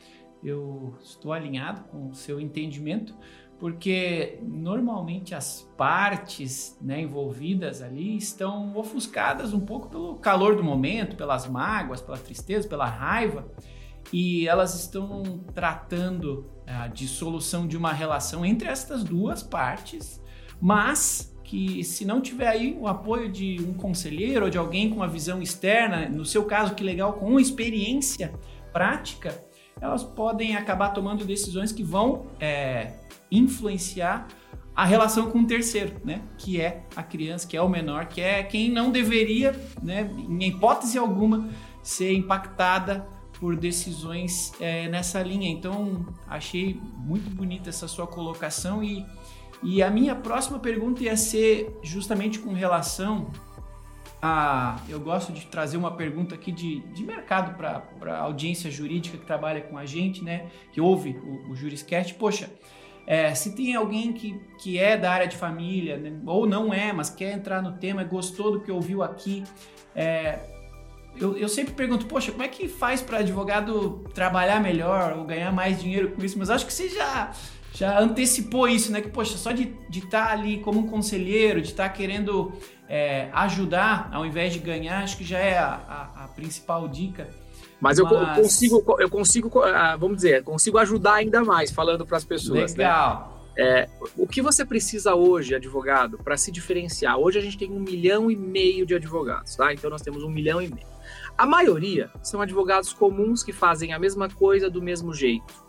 eu 0.43 0.95
estou 1.03 1.33
alinhado 1.33 1.85
com 1.85 2.09
o 2.11 2.15
seu 2.15 2.39
entendimento, 2.41 3.15
porque 3.59 4.39
normalmente 4.43 5.35
as 5.35 5.63
partes 5.77 6.77
né, 6.83 7.01
envolvidas 7.01 7.81
ali 7.81 8.17
estão 8.17 8.77
ofuscadas 8.77 9.55
um 9.55 9.61
pouco 9.61 9.89
pelo 9.89 10.17
calor 10.17 10.57
do 10.57 10.63
momento, 10.63 11.17
pelas 11.17 11.47
mágoas, 11.47 12.03
pela 12.03 12.19
tristeza, 12.19 12.69
pela 12.69 12.87
raiva, 12.87 13.49
e 14.13 14.47
elas 14.47 14.75
estão 14.75 15.23
tratando 15.55 16.47
a 16.67 16.89
dissolução 16.89 17.67
de 17.67 17.77
uma 17.77 17.93
relação 17.93 18.45
entre 18.45 18.69
estas 18.69 19.03
duas 19.03 19.43
partes, 19.43 20.23
mas 20.61 21.35
que 21.45 21.85
se 21.85 22.05
não 22.05 22.21
tiver 22.21 22.49
aí 22.49 22.77
o 22.81 22.89
apoio 22.89 23.31
de 23.31 23.61
um 23.61 23.75
conselheiro 23.75 24.47
ou 24.47 24.51
de 24.51 24.59
alguém 24.59 24.89
com 24.89 24.97
uma 24.97 25.09
visão 25.09 25.43
externa, 25.43 26.09
no 26.09 26.25
seu 26.25 26.45
caso, 26.45 26.75
que 26.75 26.83
legal, 26.83 27.13
com 27.13 27.27
uma 27.27 27.41
experiência 27.41 28.33
prática, 28.73 29.45
elas 29.81 30.03
podem 30.03 30.57
acabar 30.57 30.91
tomando 30.91 31.25
decisões 31.25 31.71
que 31.71 31.83
vão 31.83 32.27
é, 32.41 32.93
influenciar 33.31 34.27
a 34.75 34.85
relação 34.85 35.31
com 35.31 35.41
o 35.41 35.47
terceiro, 35.47 35.95
né? 36.05 36.23
Que 36.37 36.61
é 36.61 36.83
a 36.97 37.03
criança, 37.03 37.47
que 37.47 37.57
é 37.57 37.63
o 37.63 37.69
menor, 37.69 38.07
que 38.07 38.21
é 38.21 38.43
quem 38.43 38.71
não 38.71 38.91
deveria, 38.91 39.55
né, 39.81 40.11
em 40.29 40.49
hipótese 40.49 40.99
alguma, 40.99 41.49
ser 41.83 42.13
impactada 42.13 43.07
por 43.39 43.57
decisões 43.57 44.53
é, 44.61 44.89
nessa 44.89 45.23
linha. 45.23 45.49
Então, 45.49 46.07
achei 46.27 46.81
muito 46.97 47.31
bonita 47.31 47.69
essa 47.69 47.87
sua 47.87 48.07
colocação 48.07 48.83
e, 48.83 49.07
e 49.65 49.83
a 49.83 49.91
minha 49.91 50.15
próxima 50.15 50.59
pergunta 50.59 51.03
ia 51.03 51.17
ser 51.17 51.77
justamente 51.83 52.39
com 52.39 52.53
relação 52.53 53.31
a. 54.21 54.77
Eu 54.89 55.01
gosto 55.01 55.33
de 55.33 55.47
trazer 55.47 55.77
uma 55.77 55.93
pergunta 55.93 56.35
aqui 56.35 56.53
de, 56.53 56.81
de 56.81 57.03
mercado 57.03 57.57
para 57.57 57.83
a 58.15 58.21
audiência 58.21 58.71
jurídica 58.71 59.17
que 59.17 59.25
trabalha 59.25 59.63
com 59.63 59.77
a 59.77 59.87
gente, 59.87 60.23
né? 60.23 60.47
Que 60.71 60.81
ouve 60.81 61.19
o, 61.25 61.51
o 61.51 61.57
Juriscast. 61.57 62.15
Poxa, 62.15 62.51
é, 63.07 63.35
se 63.35 63.55
tem 63.55 63.75
alguém 63.75 64.13
que, 64.13 64.41
que 64.59 64.79
é 64.79 64.97
da 64.97 65.11
área 65.11 65.27
de 65.27 65.37
família, 65.37 65.97
né, 65.97 66.13
ou 66.27 66.47
não 66.47 66.73
é, 66.73 66.93
mas 66.93 67.11
quer 67.11 67.33
entrar 67.33 67.61
no 67.61 67.73
tema, 67.73 68.03
gostou 68.03 68.53
do 68.53 68.61
que 68.61 68.71
ouviu 68.71 69.03
aqui, 69.03 69.45
é, 69.95 70.39
eu, 71.17 71.37
eu, 71.37 71.49
sempre 71.49 71.75
pergunto, 71.75 72.07
poxa, 72.07 72.33
como 72.33 72.43
é 72.43 72.49
que 72.49 72.67
faz 72.67 73.01
para 73.01 73.19
advogado 73.19 74.05
trabalhar 74.15 74.61
melhor 74.61 75.17
ou 75.17 75.25
ganhar 75.25 75.53
mais 75.53 75.81
dinheiro 75.81 76.11
com 76.11 76.25
isso? 76.25 76.39
Mas 76.39 76.51
acho 76.51 76.67
que 76.67 76.73
você 76.73 76.89
já, 76.89 77.33
já 77.75 77.99
antecipou 77.99 78.69
isso, 78.69 78.93
né? 78.93 79.01
Que, 79.01 79.09
poxa, 79.09 79.37
só 79.37 79.51
de 79.51 79.75
estar 79.91 80.27
tá 80.27 80.33
ali 80.33 80.59
como 80.59 80.81
um 80.81 80.87
conselheiro, 80.87 81.61
de 81.61 81.69
estar 81.69 81.89
tá 81.89 81.95
querendo 81.95 82.53
é, 82.89 83.29
ajudar 83.33 84.09
ao 84.13 84.25
invés 84.25 84.53
de 84.53 84.61
ganhar, 84.61 85.03
acho 85.03 85.17
que 85.17 85.25
já 85.25 85.39
é 85.39 85.59
a, 85.59 85.75
a, 86.15 86.25
a 86.25 86.29
principal 86.29 86.87
dica. 86.89 87.29
Mas, 87.81 87.99
Mas, 87.99 88.13
eu 88.13 88.43
consigo, 88.43 88.97
eu 88.99 89.11
consigo, 89.11 89.61
ah, 89.61 89.97
vamos 89.97 90.17
dizer, 90.17 90.43
consigo 90.45 90.79
ajudar 90.79 91.15
ainda 91.15 91.45
mais 91.45 91.71
falando 91.71 92.07
para 92.07 92.17
as 92.17 92.25
pessoas. 92.25 92.75
Né? 92.75 92.85
Legal. 92.85 93.29
Né? 93.29 93.35
É, 93.57 93.89
o 94.17 94.27
que 94.27 94.41
você 94.41 94.65
precisa 94.65 95.15
hoje, 95.15 95.55
advogado, 95.55 96.19
para 96.19 96.37
se 96.37 96.51
diferenciar? 96.51 97.19
Hoje 97.19 97.39
a 97.39 97.43
gente 97.43 97.59
tem 97.59 97.71
um 97.71 97.81
milhão 97.81 98.31
e 98.31 98.37
meio 98.37 98.87
de 98.87 98.95
advogados, 98.95 99.55
tá? 99.55 99.73
Então 99.73 99.91
nós 99.91 100.03
temos 100.03 100.23
um 100.23 100.31
milhão 100.31 100.61
e 100.61 100.69
meio. 100.69 100.87
A 101.37 101.47
maioria 101.47 102.11
são 102.23 102.41
advogados 102.41 102.93
comuns 102.93 103.43
que 103.43 103.53
fazem 103.53 103.93
a 103.93 103.99
mesma 103.99 104.29
coisa 104.29 104.71
do 104.71 104.83
mesmo 104.83 105.13
jeito. 105.13 105.64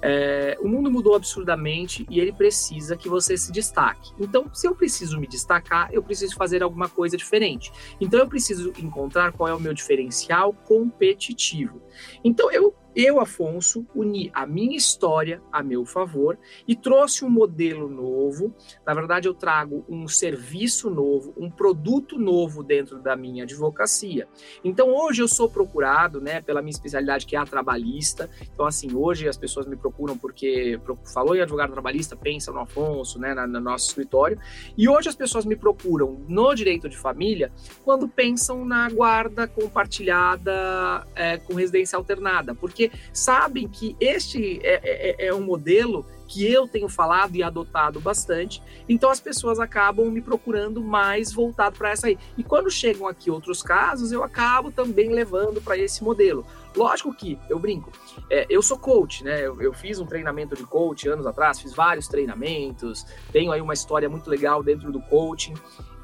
É, 0.00 0.56
o 0.60 0.68
mundo 0.68 0.90
mudou 0.90 1.14
absurdamente 1.14 2.06
e 2.08 2.20
ele 2.20 2.32
precisa 2.32 2.96
que 2.96 3.08
você 3.08 3.36
se 3.36 3.50
destaque. 3.50 4.12
Então, 4.18 4.50
se 4.52 4.66
eu 4.66 4.74
preciso 4.74 5.18
me 5.18 5.26
destacar, 5.26 5.88
eu 5.92 6.02
preciso 6.02 6.34
fazer 6.36 6.62
alguma 6.62 6.88
coisa 6.88 7.16
diferente. 7.16 7.72
Então, 8.00 8.20
eu 8.20 8.28
preciso 8.28 8.72
encontrar 8.78 9.32
qual 9.32 9.48
é 9.48 9.54
o 9.54 9.60
meu 9.60 9.74
diferencial 9.74 10.52
competitivo. 10.52 11.82
Então, 12.22 12.50
eu 12.50 12.74
eu, 12.98 13.20
Afonso, 13.20 13.86
uni 13.94 14.28
a 14.34 14.44
minha 14.44 14.76
história 14.76 15.40
a 15.52 15.62
meu 15.62 15.86
favor 15.86 16.36
e 16.66 16.74
trouxe 16.74 17.24
um 17.24 17.30
modelo 17.30 17.88
novo. 17.88 18.52
Na 18.84 18.92
verdade, 18.92 19.28
eu 19.28 19.34
trago 19.34 19.84
um 19.88 20.08
serviço 20.08 20.90
novo, 20.90 21.32
um 21.36 21.48
produto 21.48 22.18
novo 22.18 22.60
dentro 22.64 22.98
da 22.98 23.14
minha 23.14 23.44
advocacia. 23.44 24.26
Então, 24.64 24.92
hoje 24.92 25.22
eu 25.22 25.28
sou 25.28 25.48
procurado, 25.48 26.20
né, 26.20 26.40
pela 26.40 26.60
minha 26.60 26.72
especialidade 26.72 27.24
que 27.24 27.36
é 27.36 27.38
a 27.38 27.44
trabalhista. 27.44 28.28
Então, 28.52 28.66
assim, 28.66 28.92
hoje 28.92 29.28
as 29.28 29.36
pessoas 29.36 29.64
me 29.64 29.76
procuram 29.76 30.18
porque 30.18 30.80
falou 31.14 31.36
em 31.36 31.40
advogado 31.40 31.70
trabalhista, 31.70 32.16
pensa 32.16 32.50
no 32.50 32.58
Afonso, 32.58 33.20
né, 33.20 33.32
no 33.32 33.60
nosso 33.60 33.86
escritório. 33.86 34.40
E 34.76 34.88
hoje 34.88 35.08
as 35.08 35.14
pessoas 35.14 35.44
me 35.44 35.54
procuram 35.54 36.20
no 36.26 36.52
direito 36.52 36.88
de 36.88 36.98
família 36.98 37.52
quando 37.84 38.08
pensam 38.08 38.64
na 38.64 38.90
guarda 38.90 39.46
compartilhada 39.46 41.06
é, 41.14 41.36
com 41.36 41.54
residência 41.54 41.96
alternada, 41.96 42.56
porque 42.56 42.87
sabem 43.12 43.68
que 43.68 43.96
este 44.00 44.60
é, 44.62 45.24
é, 45.24 45.26
é 45.26 45.34
um 45.34 45.42
modelo 45.42 46.04
que 46.28 46.46
eu 46.46 46.68
tenho 46.68 46.88
falado 46.88 47.34
e 47.34 47.42
adotado 47.42 48.00
bastante, 48.00 48.62
então 48.86 49.08
as 49.08 49.18
pessoas 49.18 49.58
acabam 49.58 50.10
me 50.10 50.20
procurando 50.20 50.82
mais 50.82 51.32
voltado 51.32 51.78
para 51.78 51.90
essa 51.90 52.06
aí. 52.06 52.18
E 52.36 52.44
quando 52.44 52.70
chegam 52.70 53.08
aqui 53.08 53.30
outros 53.30 53.62
casos, 53.62 54.12
eu 54.12 54.22
acabo 54.22 54.70
também 54.70 55.08
levando 55.10 55.60
para 55.60 55.78
esse 55.78 56.04
modelo. 56.04 56.44
Lógico 56.76 57.12
que, 57.14 57.38
eu 57.48 57.58
brinco, 57.58 57.90
é, 58.30 58.46
eu 58.50 58.62
sou 58.62 58.78
coach, 58.78 59.24
né? 59.24 59.40
Eu, 59.40 59.60
eu, 59.60 59.72
fiz 59.72 59.98
um 59.98 60.06
treinamento 60.06 60.54
de 60.54 60.64
coach 60.64 61.08
anos 61.08 61.26
atrás, 61.26 61.58
fiz 61.58 61.74
vários 61.74 62.06
treinamentos, 62.06 63.06
tenho 63.32 63.50
aí 63.50 63.60
uma 63.60 63.74
história 63.74 64.08
muito 64.08 64.28
legal 64.28 64.62
dentro 64.62 64.92
do 64.92 65.00
coaching. 65.00 65.54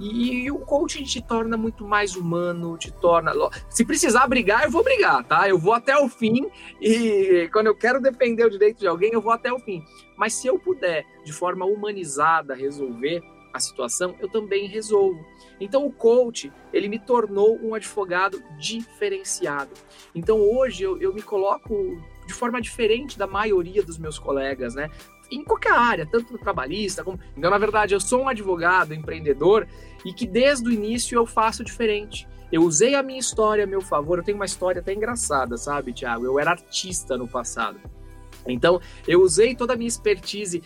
E, 0.00 0.44
e 0.44 0.50
o 0.50 0.58
coaching 0.58 1.04
te 1.04 1.22
torna 1.22 1.56
muito 1.56 1.86
mais 1.86 2.16
humano, 2.16 2.76
te 2.76 2.92
torna. 2.92 3.32
Se 3.68 3.84
precisar 3.84 4.26
brigar, 4.26 4.64
eu 4.64 4.70
vou 4.70 4.82
brigar, 4.82 5.24
tá? 5.24 5.48
Eu 5.48 5.58
vou 5.58 5.72
até 5.72 5.96
o 5.96 6.08
fim 6.08 6.48
e 6.80 7.48
quando 7.52 7.68
eu 7.68 7.76
quero 7.76 8.00
defender 8.00 8.44
o 8.44 8.50
direito 8.50 8.80
de 8.80 8.86
alguém, 8.86 9.12
eu 9.12 9.20
vou 9.20 9.32
até 9.32 9.52
o 9.52 9.58
fim. 9.58 9.84
Mas 10.16 10.34
se 10.34 10.46
eu 10.46 10.58
puder, 10.58 11.04
de 11.24 11.32
forma 11.32 11.64
humanizada, 11.64 12.54
resolver 12.54 13.22
a 13.52 13.60
situação, 13.60 14.16
eu 14.18 14.28
também 14.28 14.66
resolvo. 14.66 15.24
Então 15.60 15.86
o 15.86 15.92
coach, 15.92 16.52
ele 16.72 16.88
me 16.88 16.98
tornou 16.98 17.56
um 17.62 17.72
advogado 17.72 18.42
diferenciado. 18.58 19.70
Então 20.12 20.40
hoje 20.40 20.82
eu, 20.82 21.00
eu 21.00 21.14
me 21.14 21.22
coloco 21.22 21.74
de 22.26 22.32
forma 22.32 22.60
diferente 22.60 23.16
da 23.16 23.26
maioria 23.26 23.82
dos 23.82 23.96
meus 23.96 24.18
colegas, 24.18 24.74
né? 24.74 24.90
Em 25.34 25.44
qualquer 25.44 25.72
área, 25.72 26.06
tanto 26.06 26.32
no 26.32 26.38
trabalhista 26.38 27.02
como. 27.02 27.18
Então, 27.36 27.50
na 27.50 27.58
verdade, 27.58 27.94
eu 27.94 28.00
sou 28.00 28.22
um 28.22 28.28
advogado, 28.28 28.94
empreendedor, 28.94 29.66
e 30.04 30.12
que 30.12 30.26
desde 30.26 30.68
o 30.68 30.72
início 30.72 31.16
eu 31.16 31.26
faço 31.26 31.64
diferente. 31.64 32.28
Eu 32.52 32.62
usei 32.62 32.94
a 32.94 33.02
minha 33.02 33.18
história 33.18 33.64
a 33.64 33.66
meu 33.66 33.80
favor. 33.80 34.18
Eu 34.18 34.24
tenho 34.24 34.38
uma 34.38 34.44
história 34.44 34.80
até 34.80 34.94
engraçada, 34.94 35.56
sabe, 35.56 35.92
Tiago? 35.92 36.24
Eu 36.24 36.38
era 36.38 36.52
artista 36.52 37.16
no 37.16 37.26
passado. 37.26 37.80
Então, 38.46 38.80
eu 39.08 39.22
usei 39.22 39.54
toda 39.54 39.72
a 39.72 39.76
minha 39.76 39.88
expertise 39.88 40.62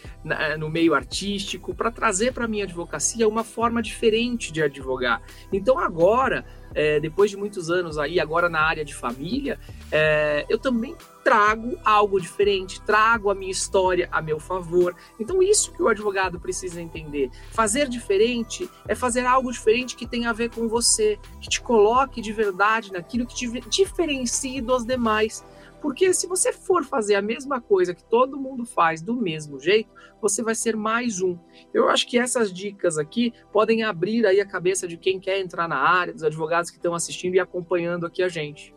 no 0.59 0.69
meio 0.69 0.95
artístico 0.95 1.75
para 1.75 1.91
trazer 1.91 2.33
para 2.33 2.45
a 2.45 2.49
minha 2.49 2.65
advocacia 2.65 3.29
uma 3.29 3.45
forma 3.45 3.81
diferente 3.81 4.53
de 4.53 4.61
advogar. 4.61 5.23
Então, 5.53 5.79
agora, 5.79 6.45
é, 6.75 7.01
depois 7.01 7.31
de 7.31 7.37
muitos 7.37 7.71
anos 7.71 7.99
aí, 7.99 8.21
agora 8.21 8.49
na 8.49 8.61
área 8.61 8.85
de 8.85 8.95
família, 8.95 9.59
é, 9.91 10.47
eu 10.49 10.59
também 10.59 10.97
trago 11.25 11.79
algo 11.85 12.21
diferente, 12.21 12.81
trago 12.83 13.31
a 13.31 13.35
minha 13.35 13.51
história 13.51 14.09
a 14.11 14.23
meu 14.23 14.39
favor. 14.41 14.95
Então, 15.21 15.43
isso 15.43 15.73
que 15.73 15.83
o 15.83 15.89
advogado 15.89 16.41
precisa 16.41 16.81
entender. 16.81 17.31
Fazer 17.51 17.89
diferente 17.89 18.69
é 18.87 18.95
fazer 18.95 19.27
algo 19.27 19.53
diferente 19.53 19.97
que 19.97 20.07
tem 20.07 20.27
a 20.27 20.33
ver 20.33 20.51
com 20.51 20.69
você, 20.69 21.19
que 21.41 21.49
te 21.49 21.61
coloque 21.61 22.21
de 22.23 22.33
verdade 22.33 22.93
naquilo 22.93 23.27
que 23.27 23.35
te 23.35 23.61
diferencie 23.69 24.61
dos 24.61 24.85
demais. 24.85 25.45
Porque 25.81 26.13
se 26.13 26.27
você 26.27 26.53
for 26.53 26.85
fazer 26.85 27.15
a 27.15 27.23
mesma 27.23 27.61
coisa 27.61 27.95
que 27.95 28.03
todo 28.03 28.39
mundo 28.39 28.65
faz 28.65 29.01
do 29.01 29.15
mesmo 29.15 29.61
jeito, 29.61 29.91
você 30.21 30.43
vai 30.43 30.55
ser 30.55 30.77
mais 30.77 31.23
um. 31.23 31.39
Eu 31.73 31.89
acho 31.89 32.07
que 32.09 32.19
essas 32.19 32.53
dicas 32.53 32.99
aqui 32.99 33.33
podem 33.53 33.85
abrir 33.85 34.27
aí 34.27 34.41
a 34.41 34.47
cabeça 34.47 34.89
de 34.89 34.97
quem 34.97 35.21
quer 35.21 35.39
entrar 35.39 35.69
na 35.69 35.79
área, 35.79 36.13
dos 36.13 36.25
advogados 36.25 36.58
que 36.67 36.77
estão 36.77 36.95
assistindo 36.95 37.35
e 37.35 37.41
acompanhando 37.41 38.07
aqui 38.07 38.23
a 38.23 38.29
gente. 38.29 38.75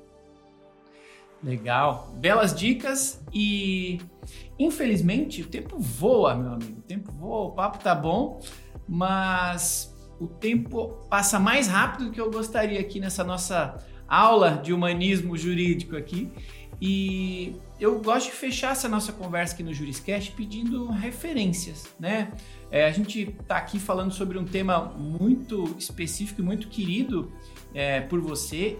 Legal, 1.43 2.13
belas 2.17 2.53
dicas 2.53 3.19
e 3.33 3.99
infelizmente 4.59 5.41
o 5.41 5.47
tempo 5.47 5.79
voa, 5.79 6.35
meu 6.35 6.53
amigo. 6.53 6.79
O 6.79 6.83
tempo 6.83 7.11
voa, 7.11 7.47
o 7.47 7.51
papo 7.51 7.79
tá 7.79 7.95
bom, 7.95 8.39
mas 8.87 9.91
o 10.19 10.27
tempo 10.27 10.99
passa 11.09 11.39
mais 11.39 11.67
rápido 11.67 12.05
do 12.05 12.11
que 12.11 12.21
eu 12.21 12.29
gostaria 12.29 12.79
aqui 12.79 12.99
nessa 12.99 13.23
nossa 13.23 13.83
aula 14.07 14.61
de 14.63 14.71
humanismo 14.71 15.35
jurídico 15.35 15.95
aqui. 15.97 16.31
E 16.79 17.55
eu 17.79 17.99
gosto 18.01 18.27
de 18.27 18.33
fechar 18.33 18.71
essa 18.71 18.89
nossa 18.89 19.11
conversa 19.13 19.53
aqui 19.53 19.63
no 19.63 19.73
Juriscast 19.73 20.31
pedindo 20.31 20.89
referências, 20.89 21.87
né? 21.99 22.31
É, 22.71 22.85
a 22.85 22.91
gente 22.91 23.35
está 23.39 23.57
aqui 23.57 23.79
falando 23.79 24.11
sobre 24.11 24.37
um 24.37 24.45
tema 24.45 24.85
muito 24.97 25.75
específico 25.77 26.41
e 26.41 26.43
muito 26.43 26.67
querido 26.69 27.31
é, 27.73 28.01
por 28.01 28.19
você. 28.19 28.77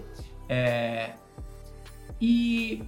É, 0.48 1.12
e 2.20 2.84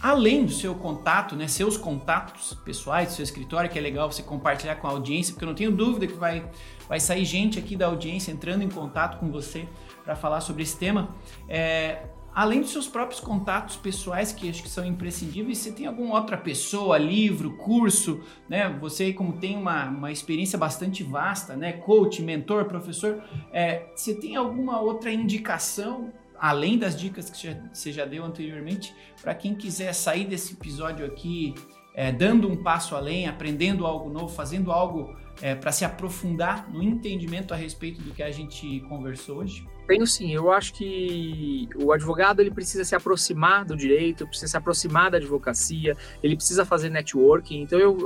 além 0.00 0.44
do 0.44 0.52
seu 0.52 0.74
contato, 0.74 1.36
né, 1.36 1.46
seus 1.46 1.76
contatos 1.76 2.54
pessoais, 2.64 3.12
seu 3.12 3.22
escritório, 3.22 3.70
que 3.70 3.78
é 3.78 3.82
legal 3.82 4.10
você 4.10 4.22
compartilhar 4.22 4.76
com 4.76 4.88
a 4.88 4.90
audiência, 4.90 5.32
porque 5.32 5.44
eu 5.44 5.48
não 5.48 5.54
tenho 5.54 5.70
dúvida 5.70 6.06
que 6.06 6.14
vai, 6.14 6.44
vai 6.88 6.98
sair 6.98 7.24
gente 7.24 7.58
aqui 7.58 7.76
da 7.76 7.86
audiência 7.86 8.32
entrando 8.32 8.62
em 8.62 8.68
contato 8.68 9.18
com 9.18 9.30
você 9.30 9.68
para 10.04 10.16
falar 10.16 10.40
sobre 10.40 10.62
esse 10.64 10.76
tema. 10.76 11.14
É, 11.48 12.06
além 12.34 12.60
dos 12.60 12.70
seus 12.70 12.88
próprios 12.88 13.20
contatos 13.20 13.76
pessoais, 13.76 14.32
que 14.32 14.48
acho 14.48 14.62
que 14.62 14.68
são 14.68 14.84
imprescindíveis, 14.84 15.58
você 15.58 15.72
tem 15.72 15.86
alguma 15.86 16.14
outra 16.14 16.36
pessoa, 16.36 16.96
livro, 16.98 17.56
curso, 17.56 18.20
né? 18.48 18.68
Você, 18.80 19.12
como 19.12 19.34
tem 19.34 19.56
uma, 19.56 19.88
uma 19.88 20.12
experiência 20.12 20.58
bastante 20.58 21.02
vasta, 21.02 21.56
né? 21.56 21.72
Coach, 21.72 22.22
mentor, 22.22 22.64
professor, 22.64 23.22
é, 23.52 23.86
você 23.94 24.14
tem 24.14 24.36
alguma 24.36 24.80
outra 24.80 25.12
indicação, 25.12 26.12
além 26.38 26.78
das 26.78 26.98
dicas 26.98 27.30
que 27.30 27.56
você 27.72 27.92
já 27.92 28.04
deu 28.04 28.24
anteriormente, 28.24 28.94
para 29.20 29.34
quem 29.34 29.54
quiser 29.54 29.92
sair 29.92 30.24
desse 30.24 30.54
episódio 30.54 31.04
aqui 31.06 31.54
é, 31.94 32.10
dando 32.10 32.48
um 32.48 32.56
passo 32.56 32.96
além, 32.96 33.26
aprendendo 33.26 33.86
algo 33.86 34.08
novo, 34.10 34.28
fazendo 34.28 34.72
algo 34.72 35.14
é, 35.40 35.54
para 35.54 35.72
se 35.72 35.84
aprofundar 35.84 36.70
no 36.70 36.82
entendimento 36.82 37.52
a 37.52 37.56
respeito 37.56 38.00
do 38.02 38.12
que 38.12 38.22
a 38.22 38.30
gente 38.30 38.80
conversou 38.88 39.38
hoje? 39.38 39.66
Tenho 39.86 40.06
sim, 40.06 40.32
eu 40.32 40.50
acho 40.52 40.72
que 40.74 41.68
o 41.76 41.92
advogado 41.92 42.40
ele 42.40 42.50
precisa 42.50 42.84
se 42.84 42.94
aproximar 42.94 43.64
do 43.64 43.76
direito, 43.76 44.26
precisa 44.26 44.52
se 44.52 44.56
aproximar 44.56 45.10
da 45.10 45.18
advocacia, 45.18 45.96
ele 46.22 46.36
precisa 46.36 46.64
fazer 46.64 46.88
networking. 46.88 47.62
Então 47.62 47.78
eu, 47.78 47.98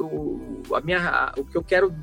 eu 0.66 0.74
a 0.74 0.81
minha, 0.81 1.33
o 1.37 1.45
que 1.45 1.57
eu 1.57 1.62
quero 1.62 1.95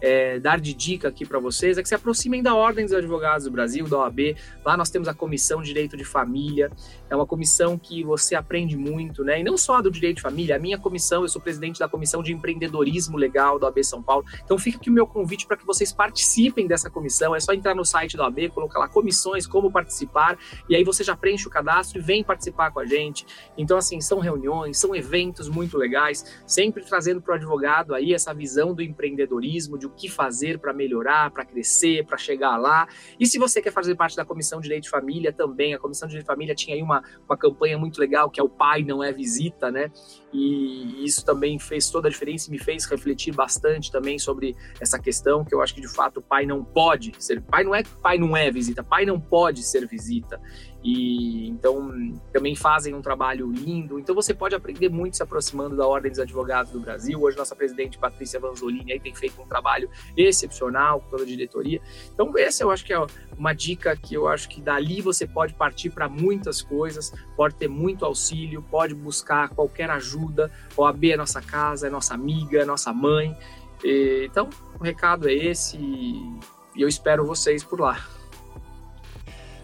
é, 0.00 0.38
dar 0.38 0.60
de 0.60 0.74
dica 0.74 1.08
aqui 1.08 1.24
para 1.24 1.38
vocês 1.38 1.78
é 1.78 1.82
que 1.82 1.88
se 1.88 1.94
aproximem 1.94 2.42
da 2.42 2.54
Ordem 2.54 2.84
dos 2.84 2.94
Advogados 2.94 3.44
do 3.44 3.50
Brasil, 3.50 3.88
da 3.88 3.98
OAB. 3.98 4.36
Lá 4.64 4.76
nós 4.76 4.90
temos 4.90 5.08
a 5.08 5.14
Comissão 5.14 5.60
de 5.60 5.68
Direito 5.68 5.96
de 5.96 6.04
Família, 6.04 6.70
é 7.08 7.16
uma 7.16 7.26
comissão 7.26 7.78
que 7.78 8.04
você 8.04 8.34
aprende 8.34 8.76
muito, 8.76 9.24
né? 9.24 9.40
E 9.40 9.44
não 9.44 9.56
só 9.56 9.80
do 9.80 9.90
direito 9.90 10.16
de 10.16 10.22
família, 10.22 10.56
a 10.56 10.58
minha 10.58 10.78
comissão, 10.78 11.22
eu 11.22 11.28
sou 11.28 11.40
presidente 11.40 11.78
da 11.78 11.88
Comissão 11.88 12.22
de 12.22 12.32
Empreendedorismo 12.32 13.16
Legal 13.16 13.58
da 13.58 13.66
OAB 13.66 13.82
São 13.82 14.02
Paulo. 14.02 14.24
Então 14.44 14.58
fica 14.58 14.78
aqui 14.78 14.90
o 14.90 14.92
meu 14.92 15.06
convite 15.06 15.46
para 15.46 15.56
que 15.56 15.64
vocês 15.64 15.92
participem 15.92 16.66
dessa 16.66 16.90
comissão. 16.90 17.34
É 17.34 17.40
só 17.40 17.52
entrar 17.52 17.74
no 17.74 17.84
site 17.84 18.16
da 18.16 18.24
OAB, 18.24 18.50
colocar 18.50 18.78
lá 18.78 18.88
comissão 18.88 19.15
comissões, 19.16 19.46
como 19.46 19.70
participar, 19.70 20.38
e 20.68 20.76
aí 20.76 20.84
você 20.84 21.02
já 21.02 21.16
preenche 21.16 21.48
o 21.48 21.50
cadastro 21.50 21.98
e 21.98 22.02
vem 22.02 22.22
participar 22.22 22.70
com 22.70 22.80
a 22.80 22.86
gente. 22.86 23.26
Então, 23.56 23.78
assim, 23.78 24.00
são 24.00 24.20
reuniões, 24.20 24.78
são 24.78 24.94
eventos 24.94 25.48
muito 25.48 25.78
legais, 25.78 26.42
sempre 26.46 26.84
trazendo 26.84 27.20
para 27.20 27.32
o 27.32 27.34
advogado 27.34 27.94
aí 27.94 28.12
essa 28.12 28.34
visão 28.34 28.74
do 28.74 28.82
empreendedorismo, 28.82 29.78
de 29.78 29.86
o 29.86 29.90
que 29.90 30.08
fazer 30.08 30.58
para 30.58 30.72
melhorar, 30.72 31.30
para 31.30 31.44
crescer, 31.44 32.04
para 32.04 32.18
chegar 32.18 32.56
lá. 32.56 32.86
E 33.18 33.26
se 33.26 33.38
você 33.38 33.62
quer 33.62 33.72
fazer 33.72 33.94
parte 33.94 34.16
da 34.16 34.24
Comissão 34.24 34.60
de 34.60 34.64
Direito 34.64 34.84
de 34.84 34.90
Família 34.90 35.32
também, 35.32 35.74
a 35.74 35.78
Comissão 35.78 36.06
de 36.06 36.12
Direito 36.12 36.26
de 36.26 36.32
Família 36.32 36.54
tinha 36.54 36.76
aí 36.76 36.82
uma, 36.82 37.02
uma 37.26 37.36
campanha 37.36 37.78
muito 37.78 37.98
legal, 37.98 38.30
que 38.30 38.40
é 38.40 38.42
o 38.42 38.48
Pai 38.48 38.82
Não 38.82 39.02
É 39.02 39.12
Visita, 39.12 39.70
né? 39.70 39.90
E 40.32 41.04
isso 41.04 41.24
também 41.24 41.58
fez 41.58 41.88
toda 41.88 42.08
a 42.08 42.10
diferença 42.10 42.48
e 42.48 42.50
me 42.50 42.58
fez 42.58 42.84
refletir 42.84 43.34
bastante 43.34 43.90
também 43.90 44.18
sobre 44.18 44.54
essa 44.78 44.98
questão, 44.98 45.44
que 45.44 45.54
eu 45.54 45.62
acho 45.62 45.74
que 45.74 45.80
de 45.80 45.88
fato 45.88 46.18
o 46.18 46.22
pai 46.22 46.44
não 46.44 46.62
pode 46.62 47.12
ser. 47.18 47.40
Pai 47.40 47.64
não 47.64 47.74
é 47.74 47.82
pai 48.02 48.18
não 48.18 48.36
é 48.36 48.50
visita, 48.50 48.82
pai 48.82 49.05
não 49.06 49.18
pode 49.20 49.62
ser 49.62 49.86
visita. 49.86 50.40
E 50.84 51.48
então 51.48 51.90
também 52.32 52.54
fazem 52.54 52.94
um 52.94 53.00
trabalho 53.00 53.50
lindo. 53.50 53.98
Então 53.98 54.14
você 54.14 54.32
pode 54.32 54.54
aprender 54.54 54.88
muito 54.88 55.16
se 55.16 55.22
aproximando 55.22 55.76
da 55.76 55.84
Ordem 55.86 56.10
dos 56.10 56.20
Advogados 56.20 56.70
do 56.70 56.78
Brasil. 56.78 57.20
Hoje 57.20 57.36
nossa 57.36 57.56
presidente 57.56 57.98
Patrícia 57.98 58.38
Vanzolini 58.38 58.92
aí 58.92 59.00
tem 59.00 59.14
feito 59.14 59.40
um 59.42 59.46
trabalho 59.46 59.90
excepcional 60.16 61.00
com 61.00 61.10
toda 61.10 61.22
a 61.24 61.26
diretoria. 61.26 61.80
Então 62.12 62.32
essa 62.36 62.62
eu 62.62 62.70
acho 62.70 62.84
que 62.84 62.92
é 62.92 63.06
uma 63.36 63.52
dica 63.52 63.96
que 63.96 64.14
eu 64.14 64.28
acho 64.28 64.48
que 64.48 64.60
dali 64.60 65.00
você 65.00 65.26
pode 65.26 65.54
partir 65.54 65.90
para 65.90 66.08
muitas 66.08 66.62
coisas, 66.62 67.12
pode 67.36 67.56
ter 67.56 67.68
muito 67.68 68.04
auxílio, 68.04 68.62
pode 68.62 68.94
buscar 68.94 69.48
qualquer 69.48 69.90
ajuda. 69.90 70.52
O 70.76 70.84
AB 70.84 71.12
é 71.12 71.16
nossa 71.16 71.40
casa, 71.40 71.88
é 71.88 71.90
nossa 71.90 72.14
amiga, 72.14 72.60
é 72.60 72.64
nossa 72.64 72.92
mãe. 72.92 73.36
Então 73.82 74.48
o 74.78 74.84
recado 74.84 75.28
é 75.28 75.32
esse 75.32 75.76
e 75.78 76.82
eu 76.82 76.86
espero 76.86 77.26
vocês 77.26 77.64
por 77.64 77.80
lá. 77.80 78.06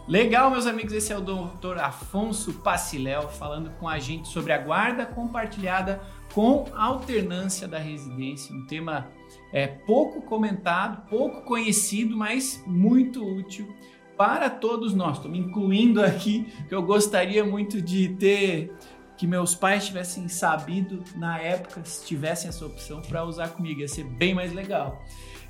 Legal, 0.08 0.50
meus 0.50 0.66
amigos, 0.66 0.92
esse 0.92 1.12
é 1.12 1.16
o 1.16 1.20
Dr. 1.20 1.78
Afonso 1.78 2.54
Paciléu 2.54 3.28
falando 3.28 3.70
com 3.78 3.88
a 3.88 4.00
gente 4.00 4.26
sobre 4.26 4.52
a 4.52 4.58
guarda 4.58 5.06
compartilhada 5.06 6.02
com 6.34 6.66
alternância 6.74 7.68
da 7.68 7.78
residência, 7.78 8.54
um 8.54 8.66
tema 8.66 9.08
é, 9.52 9.68
pouco 9.68 10.20
comentado, 10.22 11.08
pouco 11.08 11.42
conhecido, 11.42 12.16
mas 12.16 12.60
muito 12.66 13.24
útil 13.24 13.72
para 14.16 14.50
todos 14.50 14.92
nós. 14.92 15.18
Estou 15.18 15.30
me 15.30 15.38
incluindo 15.38 16.02
aqui, 16.02 16.52
que 16.68 16.74
eu 16.74 16.82
gostaria 16.82 17.44
muito 17.44 17.80
de 17.80 18.08
ter 18.08 18.74
que 19.16 19.26
meus 19.26 19.54
pais 19.54 19.86
tivessem 19.86 20.26
sabido 20.26 21.04
na 21.14 21.38
época, 21.38 21.84
se 21.84 22.04
tivessem 22.04 22.48
essa 22.48 22.66
opção 22.66 23.00
para 23.02 23.24
usar 23.24 23.50
comigo, 23.50 23.80
ia 23.80 23.86
ser 23.86 24.02
bem 24.02 24.34
mais 24.34 24.52
legal. 24.52 25.00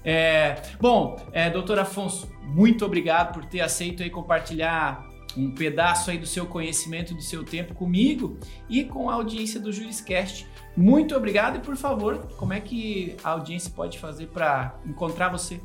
É, 0.05 0.61
bom, 0.81 1.17
é, 1.33 1.49
doutor 1.49 1.79
Afonso, 1.79 2.29
muito 2.43 2.85
obrigado 2.85 3.35
por 3.35 3.45
ter 3.45 3.61
aceito 3.61 4.03
aí 4.03 4.11
compartilhar 4.11 5.11
um 5.37 5.51
pedaço 5.51 6.11
aí 6.11 6.19
do 6.19 6.27
seu 6.27 6.47
conhecimento, 6.47 7.15
do 7.15 7.23
seu 7.23 7.45
tempo 7.45 7.75
comigo 7.75 8.39
e 8.69 8.85
com 8.85 9.09
a 9.09 9.15
audiência 9.15 9.59
do 9.59 9.73
Juriscast. 9.73 10.47
Muito 10.77 11.15
obrigado 11.15 11.57
e 11.57 11.61
por 11.61 11.77
favor, 11.77 12.27
como 12.37 12.53
é 12.53 12.61
que 12.61 13.17
a 13.23 13.31
audiência 13.31 13.71
pode 13.75 13.99
fazer 13.99 14.27
para 14.27 14.75
encontrar 14.87 15.29
você? 15.29 15.61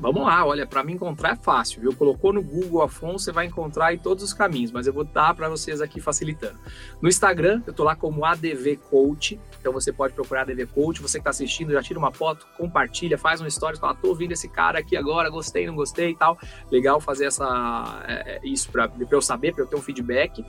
Vamos 0.00 0.22
lá, 0.22 0.44
olha, 0.44 0.66
para 0.66 0.82
me 0.82 0.92
encontrar 0.92 1.32
é 1.32 1.36
fácil, 1.36 1.80
viu? 1.80 1.94
Colocou 1.94 2.32
no 2.32 2.42
Google 2.42 2.82
Afonso, 2.82 3.24
você 3.24 3.32
vai 3.32 3.46
encontrar 3.46 3.94
em 3.94 3.98
todos 3.98 4.24
os 4.24 4.32
caminhos, 4.32 4.70
mas 4.70 4.86
eu 4.86 4.92
vou 4.92 5.04
dar 5.04 5.34
para 5.34 5.48
vocês 5.48 5.80
aqui 5.80 6.00
facilitando. 6.00 6.58
No 7.00 7.08
Instagram, 7.08 7.62
eu 7.66 7.72
tô 7.72 7.84
lá 7.84 7.94
como 7.94 8.24
ADV 8.24 8.76
Coach, 8.90 9.40
então 9.60 9.72
você 9.72 9.92
pode 9.92 10.14
procurar 10.14 10.42
ADV 10.42 10.66
Coach, 10.66 11.00
você 11.00 11.18
que 11.18 11.20
está 11.20 11.30
assistindo, 11.30 11.72
já 11.72 11.82
tira 11.82 11.98
uma 11.98 12.12
foto, 12.12 12.46
compartilha, 12.56 13.16
faz 13.16 13.40
uma 13.40 13.48
história, 13.48 13.78
fala, 13.78 13.94
tô 13.94 14.08
ouvindo 14.08 14.32
esse 14.32 14.48
cara 14.48 14.78
aqui 14.78 14.96
agora, 14.96 15.30
gostei, 15.30 15.66
não 15.66 15.74
gostei 15.74 16.10
e 16.10 16.16
tal. 16.16 16.38
Legal 16.70 17.00
fazer 17.00 17.26
essa, 17.26 18.04
é, 18.06 18.40
isso 18.44 18.70
para 18.70 18.90
eu 19.10 19.22
saber, 19.22 19.54
para 19.54 19.62
eu 19.62 19.66
ter 19.66 19.76
um 19.76 19.82
feedback. 19.82 20.44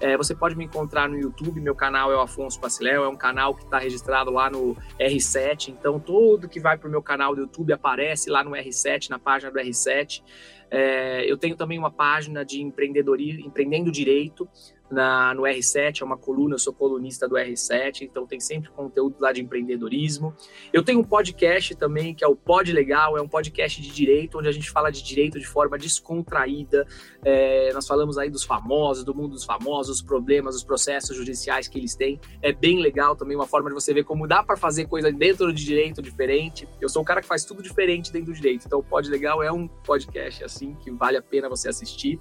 É, 0.00 0.16
você 0.16 0.34
pode 0.34 0.56
me 0.56 0.64
encontrar 0.64 1.08
no 1.08 1.18
YouTube, 1.18 1.60
meu 1.60 1.74
canal 1.74 2.10
é 2.10 2.16
o 2.16 2.20
Afonso 2.20 2.58
Paciléu, 2.58 3.04
é 3.04 3.08
um 3.08 3.16
canal 3.16 3.54
que 3.54 3.64
está 3.64 3.78
registrado 3.78 4.30
lá 4.30 4.48
no 4.48 4.74
R7, 4.98 5.68
então 5.68 6.00
tudo 6.00 6.48
que 6.48 6.58
vai 6.58 6.78
para 6.78 6.88
o 6.88 6.90
meu 6.90 7.02
canal 7.02 7.34
do 7.34 7.42
YouTube 7.42 7.70
aparece 7.72 8.30
lá 8.30 8.42
no 8.42 8.52
R7, 8.52 9.10
na 9.10 9.18
página 9.18 9.52
do 9.52 9.58
R7. 9.58 10.22
É, 10.70 11.30
eu 11.30 11.36
tenho 11.36 11.54
também 11.54 11.78
uma 11.78 11.90
página 11.90 12.44
de 12.44 12.62
empreendedorismo, 12.62 13.46
empreendendo 13.46 13.92
direito, 13.92 14.48
na, 14.90 15.34
no 15.34 15.42
R7, 15.42 16.02
é 16.02 16.04
uma 16.04 16.16
coluna, 16.16 16.54
eu 16.54 16.58
sou 16.58 16.72
colunista 16.72 17.28
do 17.28 17.36
R7, 17.36 18.02
então 18.02 18.26
tem 18.26 18.40
sempre 18.40 18.70
conteúdo 18.70 19.16
lá 19.20 19.32
de 19.32 19.40
empreendedorismo. 19.40 20.34
Eu 20.72 20.82
tenho 20.82 21.00
um 21.00 21.04
podcast 21.04 21.74
também, 21.76 22.14
que 22.14 22.24
é 22.24 22.28
o 22.28 22.34
Pod 22.34 22.72
Legal, 22.72 23.16
é 23.16 23.22
um 23.22 23.28
podcast 23.28 23.80
de 23.80 23.90
direito, 23.90 24.38
onde 24.38 24.48
a 24.48 24.52
gente 24.52 24.70
fala 24.70 24.90
de 24.90 25.02
direito 25.02 25.38
de 25.38 25.46
forma 25.46 25.78
descontraída. 25.78 26.86
É, 27.24 27.72
nós 27.72 27.86
falamos 27.86 28.18
aí 28.18 28.30
dos 28.30 28.42
famosos, 28.42 29.04
do 29.04 29.14
mundo 29.14 29.30
dos 29.30 29.44
famosos, 29.44 29.96
os 29.96 30.02
problemas, 30.02 30.56
os 30.56 30.64
processos 30.64 31.16
judiciais 31.16 31.68
que 31.68 31.78
eles 31.78 31.94
têm. 31.94 32.20
É 32.42 32.52
bem 32.52 32.80
legal 32.80 33.14
também, 33.14 33.36
uma 33.36 33.46
forma 33.46 33.68
de 33.68 33.74
você 33.74 33.94
ver 33.94 34.04
como 34.04 34.26
dá 34.26 34.42
para 34.42 34.56
fazer 34.56 34.86
coisa 34.86 35.12
dentro 35.12 35.52
de 35.52 35.64
direito 35.64 36.02
diferente. 36.02 36.68
Eu 36.80 36.88
sou 36.88 37.02
um 37.02 37.04
cara 37.04 37.20
que 37.20 37.28
faz 37.28 37.44
tudo 37.44 37.62
diferente 37.62 38.12
dentro 38.12 38.32
do 38.32 38.36
direito, 38.36 38.66
então 38.66 38.80
o 38.80 38.82
Pod 38.82 39.08
Legal 39.08 39.42
é 39.42 39.52
um 39.52 39.68
podcast 39.68 40.44
assim 40.44 40.74
que 40.74 40.90
vale 40.90 41.16
a 41.16 41.22
pena 41.22 41.48
você 41.48 41.68
assistir. 41.68 42.18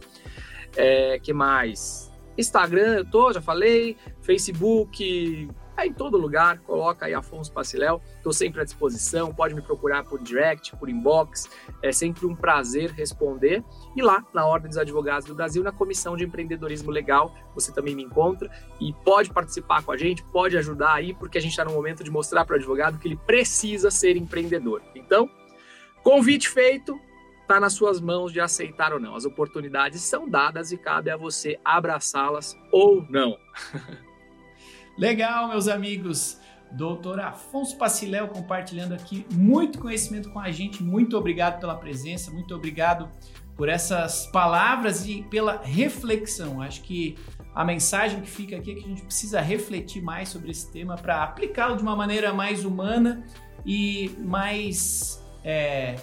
É, 0.75 1.19
que 1.19 1.33
mais? 1.33 2.08
Instagram, 2.39 2.95
eu 2.95 3.05
tô, 3.05 3.31
já 3.33 3.41
falei, 3.41 3.97
Facebook, 4.21 5.49
é 5.79 5.87
em 5.87 5.93
todo 5.93 6.17
lugar, 6.17 6.59
coloca 6.59 7.05
aí 7.05 7.13
Afonso 7.13 7.51
Paciléu, 7.51 8.01
estou 8.17 8.33
sempre 8.33 8.59
à 8.61 8.63
disposição, 8.65 9.33
pode 9.33 9.55
me 9.55 9.61
procurar 9.61 10.03
por 10.03 10.21
direct, 10.21 10.75
por 10.75 10.89
inbox, 10.89 11.49
é 11.81 11.91
sempre 11.91 12.25
um 12.25 12.35
prazer 12.35 12.91
responder. 12.91 13.63
E 13.95 14.01
lá, 14.01 14.25
na 14.33 14.45
Ordem 14.45 14.67
dos 14.67 14.77
Advogados 14.77 15.25
do 15.25 15.35
Brasil, 15.35 15.63
na 15.63 15.71
Comissão 15.71 16.17
de 16.17 16.25
Empreendedorismo 16.25 16.91
Legal, 16.91 17.33
você 17.55 17.71
também 17.71 17.95
me 17.95 18.03
encontra 18.03 18.51
e 18.79 18.91
pode 19.05 19.31
participar 19.31 19.83
com 19.83 19.91
a 19.91 19.97
gente, 19.97 20.23
pode 20.23 20.57
ajudar 20.57 20.93
aí, 20.93 21.13
porque 21.13 21.37
a 21.37 21.41
gente 21.41 21.51
está 21.51 21.63
no 21.63 21.71
momento 21.71 22.03
de 22.03 22.11
mostrar 22.11 22.43
para 22.43 22.55
o 22.55 22.57
advogado 22.57 22.99
que 22.99 23.07
ele 23.07 23.19
precisa 23.25 23.89
ser 23.89 24.17
empreendedor. 24.17 24.81
Então, 24.93 25.29
convite 26.03 26.49
feito, 26.49 26.99
está 27.49 27.59
nas 27.59 27.73
suas 27.73 27.99
mãos 27.99 28.31
de 28.31 28.39
aceitar 28.39 28.93
ou 28.93 28.99
não. 28.99 29.15
As 29.15 29.25
oportunidades 29.25 30.03
são 30.03 30.29
dadas 30.29 30.71
e 30.71 30.77
cabe 30.77 31.09
a 31.09 31.17
você 31.17 31.59
abraçá-las 31.65 32.55
ou 32.71 33.03
não. 33.09 33.35
Legal, 34.95 35.47
meus 35.47 35.67
amigos. 35.67 36.39
Doutor 36.71 37.19
Afonso 37.19 37.75
Paciléu 37.75 38.27
compartilhando 38.27 38.93
aqui 38.93 39.25
muito 39.31 39.79
conhecimento 39.79 40.29
com 40.29 40.39
a 40.39 40.51
gente. 40.51 40.83
Muito 40.83 41.17
obrigado 41.17 41.59
pela 41.59 41.73
presença, 41.73 42.29
muito 42.29 42.53
obrigado 42.53 43.09
por 43.57 43.67
essas 43.67 44.27
palavras 44.27 45.07
e 45.07 45.23
pela 45.23 45.59
reflexão. 45.63 46.61
Acho 46.61 46.83
que 46.83 47.17
a 47.55 47.65
mensagem 47.65 48.21
que 48.21 48.29
fica 48.29 48.57
aqui 48.57 48.73
é 48.73 48.75
que 48.75 48.85
a 48.85 48.87
gente 48.87 49.01
precisa 49.01 49.41
refletir 49.41 50.03
mais 50.03 50.29
sobre 50.29 50.51
esse 50.51 50.71
tema 50.71 50.95
para 50.95 51.23
aplicá-lo 51.23 51.75
de 51.75 51.81
uma 51.81 51.95
maneira 51.95 52.31
mais 52.31 52.63
humana 52.63 53.25
e 53.65 54.11
mais 54.19 55.19
é, 55.43 55.95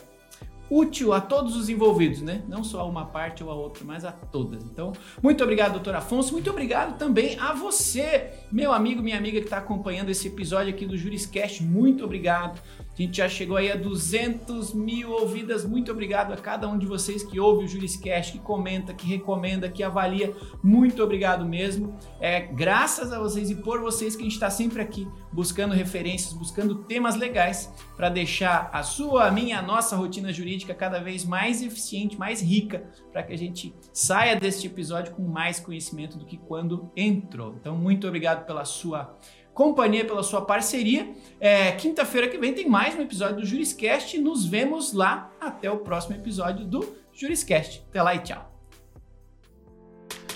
útil 0.71 1.13
a 1.13 1.21
todos 1.21 1.57
os 1.57 1.69
envolvidos, 1.69 2.23
né? 2.23 2.43
Não 2.49 2.65
só 2.65 2.81
a 2.81 2.85
uma 2.85 3.07
parte 3.07 3.43
ou 3.43 3.51
a 3.51 3.55
outra, 3.55 3.85
mas 3.85 4.05
a 4.05 4.13
todas. 4.13 4.65
Então, 4.65 4.93
muito 5.23 5.43
obrigado, 5.43 5.73
doutor 5.73 5.95
Afonso. 5.95 6.33
Muito 6.33 6.51
obrigado 6.51 6.99
também 6.99 7.39
a 7.39 7.53
você, 7.53 8.33
meu 8.51 8.73
amigo, 8.73 9.03
minha 9.03 9.17
amiga 9.17 9.39
que 9.39 9.47
está 9.47 9.59
acompanhando 9.59 10.11
esse 10.11 10.29
episódio 10.29 10.73
aqui 10.73 10.87
do 10.87 10.97
Juriscast. 10.97 11.63
Muito 11.63 12.05
obrigado. 12.05 12.61
A 12.99 13.03
gente 13.03 13.19
já 13.19 13.29
chegou 13.29 13.59
aí 13.59 13.71
a 13.71 13.77
200 13.77 14.73
mil 14.73 15.11
ouvidas. 15.11 15.67
Muito 15.67 15.93
obrigado 15.93 16.33
a 16.33 16.37
cada 16.37 16.67
um 16.67 16.79
de 16.79 16.87
vocês 16.87 17.23
que 17.23 17.39
ouve 17.39 17.67
o 17.67 17.69
Juriscast, 17.69 18.33
que 18.33 18.39
comenta, 18.39 18.95
que 18.95 19.07
recomenda, 19.07 19.69
que 19.69 19.83
avalia. 19.83 20.35
Muito 20.63 21.03
obrigado 21.03 21.45
mesmo. 21.45 21.95
É 22.19 22.41
graças 22.41 23.13
a 23.13 23.19
vocês 23.19 23.51
e 23.51 23.55
por 23.57 23.83
vocês 23.83 24.17
que 24.17 24.23
a 24.23 24.25
gente 24.25 24.33
está 24.33 24.49
sempre 24.49 24.81
aqui 24.81 25.07
buscando 25.31 25.75
referências, 25.75 26.33
buscando 26.33 26.85
temas 26.85 27.17
legais 27.17 27.71
para 27.95 28.09
deixar 28.09 28.71
a 28.73 28.83
sua, 28.83 29.27
a 29.27 29.31
minha, 29.31 29.59
a 29.59 29.63
nossa 29.63 29.95
rotina 29.95 30.33
jurídica 30.33 30.75
cada 30.75 30.99
vez 30.99 31.23
mais 31.23 31.61
eficiente, 31.61 32.19
mais 32.19 32.41
rica, 32.41 32.89
para 33.13 33.23
que 33.23 33.35
a 33.35 33.39
gente 33.39 33.75
saia 33.93 34.35
deste 34.37 34.69
episódio 34.69 35.15
com 35.15 35.23
mais 35.23 35.61
conhecimento 35.61 36.17
do 36.17 36.25
que 36.25 36.39
quando 36.39 36.91
entrou. 36.97 37.57
Então, 37.61 37.77
muito 37.77 38.09
obrigado 38.09 38.47
pela 38.47 38.65
sua 38.65 39.19
companhia, 39.57 40.05
pela 40.05 40.23
sua 40.23 40.43
parceria. 40.43 41.09
É, 41.41 41.73
Quinta-feira 41.73 42.29
que 42.29 42.37
vem 42.37 42.53
tem 42.53 42.69
mais 42.69 42.95
um 42.95 43.01
episódio 43.01 43.37
do 43.37 43.47
Juriscast. 43.47 44.19
Nos 44.19 44.45
vemos 44.45 44.93
lá. 44.93 45.33
Até 45.41 45.71
o 45.71 45.79
próximo 45.79 46.15
episódio 46.15 46.65
do 46.65 46.95
Juriscast. 47.13 47.83
Até 47.89 48.03
lá 48.03 48.15
e 48.15 48.19
tchau. 48.19 48.53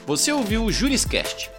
Você 0.07 0.33
ouviu 0.33 0.65
o 0.65 0.73
Juriscast. 0.73 1.51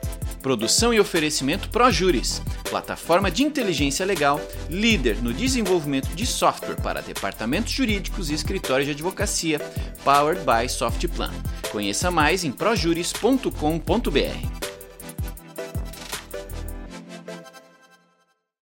Produção 0.42 0.92
e 0.92 1.00
oferecimento 1.00 1.70
ProJuris, 1.70 2.42
plataforma 2.68 3.30
de 3.30 3.44
inteligência 3.44 4.04
legal, 4.04 4.42
líder 4.68 5.22
no 5.22 5.32
desenvolvimento 5.32 6.08
de 6.16 6.26
software 6.26 6.82
para 6.82 7.00
departamentos 7.00 7.72
jurídicos 7.72 8.32
e 8.32 8.34
escritórios 8.34 8.88
de 8.88 8.94
advocacia, 8.94 9.60
powered 10.04 10.42
by 10.44 10.68
Softplan. 10.68 11.32
Conheça 11.72 12.10
mais 12.10 12.44
em 12.44 12.52
projuris.com.br. 12.52 14.71